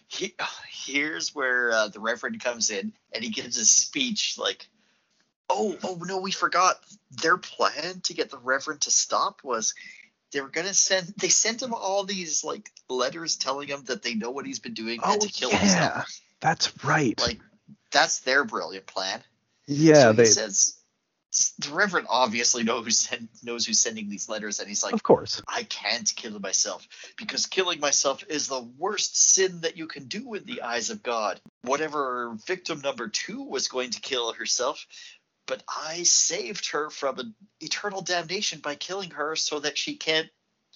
[0.09, 0.35] he
[0.71, 4.69] here's where uh, the reverend comes in and he gives a speech like
[5.49, 6.77] oh oh no we forgot
[7.23, 9.75] their plan to get the reverend to stop was
[10.33, 14.15] they were gonna send they sent him all these like letters telling him that they
[14.15, 15.59] know what he's been doing and Oh, to kill yeah.
[15.59, 17.21] himself That's right.
[17.21, 17.41] like
[17.91, 19.23] that's their brilliant plan
[19.67, 20.77] yeah, so they he says
[21.61, 25.03] the reverend obviously knows who's send, knows who's sending these letters and he's like of
[25.05, 25.41] course.
[25.47, 30.35] I can't kill myself because killing myself is the worst sin that you can do
[30.35, 31.41] in the eyes of God.
[31.63, 34.85] Whatever victim number two was going to kill herself,
[35.47, 40.29] but I saved her from an eternal damnation by killing her so that she can't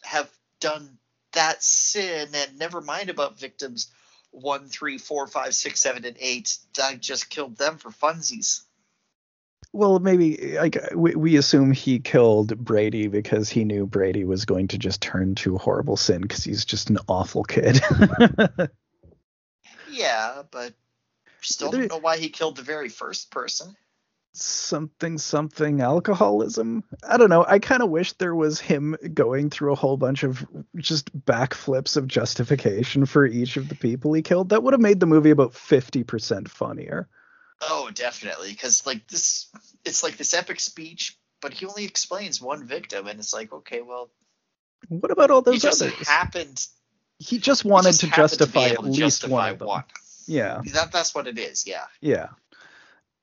[0.02, 0.30] have
[0.60, 0.98] done
[1.32, 3.90] that sin and never mind about victims
[4.30, 6.58] one, three, four, five, six, seven, and eight.
[6.82, 8.62] I just killed them for funsies.
[9.72, 14.68] Well, maybe like we, we assume he killed Brady because he knew Brady was going
[14.68, 17.80] to just turn to horrible sin because he's just an awful kid.
[19.94, 20.74] Yeah, but
[21.40, 23.76] still don't know why he killed the very first person.
[24.36, 26.84] Something something alcoholism.
[27.08, 27.44] I don't know.
[27.46, 30.44] I kind of wish there was him going through a whole bunch of
[30.76, 34.48] just backflips of justification for each of the people he killed.
[34.50, 37.08] That would have made the movie about 50% funnier.
[37.62, 39.46] Oh, definitely, because like this,
[39.84, 43.80] it's like this epic speech, but he only explains one victim, and it's like, okay,
[43.80, 44.10] well,
[44.88, 46.08] What about all he those just others?
[46.08, 46.66] happened.
[47.18, 49.84] he just he wanted just to justify be at least justify one one.
[50.26, 50.60] Yeah.
[50.72, 51.66] That that's what it is.
[51.66, 51.84] Yeah.
[52.00, 52.28] Yeah.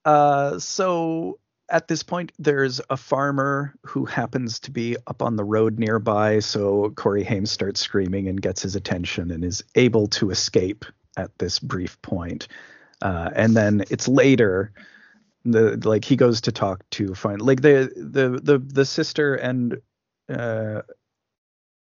[0.06, 5.44] Uh, so at this point, there's a farmer who happens to be up on the
[5.44, 6.40] road nearby.
[6.40, 10.86] So Corey Haim starts screaming and gets his attention and is able to escape
[11.18, 12.48] at this brief point.
[13.02, 14.72] Uh, and then it's later.
[15.44, 19.82] The like he goes to talk to find like the the the the sister and
[20.30, 20.84] uh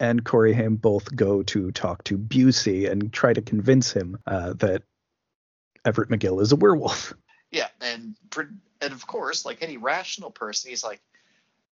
[0.00, 4.54] and Corey Haim both go to talk to Busey and try to convince him uh,
[4.54, 4.82] that
[5.84, 7.12] Everett McGill is a werewolf.
[7.50, 8.14] Yeah, and
[8.80, 11.00] and of course, like any rational person, he's like,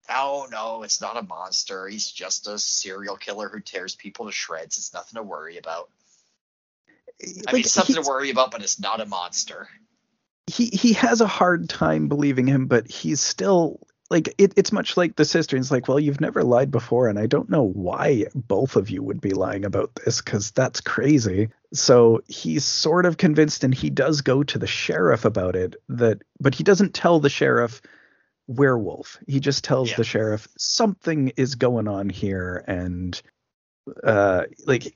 [0.09, 1.87] "Oh no, it's not a monster.
[1.87, 4.77] He's just a serial killer who tears people to shreds.
[4.77, 5.89] It's nothing to worry about.
[7.47, 9.67] I Like, mean, something to worry about, but it's not a monster."
[10.47, 13.79] he he has a hard time believing him, but he's still
[14.09, 15.57] like it, it's much like the sister.
[15.57, 19.01] It's like, well, you've never lied before, and I don't know why both of you
[19.01, 21.49] would be lying about this because that's crazy.
[21.73, 25.75] So he's sort of convinced, and he does go to the sheriff about it.
[25.89, 27.81] That, but he doesn't tell the sheriff
[28.47, 29.17] werewolf.
[29.27, 29.95] He just tells Yeah.
[29.97, 33.19] the sheriff something is going on here, and
[34.03, 34.95] uh, like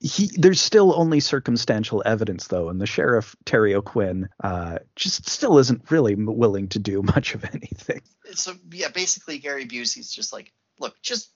[0.00, 5.58] he there's still only circumstantial evidence though and the sheriff terry o'quinn uh just still
[5.58, 8.00] isn't really willing to do much of anything
[8.34, 11.30] So yeah, basically, Gary Busey's just like, "Look, just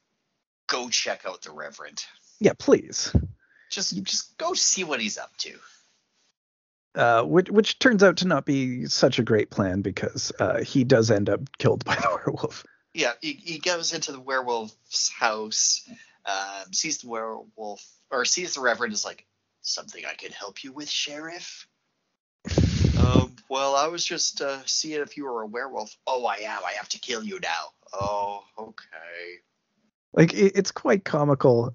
[0.68, 2.02] go check out the Reverend.
[2.40, 3.12] yeah please
[3.70, 5.58] Just just go see what he's up to."
[6.94, 10.84] uh which which turns out to not be such a great plan because uh he
[10.84, 12.64] does end up killed by the werewolf
[12.94, 15.82] Yeah, he, he goes into the werewolf's house,
[16.24, 19.26] um, sees the werewolf, or sees the Reverend, is like,
[19.62, 21.66] "Something I can help you with, Sheriff."
[22.96, 25.94] Um, well, I was just uh, seeing if you were a werewolf.
[26.06, 26.60] Oh, I am.
[26.64, 27.72] I have to kill you now.
[27.92, 29.40] Oh, okay.
[30.14, 31.74] like it, it's quite comical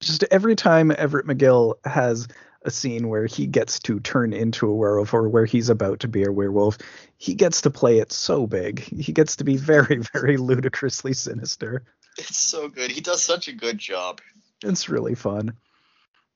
[0.00, 2.28] just every time everett mcgill has
[2.62, 6.08] a scene where he gets to turn into a werewolf or where he's about to
[6.08, 6.76] be a werewolf
[7.16, 11.82] he gets to play it so big he gets to be very very ludicrously sinister
[12.18, 12.90] It's so good.
[12.90, 14.20] He does such a good job.
[14.62, 15.56] It's really fun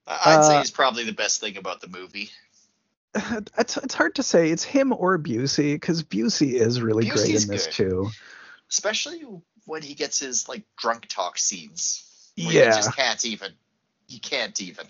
[0.07, 2.31] I'd say Uh, he's probably the best thing about the movie.
[3.59, 7.49] it's, it's hard to say it's him or busey because busey is really great in
[7.49, 7.73] this good.
[7.73, 8.11] too
[8.71, 9.23] especially
[9.67, 12.31] when he gets his like drunk talk scenes.
[12.37, 12.51] Yeah.
[12.51, 13.53] he just can't even.
[14.07, 14.87] He can't even.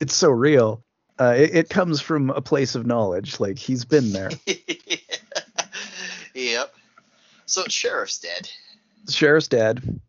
[0.00, 0.82] it's so real
[1.18, 4.30] uh, it, it comes from a place of knowledge like he's been there
[6.34, 6.74] yep.
[7.44, 8.50] So sheriff's dead.
[9.04, 10.00] the sheriff's dead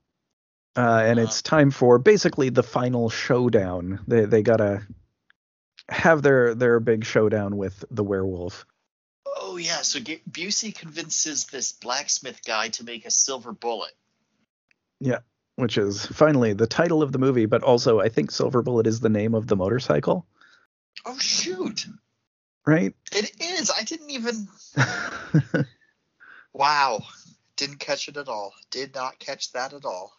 [0.76, 1.28] uh, and Uh-huh.
[1.28, 4.86] it's time for basically the final showdown they they gotta
[5.90, 8.66] have their their big showdown with the werewolf
[9.36, 9.82] Oh yeah.
[9.82, 13.92] So G- Busey convinces this blacksmith guy to make a silver bullet.
[15.00, 15.20] Yeah,
[15.58, 19.00] which is finally the title of the movie but also i think silver bullet is
[19.00, 20.26] the name of the motorcycle
[21.06, 21.86] Oh shoot.
[22.66, 22.94] right?
[23.12, 23.70] It is.
[23.72, 24.48] I didn't even.
[26.54, 27.04] wow.
[27.58, 28.54] Didn't catch it at all.
[28.72, 30.14] Did not catch that at all.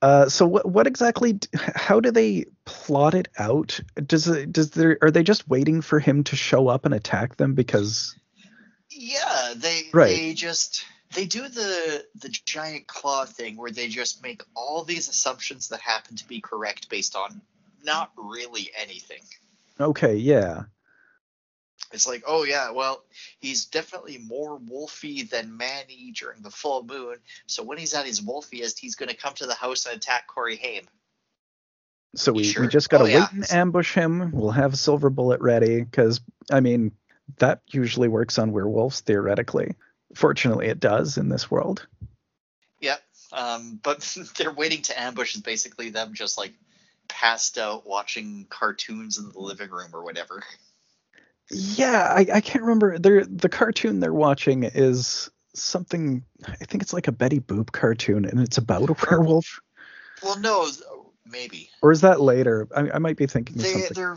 [0.00, 1.38] Uh, so what what exactly?
[1.54, 3.80] How do they plot it out?
[4.06, 7.54] Does does there are they just waiting for him to show up and attack them
[7.54, 8.16] because?
[8.90, 10.14] Yeah, they Right.
[10.14, 10.84] they just
[11.14, 15.80] they do the the giant claw thing where they just make all these assumptions that
[15.80, 17.40] happen to be correct based on
[17.84, 19.22] not really anything.
[19.80, 20.64] Okay, yeah,
[21.92, 23.02] It's like, oh yeah, well,
[23.40, 27.16] he's definitely more wolfy than Manny during the full moon.
[27.46, 30.26] So when he's at his wolfiest, he's going to come to the house and attack
[30.26, 30.84] Corey Haim.
[32.14, 32.62] so we, Sure.
[32.62, 33.20] we just gotta Oh, yeah.
[33.20, 34.32] wait and ambush him.
[34.32, 36.20] We'll have silver bullet ready because
[36.50, 36.92] I mean
[37.38, 39.74] that usually works on werewolves theoretically.
[40.14, 41.86] Fortunately, it does in this world.
[42.80, 43.02] Yep.
[43.32, 44.00] Um, but
[44.38, 46.52] they're waiting to ambush is basically them just like
[47.08, 50.42] passed out watching cartoons in the living room or whatever.
[51.50, 52.98] Yeah, I, I can't remember.
[52.98, 56.24] They're, the cartoon they're watching is something.
[56.46, 59.60] I think it's like a Betty Boop cartoon, and it's about a werewolf.
[60.22, 60.68] Well, no,
[61.24, 62.68] maybe Or is that later?
[62.74, 63.94] I, I might be thinking of they something.
[63.94, 64.16] they're.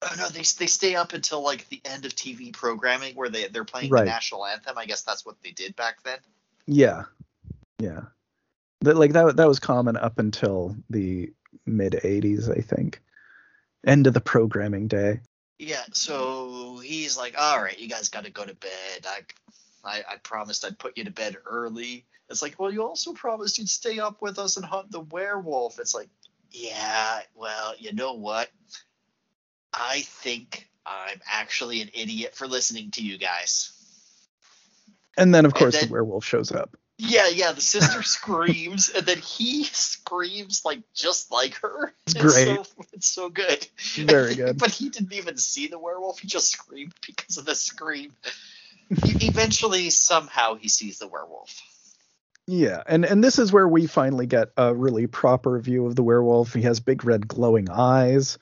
[0.00, 3.48] Oh no, they they stay up until like the end of TV programming where they
[3.48, 4.04] they're playing Right.
[4.04, 4.78] the national anthem.
[4.78, 6.18] I guess that's what they did back then.
[6.66, 7.04] Yeah,
[7.80, 8.02] yeah.
[8.82, 11.32] That like that that was common up until the
[11.66, 13.02] mid '80s, I think.
[13.86, 15.20] End of the programming day.
[15.58, 19.06] Yeah, so he's like, "All right, you guys got to go to bed.
[19.06, 19.20] I,
[19.84, 23.58] I, I promised I'd put you to bed early." It's like, "Well, you also promised
[23.58, 26.08] you'd stay up with us and hunt the werewolf." It's like,
[26.52, 28.48] "Yeah, well, you know what?
[29.72, 33.72] I think I'm actually an idiot for listening to you guys."
[35.16, 36.76] And then of course then- the werewolf shows up.
[36.98, 37.52] Yeah, yeah.
[37.52, 41.94] The sister screams, and then he screams like just like her.
[42.06, 42.46] It's great.
[42.46, 43.66] So, it's so good.
[43.94, 44.58] Very good.
[44.58, 46.18] but he didn't even see the werewolf.
[46.18, 48.12] He just screamed because of the scream.
[48.90, 51.62] Eventually, somehow, he sees the werewolf.
[52.48, 56.02] Yeah, and and this is where we finally get a really proper view of the
[56.02, 56.54] werewolf.
[56.54, 58.38] He has big red glowing eyes.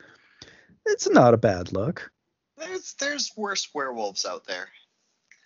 [0.86, 2.12] It's not a bad look.
[2.56, 4.68] There's there's worse werewolves out there.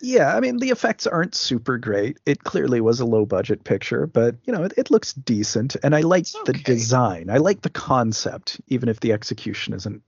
[0.01, 2.19] Yeah, I mean the effects aren't super great.
[2.25, 5.95] It clearly was a low budget picture, but you know it, it looks decent, and
[5.95, 7.29] I like It's the design.
[7.29, 10.01] I like the concept, even if the execution isn't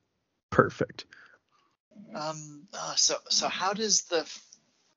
[0.49, 1.05] perfect.
[2.15, 2.67] Um.
[2.73, 4.27] Uh, so so how does the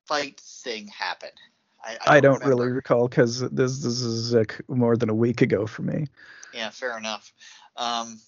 [0.07, 1.29] fight thing happen?
[1.83, 2.49] I, I don't remember.
[2.49, 6.07] really recall because this this is like more than a week ago for me.
[6.53, 7.31] Yeah, fair enough.
[7.75, 8.19] Um.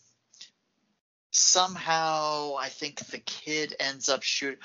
[1.32, 4.60] Somehow, I think the kid ends up shooting.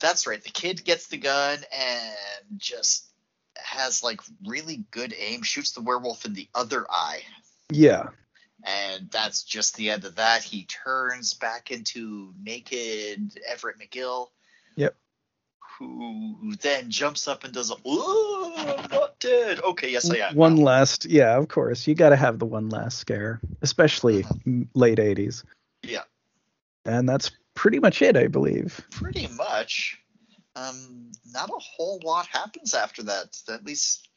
[0.00, 0.42] That's right.
[0.42, 3.06] The kid gets the gun and just
[3.56, 5.42] has like really good aim.
[5.42, 7.22] Shoots the werewolf in the other eye.
[7.70, 8.08] Yeah,
[8.64, 10.42] and that's just the end of that.
[10.42, 14.28] He turns back into naked Everett McGill.
[14.76, 14.94] Yep.
[15.78, 20.36] Who then jumps up and does a, "Oh, I'm not dead." Okay, yes I am.
[20.36, 21.04] one now." last.
[21.04, 25.42] Yeah, of course, you got to have the one last scare, especially m- late '80s.
[25.82, 26.02] Yeah,
[26.84, 28.80] And that's pretty much it, I believe.
[28.90, 29.98] pretty much.
[30.56, 33.36] Um, not a whole lot happens after that.
[33.48, 34.08] At least,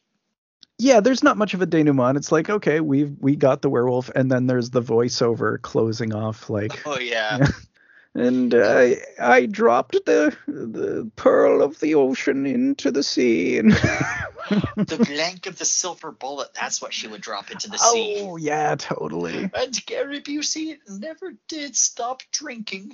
[0.78, 2.16] Yeah, there's not much of a denouement.
[2.16, 6.48] It's like, okay, we've we got the werewolf, and then there's the voiceover closing off,
[6.48, 7.44] like, oh yeah,
[8.14, 13.58] and I I dropped the the pearl of the ocean into the sea.
[13.58, 13.72] And
[14.76, 16.54] the blank of the silver bullet.
[16.54, 18.18] That's what she would drop into the sea.
[18.20, 19.50] oh yeah, totally.
[19.52, 22.92] And Gary Busey never did stop drinking.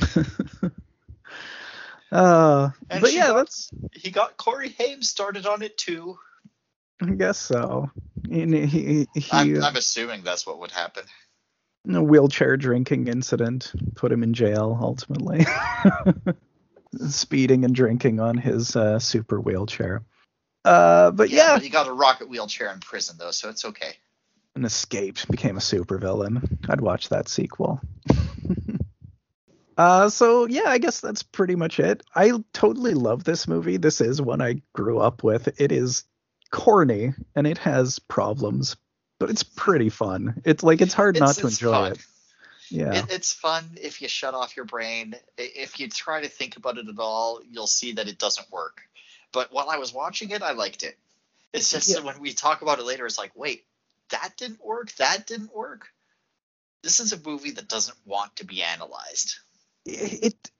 [2.12, 6.16] Uh, And but yeah, got- that's He got Corey Haim started on it too.
[7.02, 7.90] I guess so.
[8.30, 11.02] And he he, I'm, uh, I'm assuming that's what would happen.
[11.92, 15.44] a wheelchair drinking incident put him in jail ultimately.
[17.08, 20.02] Speeding and drinking on his uh, super wheelchair.
[20.64, 23.94] Uh, but yeah, but he got a rocket wheelchair in prison though, so it's okay.
[24.54, 26.58] and escaped, became a supervillain.
[26.70, 27.80] I'd watch that sequel.
[29.76, 32.02] uh, so yeah, I guess that's pretty much it.
[32.14, 33.76] I totally love this movie.
[33.76, 35.60] This is one I grew up with.
[35.60, 36.04] It is
[36.50, 38.76] corny and it has problems,
[39.18, 40.40] but it's pretty fun.
[40.44, 41.92] It's like it's hard not to enjoy fun.
[41.92, 41.98] it.
[42.70, 42.94] Yeah.
[42.94, 45.14] It, it's fun if you shut off your brain.
[45.36, 48.82] If you try to think about it at all, you'll see that it doesn't work.
[49.32, 50.96] But while I was watching it, I liked it.
[51.52, 52.00] It's just Yeah.
[52.00, 53.64] when we talk about it later, it's like, wait,
[54.10, 54.92] that didn't work.
[54.96, 55.88] That didn't work.
[56.82, 59.36] This is a movie that doesn't want to be analyzed.
[59.86, 60.50] It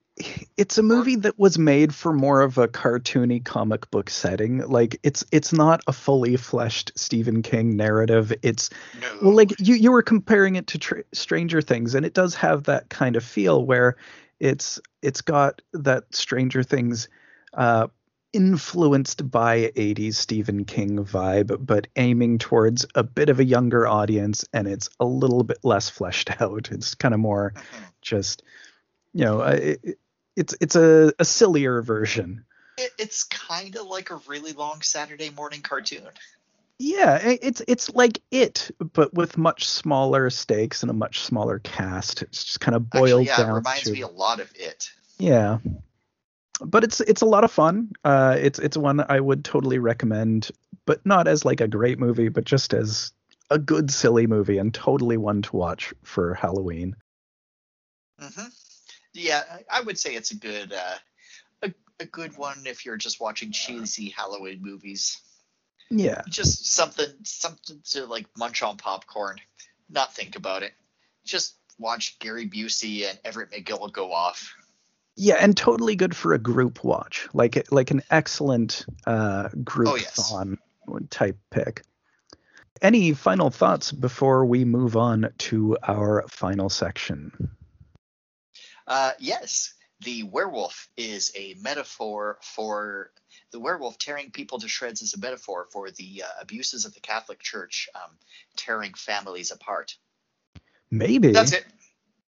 [0.57, 4.59] it's a movie that was made for more of a cartoony comic book setting.
[4.59, 8.33] Like it's it's not a fully fleshed Stephen King narrative.
[8.43, 8.71] It's
[9.01, 9.09] No.
[9.23, 12.65] well, like you you were comparing it to Tr- Stranger Things, and it does have
[12.65, 13.97] that kind of feel where
[14.39, 17.09] it's it's got that Stranger Things
[17.55, 17.89] uh,
[18.33, 24.45] influenced by 80s Stephen King vibe, but aiming towards a bit of a younger audience,
[24.53, 26.69] and it's a little bit less fleshed out.
[26.71, 27.61] It's kind of more Mhm.
[28.03, 28.43] just
[29.15, 29.99] you know it, it-
[30.37, 32.45] it's it's a, a sillier version.
[32.77, 36.09] It, it's kind of like a really long Saturday morning cartoon.
[36.81, 42.23] Yeah, it's it's like it, but with much smaller stakes and a much smaller cast.
[42.23, 44.51] It's just kind of boiled Actually, yeah, down it reminds to me a lot of
[44.57, 44.91] it.
[45.21, 45.59] yeah.
[46.61, 47.93] But it's it's a lot of fun.
[48.05, 50.51] Uh, it's it's one I would totally recommend,
[50.85, 53.13] but not as like a great movie, but just as
[53.51, 56.97] a good silly movie and totally one to watch for Halloween.
[58.19, 58.49] hmm
[59.15, 60.97] Yeah, I- would say it's a good uh,
[61.63, 65.19] a, a good one if you're just watching cheesy Halloween movies.
[65.91, 69.37] Yeah, Just something something to like munch on popcorn,
[69.89, 70.73] not think about it.
[71.25, 74.55] Just watch Gary Busey and Everett McGill go off.
[75.17, 79.97] yeah, and totally good for a group watch, like like an excellent uh, group Oh,
[79.97, 80.31] yes.
[80.31, 80.59] thon
[81.11, 81.83] type pick.
[82.83, 87.51] Any final thoughts before we move on to our final section?
[88.87, 93.11] Uh, yes, the werewolf is a metaphor for
[93.51, 97.01] the werewolf tearing people to shreds is a metaphor for the uh, abuses of the
[97.01, 98.11] Catholic Church um,
[98.57, 99.97] tearing families apart.
[100.91, 101.65] Maybe That's it.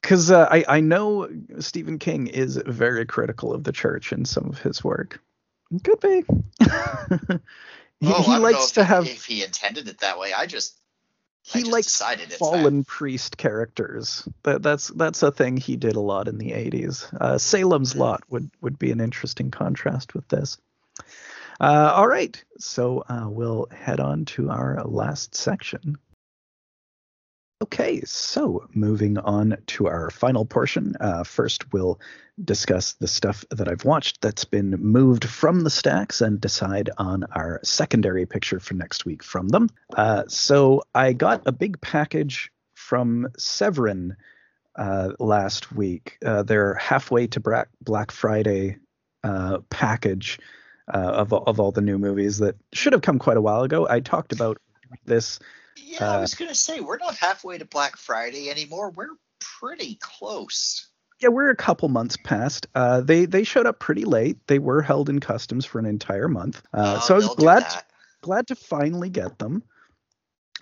[0.02, 1.28] because uh, I I know
[1.60, 5.20] Stephen King is very critical of the church in some of his work.
[5.84, 6.08] Could be.
[6.60, 7.38] he oh,
[8.00, 10.32] he I don't know likes if to he, have if he intended it that way.
[10.34, 10.78] I just
[11.46, 12.02] he likes
[12.40, 14.28] fallen priest characters.
[14.44, 17.14] That that's that's a thing he did a lot in the 80s.
[17.14, 20.58] Uh, Salem's Lot would would be an interesting contrast with this.
[21.60, 25.98] Uh, all right, so uh, we'll head on to our last section.
[27.66, 30.96] Okay, so moving on to our final portion.
[31.00, 32.00] Uh, first, we'll
[32.44, 37.24] discuss the stuff that I've watched that's been moved from the stacks and decide on
[37.32, 39.72] our secondary picture for next week from them.
[39.98, 44.16] Uh, so I got a big package from Severin
[44.76, 46.20] uh, last week.
[46.24, 48.78] Uh, they're halfway to Black, Black Friday
[49.24, 50.38] uh, package
[50.94, 53.88] uh, of of all the new movies that should have come quite a while ago.
[53.90, 54.60] I talked about
[55.06, 55.40] this.
[55.78, 58.92] Yeah, I uh, was gonna say we're not halfway to Black Friday anymore.
[58.92, 60.88] We're pretty close.
[61.22, 62.68] Yeah, we're a couple months past.
[62.76, 64.38] Uh, they they showed up pretty late.
[64.48, 66.62] They were held in customs for an entire month.
[66.74, 67.86] Uh, Uh, so I was glad that.
[68.22, 69.64] glad to finally get them.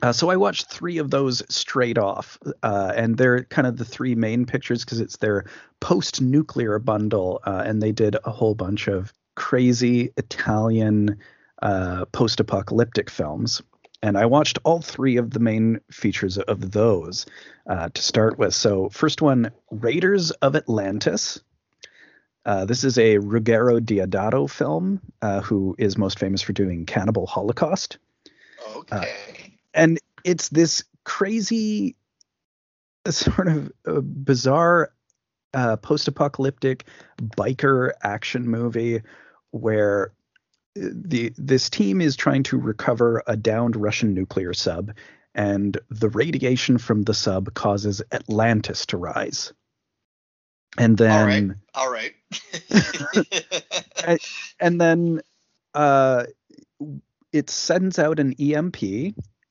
[0.02, 3.86] Uh, so I watched three of those straight off, uh, and they're kind of the
[3.86, 5.46] three main pictures because it's their
[5.80, 11.18] post-nuclear bundle, uh, and they did a whole bunch of crazy Italian
[11.62, 13.62] uh, post-apocalyptic films.
[14.04, 17.26] And I watched all three of the main features of those
[17.66, 18.54] uh, to start with.
[18.54, 21.42] So first one, Raiders of Atlantis.
[22.46, 27.26] Uh, this is a Ruggero Deodato film, uh, who is most famous for doing Cannibal
[27.26, 27.98] Holocaust
[28.76, 29.58] Okay.
[29.74, 31.96] and it's this crazy
[33.10, 34.94] sort of uh, bizarre
[35.54, 36.86] uh, post-apocalyptic
[37.22, 39.02] biker action movie
[39.52, 40.10] where uh,
[40.76, 44.94] the this team is trying to recover a downed Russian nuclear sub
[45.36, 49.54] and the radiation from the sub causes Atlantis to rise.
[50.78, 52.14] And then all right,
[52.76, 53.12] all
[54.08, 54.22] right.
[54.60, 55.22] and then
[55.74, 56.26] uh,
[57.32, 58.78] it sends out an EMP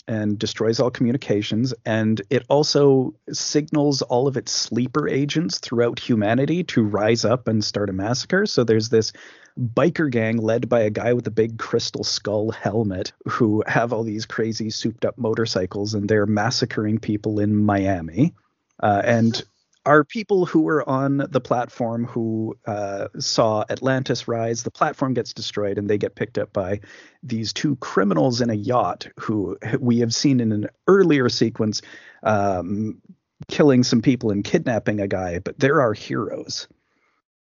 [0.09, 6.65] and destroys all communications, and it also signals all of its sleeper agents throughout humanity
[6.65, 8.47] to rise up and start a massacre.
[8.47, 9.13] So there's this
[9.59, 14.03] biker gang led by a guy with a big crystal skull helmet who have all
[14.03, 18.35] these crazy souped up motorcycles, and they're massacring people in Miami.
[18.83, 19.45] Uh, and
[19.85, 24.63] are people who were on the platform who uh, saw Atlantis rise.
[24.63, 26.81] The platform gets destroyed, and they get picked up by
[27.23, 31.83] these two criminals in a yacht who we have seen in an earlier sequence
[32.23, 33.01] um,
[33.49, 36.69] killing some people and kidnapping a guy, but they're our heroes.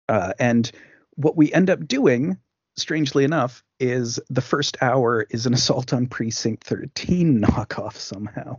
[0.10, 0.72] Uh, and
[1.16, 2.38] what we end up doing,
[2.76, 8.58] strangely enough, is the first hour is an assault on Precinct 13 knockoff somehow,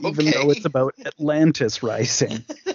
[0.00, 2.44] even though it's about Atlantis rising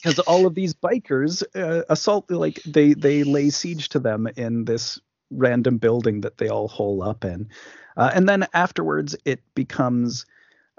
[0.00, 4.64] because all of these bikers uh, assault like they they lay siege to them in
[4.64, 4.98] this
[5.30, 7.48] random building that they all hole up in
[7.96, 10.26] uh, and then afterwards it becomes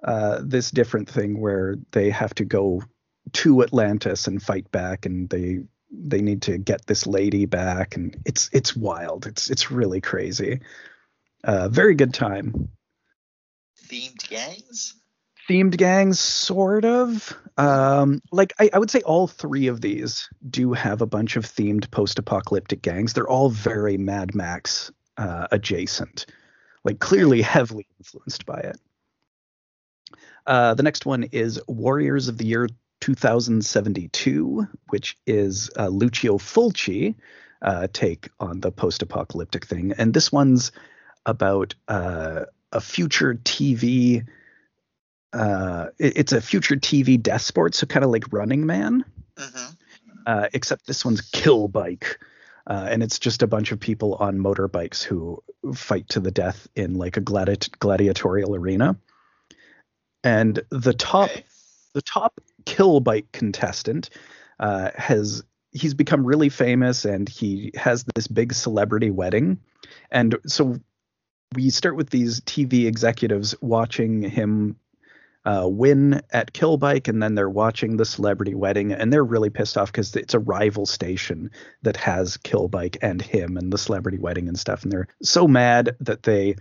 [0.03, 2.81] uh, this different thing where they have to go
[3.33, 5.59] to atlantis and fight back and they
[5.91, 9.27] they need to get this lady back, and it's it's wild.
[9.27, 10.61] It's it's really crazy.
[11.43, 12.69] Uh, very good time.
[13.87, 14.95] Themed gangs.
[15.49, 17.37] Themed gangs, sort of.
[17.57, 21.45] Um, like I, I would say all three of these do have a bunch of
[21.45, 23.13] themed post-apocalyptic gangs.
[23.13, 26.25] They're all very Mad Max uh, adjacent,
[26.83, 28.79] like clearly heavily influenced by it.
[30.47, 32.67] Uh, the next one is Warriors of the Year
[33.01, 37.15] 2072, which is uh, Lucio Fulci
[37.61, 40.71] uh, take on the post-apocalyptic thing, and this one's
[41.25, 44.25] about uh, a future TV.
[45.33, 49.05] Uh, it, it's a future TV death sport, so kind of like Running Man,
[49.37, 49.73] Mm-hmm.
[50.27, 52.19] uh, except this one's Kill Bike.
[52.67, 55.41] Uh, and it's just a bunch of people on motorbikes who
[55.73, 58.95] fight to the death in like a gladi- gladiatorial arena.
[60.23, 61.43] And the top Okay.
[61.93, 64.11] the top kill bike contestant
[64.59, 69.57] uh, has he's become really famous and he has this big celebrity wedding
[70.11, 70.79] and so
[71.55, 74.75] we start with these tv executives watching him
[75.45, 79.77] uh, win at Killbike, and then they're watching the celebrity wedding and they're really pissed
[79.77, 81.49] off because it's a rival station
[81.81, 85.95] that has Killbike and him and the celebrity wedding and stuff and they're so mad
[85.99, 86.55] that they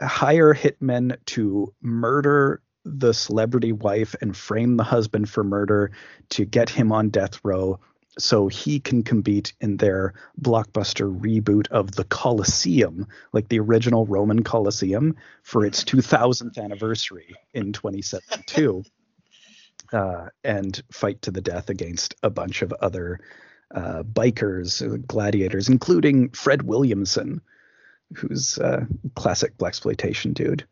[0.00, 5.90] hire hitmen to murder the celebrity wife and frame the husband for murder
[6.30, 7.78] to get him on death row
[8.18, 14.42] so he can compete in their blockbuster reboot of the Colosseum, like the original Roman
[14.42, 18.84] Colosseum, for its 2000th anniversary in 2072,
[19.92, 23.20] uh, and fight to the death against a bunch of other
[23.74, 27.40] uh, bikers, uh, gladiators, including Fred Williamson,
[28.16, 30.66] who's a classic blaxploitation dude.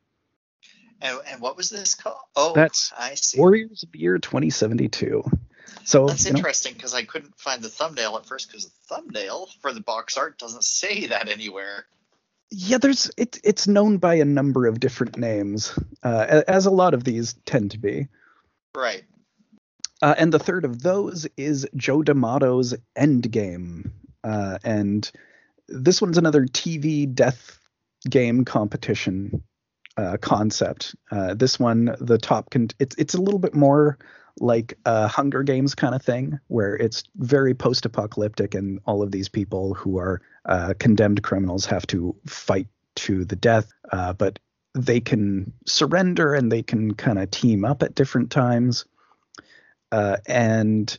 [1.00, 2.18] And, and what was this called?
[2.34, 3.38] Oh, That's I see.
[3.38, 5.22] Warriors of the Year 2072.
[5.84, 9.72] So That's interesting because I couldn't find the thumbnail at first because the thumbnail for
[9.72, 11.86] the box art doesn't say that anywhere.
[12.50, 16.94] yeah, there's it, it's known by a number of different names, uh, as a lot
[16.94, 18.08] of these tend to be.
[18.74, 19.04] Right.
[20.00, 23.90] Uh, and the third of those is Joe D'Amato's Endgame,
[24.22, 25.10] uh, and
[25.68, 27.58] this one's another TV death
[28.08, 29.42] game competition
[29.96, 30.94] uh, concept.
[31.10, 33.98] Uh, this one, the top, con- it's it's a little bit more
[34.40, 39.28] like a Hunger Games kind of thing, where it's very post-apocalyptic, and all of these
[39.28, 44.38] people who are uh, condemned criminals have to fight to the death, uh, but
[44.74, 48.84] they can surrender and they can kind of team up at different times.
[49.90, 50.98] Uh, and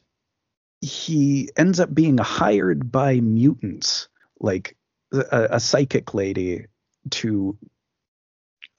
[0.81, 4.07] he ends up being hired by mutants,
[4.39, 4.75] like
[5.13, 6.65] a, a psychic lady,
[7.09, 7.57] to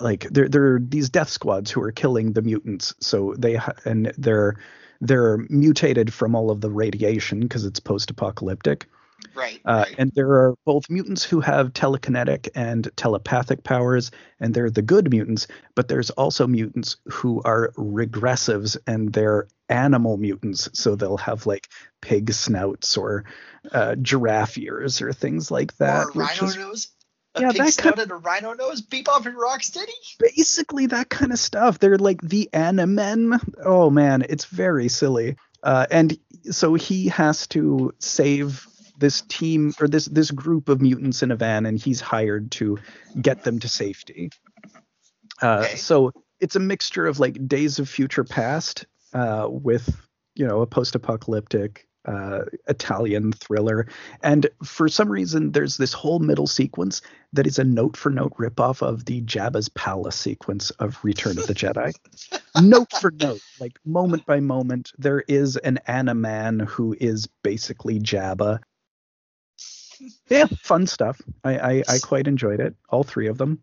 [0.00, 2.94] like there there are these death squads who are killing the mutants.
[3.00, 4.56] So they ha- and they're
[5.00, 8.86] they're mutated from all of the radiation because it's post-apocalyptic.
[9.34, 9.60] Right.
[9.64, 9.94] Uh, right.
[9.98, 14.10] And there are both mutants who have telekinetic and telepathic powers,
[14.40, 15.46] and they're the good mutants.
[15.74, 20.68] But there's also mutants who are regressives, and they're animal mutants.
[20.72, 21.68] So they'll have like
[22.00, 23.24] pig snouts or
[23.72, 26.06] uh, giraffe ears or things like that.
[26.06, 26.88] or rhino nose.
[27.36, 28.82] A Yeah, pig that snout kind- and a rhino nose.
[28.82, 29.86] Bebop and Rocksteady.
[30.18, 31.78] basically that kind of stuff.
[31.78, 33.38] They're like the Animen.
[33.64, 35.36] Oh man, it's very silly.
[35.62, 36.18] Uh, and
[36.50, 38.66] so he has to save
[38.98, 42.78] this team or this this group of mutants in a van, and he's hired to
[43.20, 44.30] get them to safety.
[45.40, 45.76] Uh, Okay.
[45.76, 49.94] So it's a mixture of like Days of Future Past uh, with
[50.34, 53.86] you know a post-apocalyptic uh, Italian thriller,
[54.22, 57.02] and for some reason there's this whole middle sequence
[57.32, 61.94] that is a note-for-note ripoff of the Jabba's palace sequence of Return of the Jedi.
[62.60, 68.60] note for note, like moment by moment, there is an Animan who is basically Jabba.
[70.28, 71.20] Yeah, fun stuff.
[71.44, 72.74] I, I I quite enjoyed it.
[72.88, 73.62] All three of them.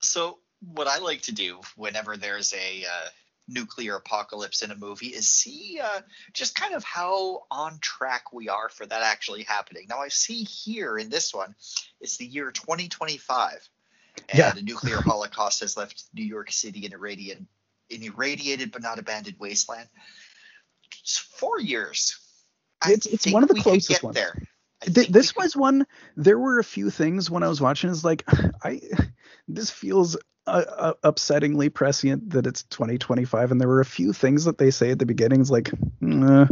[0.00, 0.38] So
[0.74, 3.08] what I like to do whenever there's a uh,
[3.50, 6.00] nuclear apocalypse in a movie is see uh,
[6.32, 9.86] just kind of how on track we are for that actually happening.
[9.88, 11.54] Now I see here in this one,
[12.00, 13.68] it's the year 2025,
[14.28, 14.52] and Yeah.
[14.52, 17.46] the nuclear holocaust has left New York City an irradiated,
[17.90, 19.88] an irradiated but not abandoned wasteland.
[21.02, 22.18] It's four years.
[22.82, 24.14] I It's- it's one of the closest ones.
[24.14, 24.34] There.
[24.82, 25.86] Th- this could- was one.
[26.16, 27.90] There were a few things when I was watching.
[27.90, 28.24] Is like,
[28.64, 28.80] I
[29.48, 30.16] this feels
[30.46, 34.70] uh, uh, upsettingly prescient that it's 2025, and there were a few things that they
[34.70, 35.40] say at the beginning.
[35.40, 36.46] Is like, "Nah,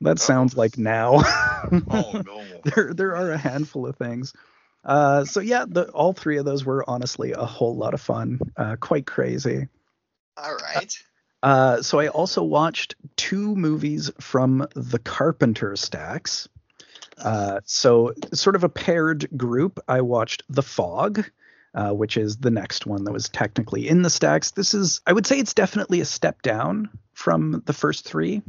[0.00, 1.22] that sounds like now.
[1.88, 2.44] Oh no.
[2.64, 4.34] there there are a handful of things.
[4.84, 8.38] Uh, so yeah, the all three of those were honestly a whole lot of fun.
[8.54, 9.68] Uh, quite crazy.
[10.36, 10.94] All right.
[11.42, 16.48] Uh, so I also watched two movies from the Carpenter stacks.
[17.16, 19.80] Uh, so sort of a paired group.
[19.88, 21.24] I watched The Fog,
[21.74, 24.52] uh, which is the next one that was technically in the stacks.
[24.52, 28.42] This is, I would say, it's definitely a step down from the first three.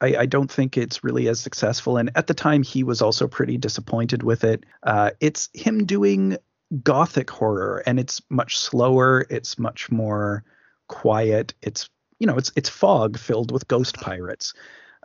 [0.00, 1.98] I, I, don't think it's really as successful.
[1.98, 4.64] And at the time, he was also pretty disappointed with it.
[4.82, 6.38] Uh, it's him doing
[6.82, 9.26] gothic horror, and it's much slower.
[9.28, 10.44] It's much more
[10.88, 11.54] quiet.
[11.62, 11.88] It's
[12.18, 14.54] you know, it's it's fog filled with ghost pirates,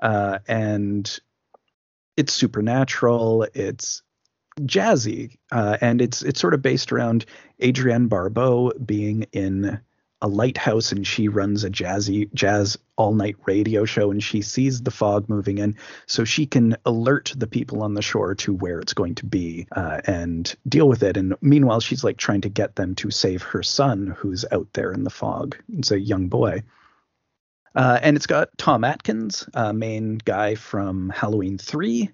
[0.02, 1.20] uh, and
[2.18, 3.48] it's supernatural.
[3.54, 4.02] It's
[4.62, 7.26] jazzy, uh, and it's it's sort of based around
[7.62, 9.80] Adrienne Barbeau being in
[10.22, 14.82] a lighthouse and she runs a jazzy jazz all night radio show and she sees
[14.82, 15.76] the fog moving in
[16.08, 19.68] so she can alert the people on the shore to where it's going to be
[19.76, 21.18] uh, and deal with it.
[21.18, 24.92] And meanwhile she's like trying to get them to save her son who's out there
[24.92, 25.58] in the fog.
[25.78, 26.64] It's a young boy.
[27.76, 32.10] Uh, and it's got tom atkins uh, main guy from halloween 3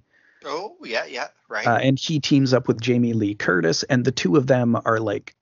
[0.45, 1.67] Oh yeah, yeah, right.
[1.67, 4.99] Uh, and he teams up with Jamie Lee Curtis, and the two of them are
[4.99, 5.35] like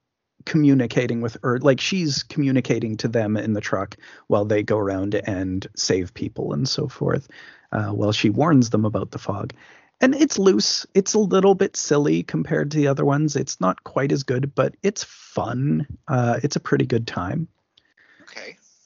[0.45, 3.97] communicating with or like she's communicating to them in the truck
[4.27, 7.27] while they go around and save people and so forth
[7.71, 9.53] uh, while she warns them about the fog.
[10.01, 10.85] And it's loose.
[10.93, 13.35] It's a little bit silly compared to the other ones.
[13.35, 15.87] It's not quite as good but it's fun.
[16.07, 17.47] Uh, it's a pretty good time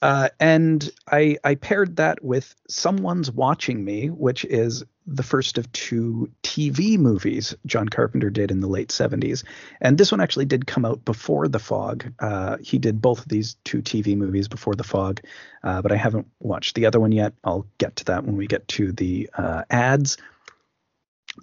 [0.03, 5.71] uh, and I, I paired that with Someone's Watching Me, which is the first of
[5.71, 9.45] two TV movies John Carpenter did in the late 70s.
[9.80, 12.11] And this one actually did come out before The Fog.
[12.19, 15.21] Uh, he did both of these two TV movies before The Fog,
[15.63, 17.31] uh, but I haven't watched the other one yet.
[17.45, 20.17] I'll get to that when we get to the uh, ads.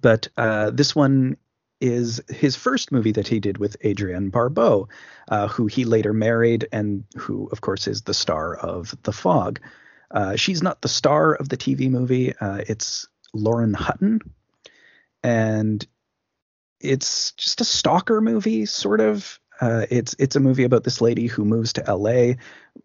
[0.02, 1.38] But uh, this one
[1.80, 4.88] is his first movie that he did with Adrienne Barbeau,
[5.28, 9.60] uh, who he later married and who, of course, is the star of The Fog.
[10.10, 12.36] Uh, she's not the star of the TV movie.
[12.36, 14.20] Uh, it's Lauren Hutton,
[15.22, 15.86] and
[16.80, 19.39] it's just a stalker movie, sort of.
[19.60, 22.34] Uh, it's it's a movie about this lady who moves to LA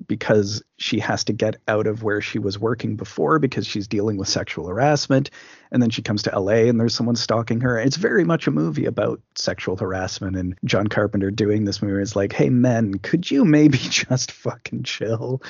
[0.08, 4.18] because she has to get out of where she was working before because she's dealing
[4.18, 5.30] with sexual harassment,
[5.72, 7.80] and then she comes to LA and there's someone stalking her.
[7.80, 12.16] It's very much a movie about sexual harassment, and John Carpenter doing this movie is
[12.16, 15.42] like, hey men, could you maybe just fucking chill?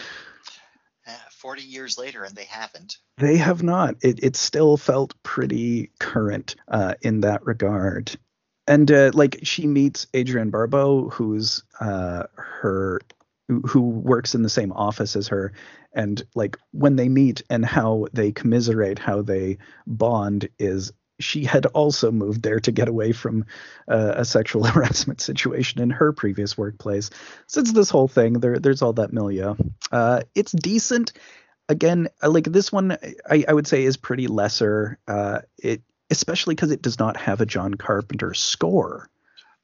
[1.46, 2.98] 40 years later and they haven't.
[3.18, 3.98] They have not.
[4.02, 8.18] It, it still felt pretty current uh, in that regard.
[8.68, 13.02] And uh, like she meets Adrienne Barbeau, who's uh, her
[13.48, 15.54] who works in the same office as her
[15.94, 21.66] and like when they meet and how they commiserate how they bond is she had
[21.68, 23.46] also moved there to get away from
[23.88, 27.10] uh, a sexual harassment situation in her previous workplace.
[27.56, 28.34] It's this whole thing.
[28.34, 29.56] There, there's all that milieu.
[29.92, 31.14] Uh, it's decent.
[31.70, 32.98] Again, like this one,
[33.30, 35.00] I, I would say is pretty lesser.
[35.08, 35.82] Uh, it
[36.16, 39.10] especially because it does not have a John Carpenter score.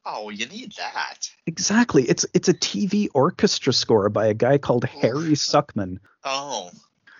[0.05, 1.29] Oh, you need that.
[1.45, 2.03] Exactly.
[2.03, 4.89] It's it's a TV orchestra score by a guy called Oof.
[5.01, 5.99] Harry Sukman.
[6.23, 6.71] Oh,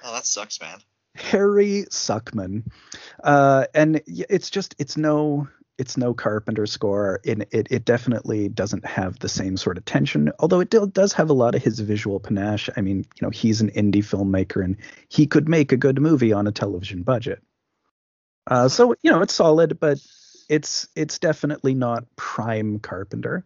[0.04, 0.80] oh, that sucks, man.
[1.16, 2.64] Harry Sukman,
[3.24, 5.48] uh, and it's just it's no
[5.78, 7.20] it's no Carpenter score.
[7.24, 11.30] It, it it definitely doesn't have the same sort of tension, although it does have
[11.30, 12.70] a lot of his visual panache.
[12.78, 14.78] I mean, you know, he's an indie filmmaker and
[15.10, 17.44] he could make a good movie on a television budget.
[18.48, 20.00] Uh, so you know, it's solid, but
[20.50, 23.46] it's it's definitely not prime Carpenter.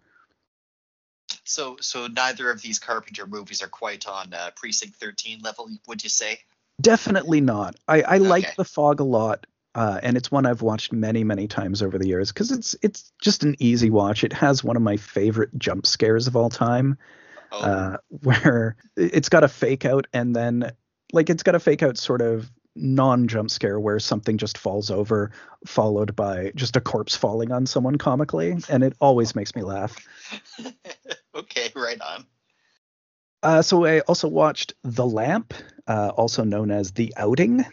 [1.44, 6.04] So so neither of these Carpenter movies are quite on uh, Precinct 13 level, would
[6.04, 6.40] you say?
[6.82, 7.76] Definitely not.
[7.88, 8.20] I, I okay.
[8.20, 9.46] like The Fog a lot,
[9.76, 13.12] uh, and it's one I've watched many, many times over the years because it's it's
[13.22, 14.24] just an easy watch.
[14.24, 16.98] It has one of my favorite jump scares of all time,
[17.52, 17.60] oh.
[17.60, 20.72] uh, where it's got a fake out and then
[21.14, 24.92] like it's got a fake out sort of non jump scare where something just falls
[24.92, 25.32] over,
[25.66, 29.96] followed by just a corpse falling on someone comically, and it always makes me laugh.
[31.36, 32.26] okay, right on.
[33.44, 35.54] Uh, so I also watched The Lamp,
[35.88, 37.66] uh, also known as The Outing,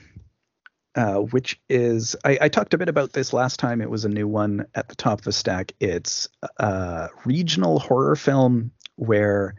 [0.95, 3.81] uh, which is I, I, talked a bit about this last time.
[3.81, 5.73] It was a new one at the top of the stack.
[5.81, 9.55] It's a regional horror film where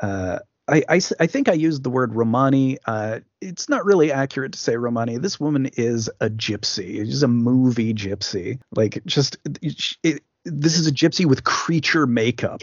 [0.00, 2.78] uh, I, I, I, think I used the word Romani.
[2.86, 5.16] Uh, it's not really accurate to say Romani.
[5.16, 7.04] This woman is a gypsy.
[7.04, 8.58] She's a movie gypsy.
[8.74, 12.62] Like just it, it, this is a gypsy with creature makeup.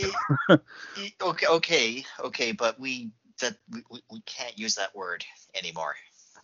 [1.21, 5.23] okay, okay, okay, but we that we, we can't use that word
[5.55, 5.95] anymore.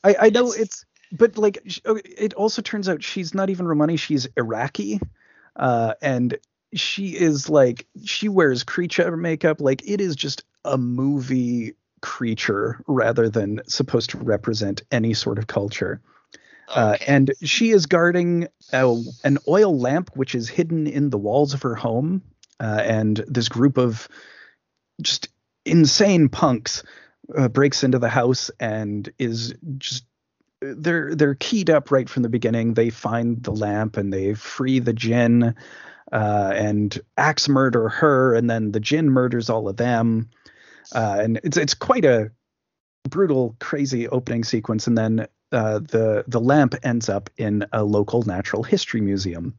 [0.04, 3.98] I, I know it's, it's but like it also turns out she's not even Romani.
[3.98, 5.02] She's Iraqi,
[5.56, 6.38] uh, and
[6.74, 9.60] she is like she wears creature makeup.
[9.60, 15.48] Like it is just a movie creature rather than supposed to represent any sort of
[15.48, 16.02] culture.
[16.70, 21.54] Uh, and she is guarding a, an oil lamp which is hidden in the walls
[21.54, 22.22] of her home.
[22.60, 24.08] Uh, and this group of
[25.02, 25.30] just
[25.66, 26.84] insane punks
[27.38, 30.04] uh, breaks into the house and is just
[30.62, 32.74] they're they're keyed up right from the beginning.
[32.74, 35.56] They find the lamp and they free the Jinn
[36.12, 40.30] uh, and axe murder her, and then the Jinn murders all of them.
[40.94, 42.32] Uh, and it's it's quite a
[43.10, 48.24] brutal, crazy opening sequence, and then uh, the the lamp ends up in a local
[48.24, 49.56] natural history museum,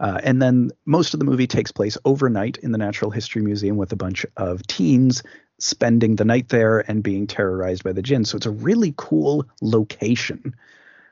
[0.00, 3.76] uh, and then most of the movie takes place overnight in the natural history museum
[3.76, 5.22] with a bunch of teens
[5.58, 8.24] spending the night there and being terrorized by the jinn.
[8.24, 10.56] So it's a really cool location.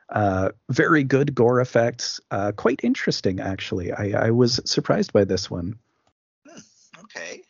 [0.09, 2.19] Uh, very good gore effects.
[2.31, 3.93] Uh, quite interesting, actually.
[3.93, 5.79] I, I was surprised by this one.
[6.99, 7.43] okay.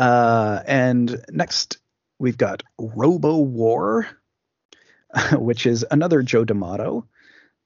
[0.00, 1.78] Uh, and next,
[2.18, 4.06] we've got Robo War,
[5.32, 7.06] which is another Joe D'Amato,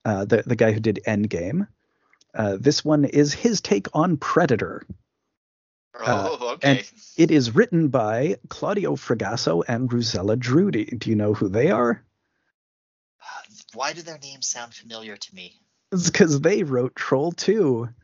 [0.05, 1.69] uh, the the guy who did Endgame.
[2.35, 4.85] Uh, this one is his take on Predator.
[6.05, 6.79] Oh, okay.
[6.79, 10.99] and- It is written by Claudio Fragasso and Rossella Drudi.
[10.99, 12.03] Do you know who they are?
[13.75, 15.61] Why do their names sound familiar to me?
[15.93, 17.89] It's because they wrote Troll 2.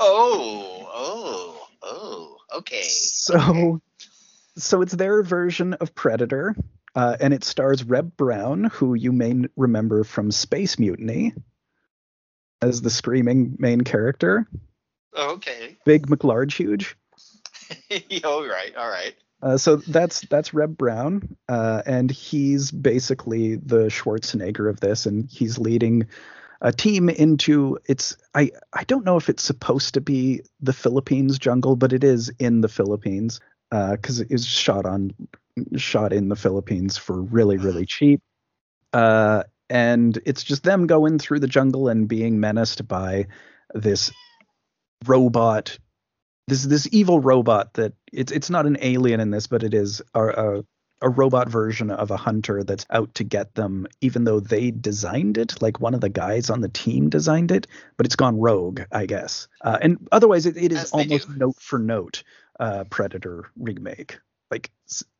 [0.00, 2.36] Oh, oh, oh.
[2.54, 2.82] Okay.
[2.82, 3.80] So,
[4.56, 6.54] so it's their version of Predator,
[6.94, 11.34] uh, and it stars Reb Brown, who you may remember from Space Mutiny
[12.62, 14.48] as the screaming main character.
[15.16, 15.76] Okay.
[15.84, 16.96] Big McLarge huge.
[18.24, 18.74] all right.
[18.76, 19.14] All right.
[19.42, 25.28] Uh, so that's that's Reb Brown, uh, and he's basically the Schwarzenegger of this, and
[25.30, 26.06] he's leading
[26.64, 31.38] a team into it's I I don't know if it's supposed to be the Philippines
[31.38, 35.12] jungle, but it is in the Philippines uh, because it was shot on
[35.76, 38.22] shot in the Philippines for really really cheap,
[38.94, 43.26] uh, and it's just them going through the jungle and being menaced by
[43.74, 44.10] this
[45.04, 45.78] robot
[46.48, 50.00] this this evil robot that it's it's not an alien in this, but it is
[50.14, 50.64] a, a
[51.02, 55.38] a robot version of a hunter that's out to get them, even though they designed
[55.38, 55.60] it.
[55.60, 57.66] Like one of the guys on the team designed it,
[57.96, 59.48] but it's gone rogue, I guess.
[59.60, 61.36] Uh, and otherwise, it, it is almost do.
[61.36, 62.22] note for note
[62.58, 64.18] uh, Predator remake.
[64.50, 64.70] Like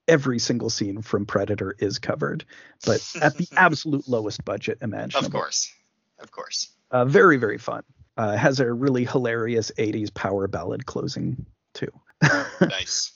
[0.08, 2.44] every single scene from Predator is covered,
[2.86, 5.26] but at the absolute lowest budget imaginable.
[5.26, 5.72] Of course.
[6.20, 6.68] Of course.
[6.90, 7.82] Uh, very, very fun.
[8.16, 11.44] Uh, has a really hilarious 80s power ballad closing,
[11.74, 11.90] too.
[12.60, 13.13] Nice.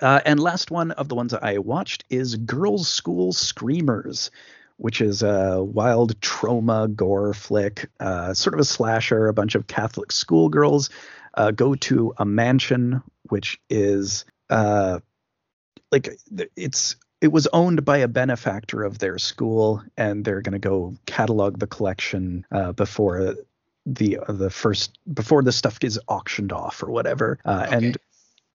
[0.00, 4.30] Uh, and last one of the ones that I watched is Girls' School Screamers,
[4.76, 9.28] which is a wild trauma gore flick, uh, sort of a slasher.
[9.28, 10.90] A bunch of Catholic schoolgirls
[11.34, 15.00] uh, go to a mansion, which is uh,
[15.90, 16.18] like
[16.56, 20.94] it's it was owned by a benefactor of their school, and they're going to go
[21.06, 23.34] catalog the collection uh, before
[23.86, 27.38] the the first before the stuff is auctioned off or whatever.
[27.44, 27.76] Uh, Okay.
[27.76, 27.96] And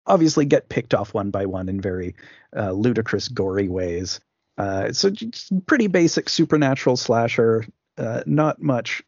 [0.05, 2.15] obviously get picked off one by one in very
[2.55, 4.19] uh, ludicrous, gory ways.
[4.57, 5.11] Uh, so
[5.65, 7.65] pretty basic supernatural slasher.
[7.97, 9.03] Uh, not much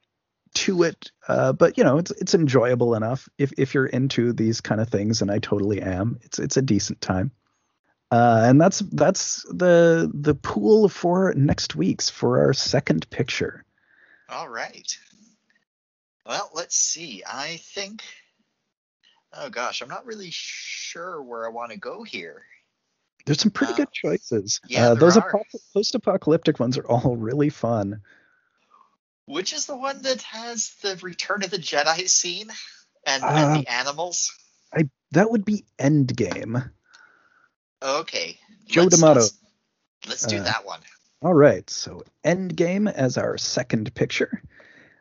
[0.54, 4.62] to it, uh, but you know it's it's enjoyable enough if if you're into these
[4.62, 6.20] kind of things, and I totally am.
[6.22, 7.32] It's it's a decent time.
[8.12, 13.66] Uh, and that's that's the the pool for next week's for our second picture.
[14.30, 14.98] All right.
[16.26, 17.24] Well, let's see.
[17.28, 18.04] I think.
[19.36, 22.44] Oh gosh, I'm not really sure where I want to go here.
[23.26, 24.60] There's some pretty Uh, good choices.
[24.68, 25.34] yeah, uh, those are.
[25.74, 28.02] post-apocalyptic ones are all really fun.
[29.26, 32.52] Which is the one that has the Return of the Jedi scene
[33.08, 34.32] and, Uh, and the animals?
[35.12, 36.72] That would be Endgame.
[37.82, 38.40] Okay.
[38.66, 39.20] Joe let's- D'Amato.
[39.22, 39.38] Let's,
[40.08, 40.82] let's do Uh, that one.
[41.22, 44.42] All right, so Endgame as our second picture.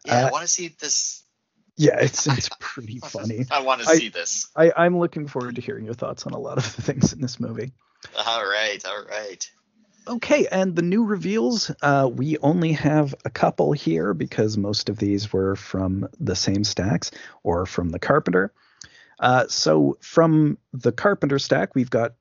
[0.04, 1.21] Yeah, I uh, want to see this.
[1.82, 3.44] Yeah, it's it's pretty funny.
[3.50, 4.48] I want to see this.
[4.54, 7.20] I, I'm looking forward to hearing your thoughts on a lot of the things in
[7.20, 7.72] this movie.
[8.26, 9.50] All right, all right.
[10.06, 14.98] Okay, and the new reveals, uh, we only have a couple here because most of
[14.98, 17.12] these were from the same stacks
[17.44, 18.52] or from the Carpenter.
[19.20, 22.14] Uh, so from the Carpenter stack, we've got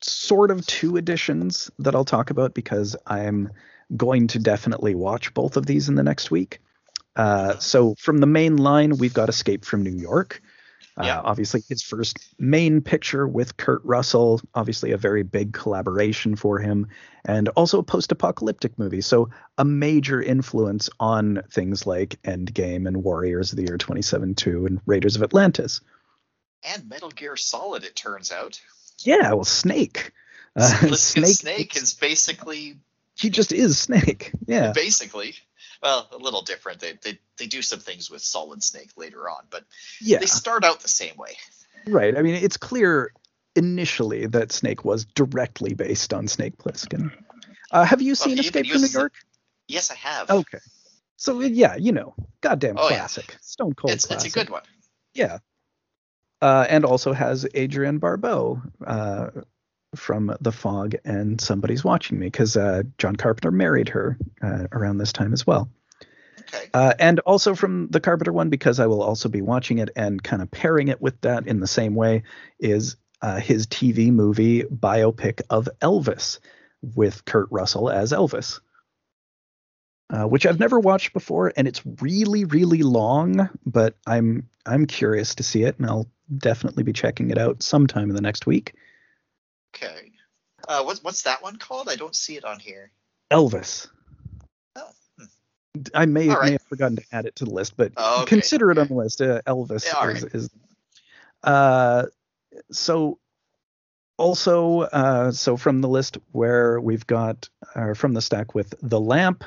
[0.00, 3.50] sort of two additions that I'll talk about because I'm
[3.96, 6.60] going to definitely watch both of these in the next week.
[7.18, 10.40] Uh, so from the main line, we've got Escape from New York.
[10.96, 11.20] Uh, Yeah.
[11.20, 16.86] Obviously, his first main picture with Kurt Russell, obviously a very big collaboration for him,
[17.24, 19.00] and also a post apocalyptic movie.
[19.00, 24.66] So, a major influence on things like Endgame and Warriors of the Year 27 2
[24.66, 25.80] and Raiders of Atlantis.
[26.64, 28.60] And Metal Gear Solid, it turns out.
[29.00, 30.12] Yeah, well, Snake.
[30.56, 32.78] Uh, Snake, Snake, Snake is basically
[33.16, 34.32] he just is Snake.
[34.46, 34.72] Yeah.
[34.72, 35.34] basically
[35.82, 36.80] well a little different.
[36.80, 39.64] They, they they do some things with Solid Snake later on, but
[40.00, 40.18] Yeah.
[40.18, 41.36] they start out the same way.
[41.86, 42.16] Right.
[42.16, 43.12] I mean, it's clear
[43.56, 47.12] initially that Snake was directly based on Snake Plissken.
[47.70, 49.12] Uh, have you seen he Escape from New York?
[49.68, 50.30] Yes, I have.
[50.30, 50.58] Okay.
[51.16, 52.98] So yeah, you know, goddamn Oh, yeah.
[52.98, 54.26] classic, Stone Cold it's classic.
[54.28, 54.62] it's a good one.
[55.14, 55.38] Yeah.
[56.40, 59.30] Uh, and also has Adrienne Barbeau uh,
[59.96, 64.98] from The Fog and Somebody's Watching Me because uh, John Carpenter married her uh, around
[64.98, 65.70] this time as well.
[66.54, 66.70] Okay.
[66.72, 70.22] Uh, and also from the Carpenter one, because I will also be watching it and
[70.22, 72.22] kind of pairing it with that in the same way,
[72.58, 76.38] is uh, his TV movie biopic of Elvis
[76.82, 78.60] with Kurt Russell as Elvis,
[80.10, 83.50] uh, which I've never watched before, and it's really, really long.
[83.66, 88.08] But I'm I'm curious to see it, and I'll definitely be checking it out sometime
[88.08, 88.74] in the next week.
[89.74, 90.12] Okay.
[90.66, 91.88] Uh, what's what's that one called?
[91.88, 92.90] I don't see it on here.
[93.30, 93.88] Elvis.
[94.76, 95.24] Oh, hmm.
[95.94, 96.44] I may, right.
[96.44, 98.36] may have forgotten to add it to the list, but Oh, okay.
[98.36, 99.20] consider it on the list.
[99.20, 100.34] Uh, Elvis Yeah, is, right.
[100.34, 100.50] is
[101.44, 102.06] uh,
[102.70, 103.18] so
[104.16, 109.00] also uh, so from the list where we've got uh, from the stack with the
[109.00, 109.44] lamp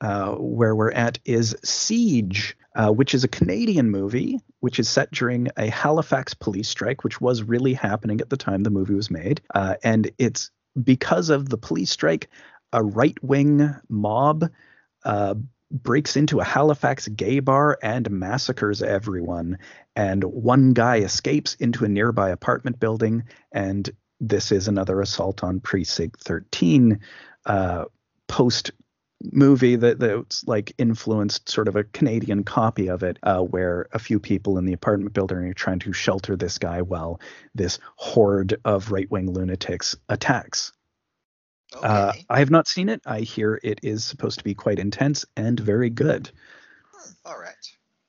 [0.00, 5.10] uh, where we're at is siege uh, which is a canadian movie which is set
[5.10, 9.10] during a halifax police strike which was really happening at the time the movie was
[9.10, 10.50] made uh, and it's
[10.82, 12.28] because of the police strike
[12.72, 14.48] a right-wing mob
[15.04, 15.34] uh,
[15.70, 19.58] breaks into a Halifax gay bar and massacres everyone.
[19.94, 23.24] And one guy escapes into a nearby apartment building.
[23.52, 23.88] And
[24.20, 27.00] this is another assault on Precinct 13
[27.46, 27.84] uh,
[28.26, 28.72] post
[29.22, 33.98] movie that that's like influenced sort of a Canadian copy of it, uh, where a
[33.98, 37.20] few people in the apartment building are trying to shelter this guy while
[37.54, 40.72] this horde of right wing lunatics attacks.
[41.74, 41.86] Okay.
[41.86, 43.00] Uh, I have not seen it.
[43.06, 46.30] I hear it is supposed to be quite intense and very good.
[46.92, 47.54] Hmm, all right.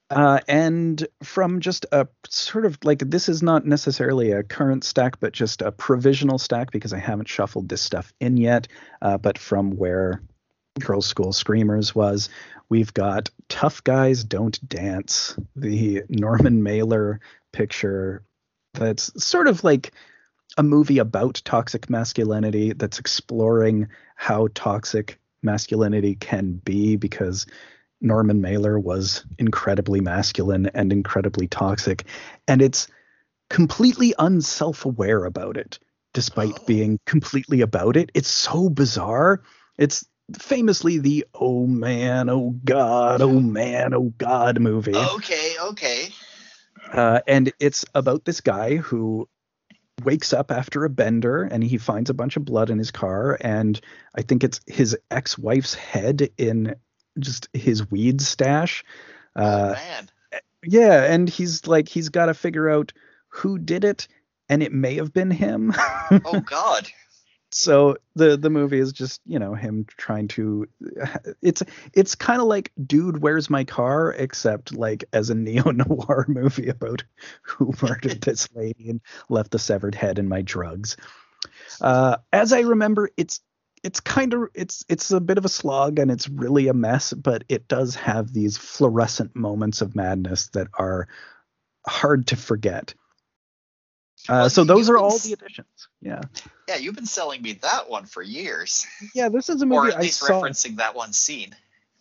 [0.09, 5.19] Uh, and from just a sort of like this is not necessarily a current stack,
[5.21, 8.67] but just a provisional stack because I haven't shuffled this stuff in yet.
[9.01, 10.21] Uh, but from where
[10.79, 12.29] Girls School Screamers was,
[12.69, 17.19] we've got Tough Guys Don't Dance, the Norman Mailer
[17.51, 18.23] picture
[18.73, 19.91] that's sort of like
[20.57, 27.45] a movie about toxic masculinity that's exploring how toxic masculinity can be because
[27.99, 32.05] Norman Mailer was incredibly masculine and incredibly toxic.
[32.47, 32.87] And it's
[33.49, 35.79] completely unself aware about it,
[36.13, 36.63] despite Oh.
[36.65, 38.09] being completely about it.
[38.13, 39.41] It's so bizarre.
[39.77, 40.05] It's
[40.37, 44.95] famously the oh man, oh god, oh man, oh god movie.
[44.95, 45.55] Okay.
[45.61, 46.09] Okay.
[46.91, 49.27] Uh, and it's about this guy who
[50.03, 53.37] wakes up after a bender and he finds a bunch of blood in his car
[53.41, 53.79] and
[54.15, 56.75] i think it's his ex-wife's head in
[57.19, 58.83] just his weed stash
[59.35, 60.09] oh uh, man.
[60.63, 62.93] yeah and he's like he's got to figure out
[63.27, 64.07] who did it
[64.49, 65.71] and it may have been him
[66.25, 66.87] Oh God.
[67.53, 70.67] so the the movie is just you know him trying to
[71.41, 71.63] it's
[71.93, 74.11] it's kind of like dude where's my car?
[74.11, 77.03] except like as a neo noir movie about
[77.41, 80.97] who murdered this lady and left the severed head in my drugs.
[81.79, 83.41] Uh as i remember it's
[83.83, 87.13] it's kind of it's it's a bit of a slog and it's really a mess
[87.13, 91.07] but it does have these fluorescent moments of madness that are
[91.87, 92.93] hard to forget
[94.29, 95.67] uh, so those are all the additions
[96.01, 96.21] yeah
[96.67, 98.85] Yeah, you've been selling me that one for years,
[99.15, 99.77] yeah this is a movie.
[99.77, 101.55] or at i least saw referencing that one scene.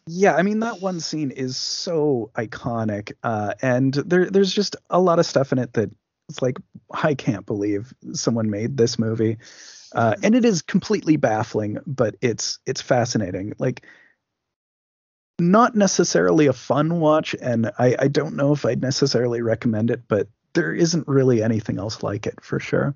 [0.07, 4.99] Yeah, I mean that one scene is so iconic, uh, and there there's just a
[4.99, 5.91] lot of stuff in it that
[6.29, 6.59] it's like
[6.91, 9.39] I can't believe someone made this movie,
[9.95, 13.53] uh, and it is completely baffling, but it's it's fascinating.
[13.59, 13.85] Like
[15.39, 20.03] not necessarily a fun watch, and I I don't know if I'd necessarily recommend it,
[20.09, 22.95] but there isn't really anything else like it for sure.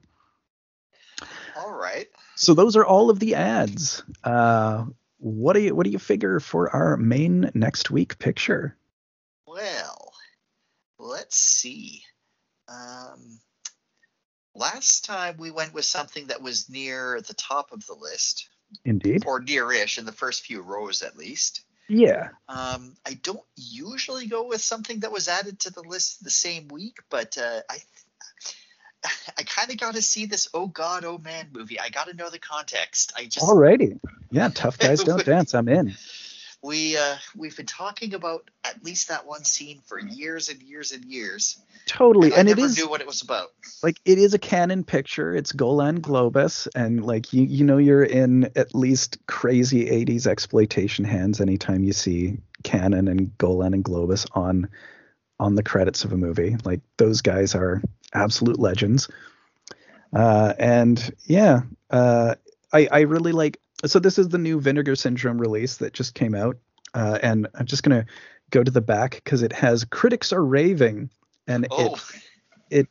[1.56, 2.06] All right.
[2.36, 4.02] So those are all of the ads.
[4.22, 4.86] Uh,
[5.18, 8.76] what do you what do you figure for our main next week picture?
[9.47, 10.12] Well,
[10.98, 12.02] let's see.
[12.68, 13.39] Um,
[14.55, 18.48] last time we went with something that was near the top of the list,
[18.85, 19.24] Indeed.
[19.26, 21.64] or near-ish in the first few rows at least.
[21.89, 22.31] Yeah.
[22.48, 26.69] Um, I don't usually go with something that was added to the list the same
[26.69, 27.78] week, but uh, I
[29.39, 31.78] I kind of got to see this Oh God, Oh Man movie.
[31.78, 33.12] I got to know the context.
[33.16, 33.98] I just Alrighty.
[34.31, 34.48] Yeah.
[34.48, 35.55] Tough guys don't dance.
[35.55, 35.94] I'm in.
[36.65, 40.93] We uh, we've been talking about at least that one scene for years and years
[40.93, 41.59] and years.
[41.85, 43.49] Totally, and, I and never is knew what it was about.
[43.82, 45.36] like it is a Cannon picture.
[45.36, 51.05] It's Golan Globus, and like you you know you're in at least crazy 80s exploitation
[51.05, 54.70] hands anytime you see Cannon and Golan and Globus on
[55.39, 56.57] on the credits of a movie.
[56.65, 57.82] Like those guys are
[58.15, 59.11] absolute legends.
[60.15, 61.61] Uh, and yeah,
[61.91, 62.36] uh,
[62.73, 63.61] I I really like.
[63.86, 66.56] So this is the new Vinegar Syndrome release that just came out,
[66.94, 68.06] uh, and I'm just gonna
[68.51, 71.11] go to the back because it has critics are raving,
[71.47, 72.01] and it
[72.70, 72.89] it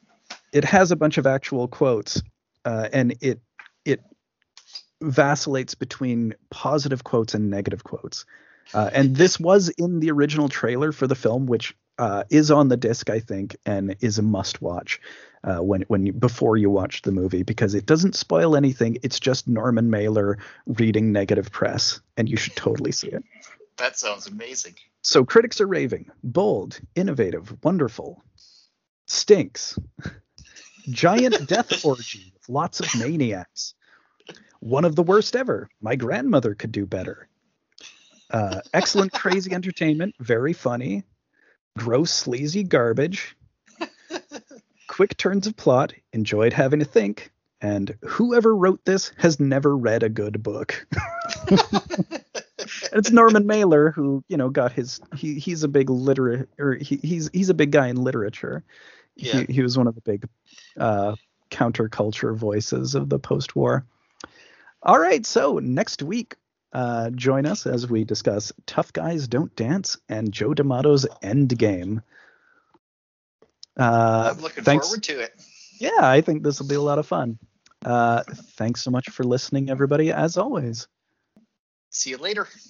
[0.52, 2.22] it has a bunch of actual quotes
[2.66, 3.42] uh, and it
[3.86, 4.02] it
[5.02, 8.26] vacillates between positive quotes and negative quotes
[8.74, 12.68] uh, and this was in the original trailer for the film which uh, is on
[12.68, 15.00] the disc i think and is a must watch
[15.44, 18.98] uh, when when you, before you watch the movie because it doesn't spoil anything.
[19.04, 23.24] It's just norman mailer reading negative press and you should totally see it.
[23.78, 24.76] That sounds amazing.
[25.02, 26.12] so critics are raving.
[26.24, 28.24] Bold innovative wonderful.
[29.06, 29.78] Stinks.
[30.90, 33.74] Giant death orgy with lots of maniacs.
[34.60, 35.70] One of the worst ever.
[35.82, 37.28] My grandmother could do better
[38.32, 41.04] uh, excellent crazy entertainment very funny
[41.78, 43.36] gross sleazy garbage
[44.88, 47.32] quick turns of plot enjoyed having to think
[47.62, 50.86] and whoever wrote this has never read a good book
[52.94, 56.98] it's Norman Mailer who, you know, got his he he's a big literate or he,
[56.98, 58.64] he's he's a big guy in literature.
[59.16, 59.42] Yeah.
[59.42, 60.28] He he was one of the big
[60.80, 61.16] uh
[61.52, 63.86] counterculture voices of the post-war.
[64.82, 66.36] All right, so next week
[66.74, 72.02] uh join us as we discuss Tough Guys Don't Dance and Joe D'Amato's Endgame.
[73.80, 74.88] Uh I'm looking thanks.
[74.88, 75.34] forward to it.
[75.80, 77.38] yeah, I think this will be a lot of fun.
[77.86, 78.24] Uh
[78.56, 80.88] thanks so much for listening everybody as always.
[81.90, 82.48] See you later.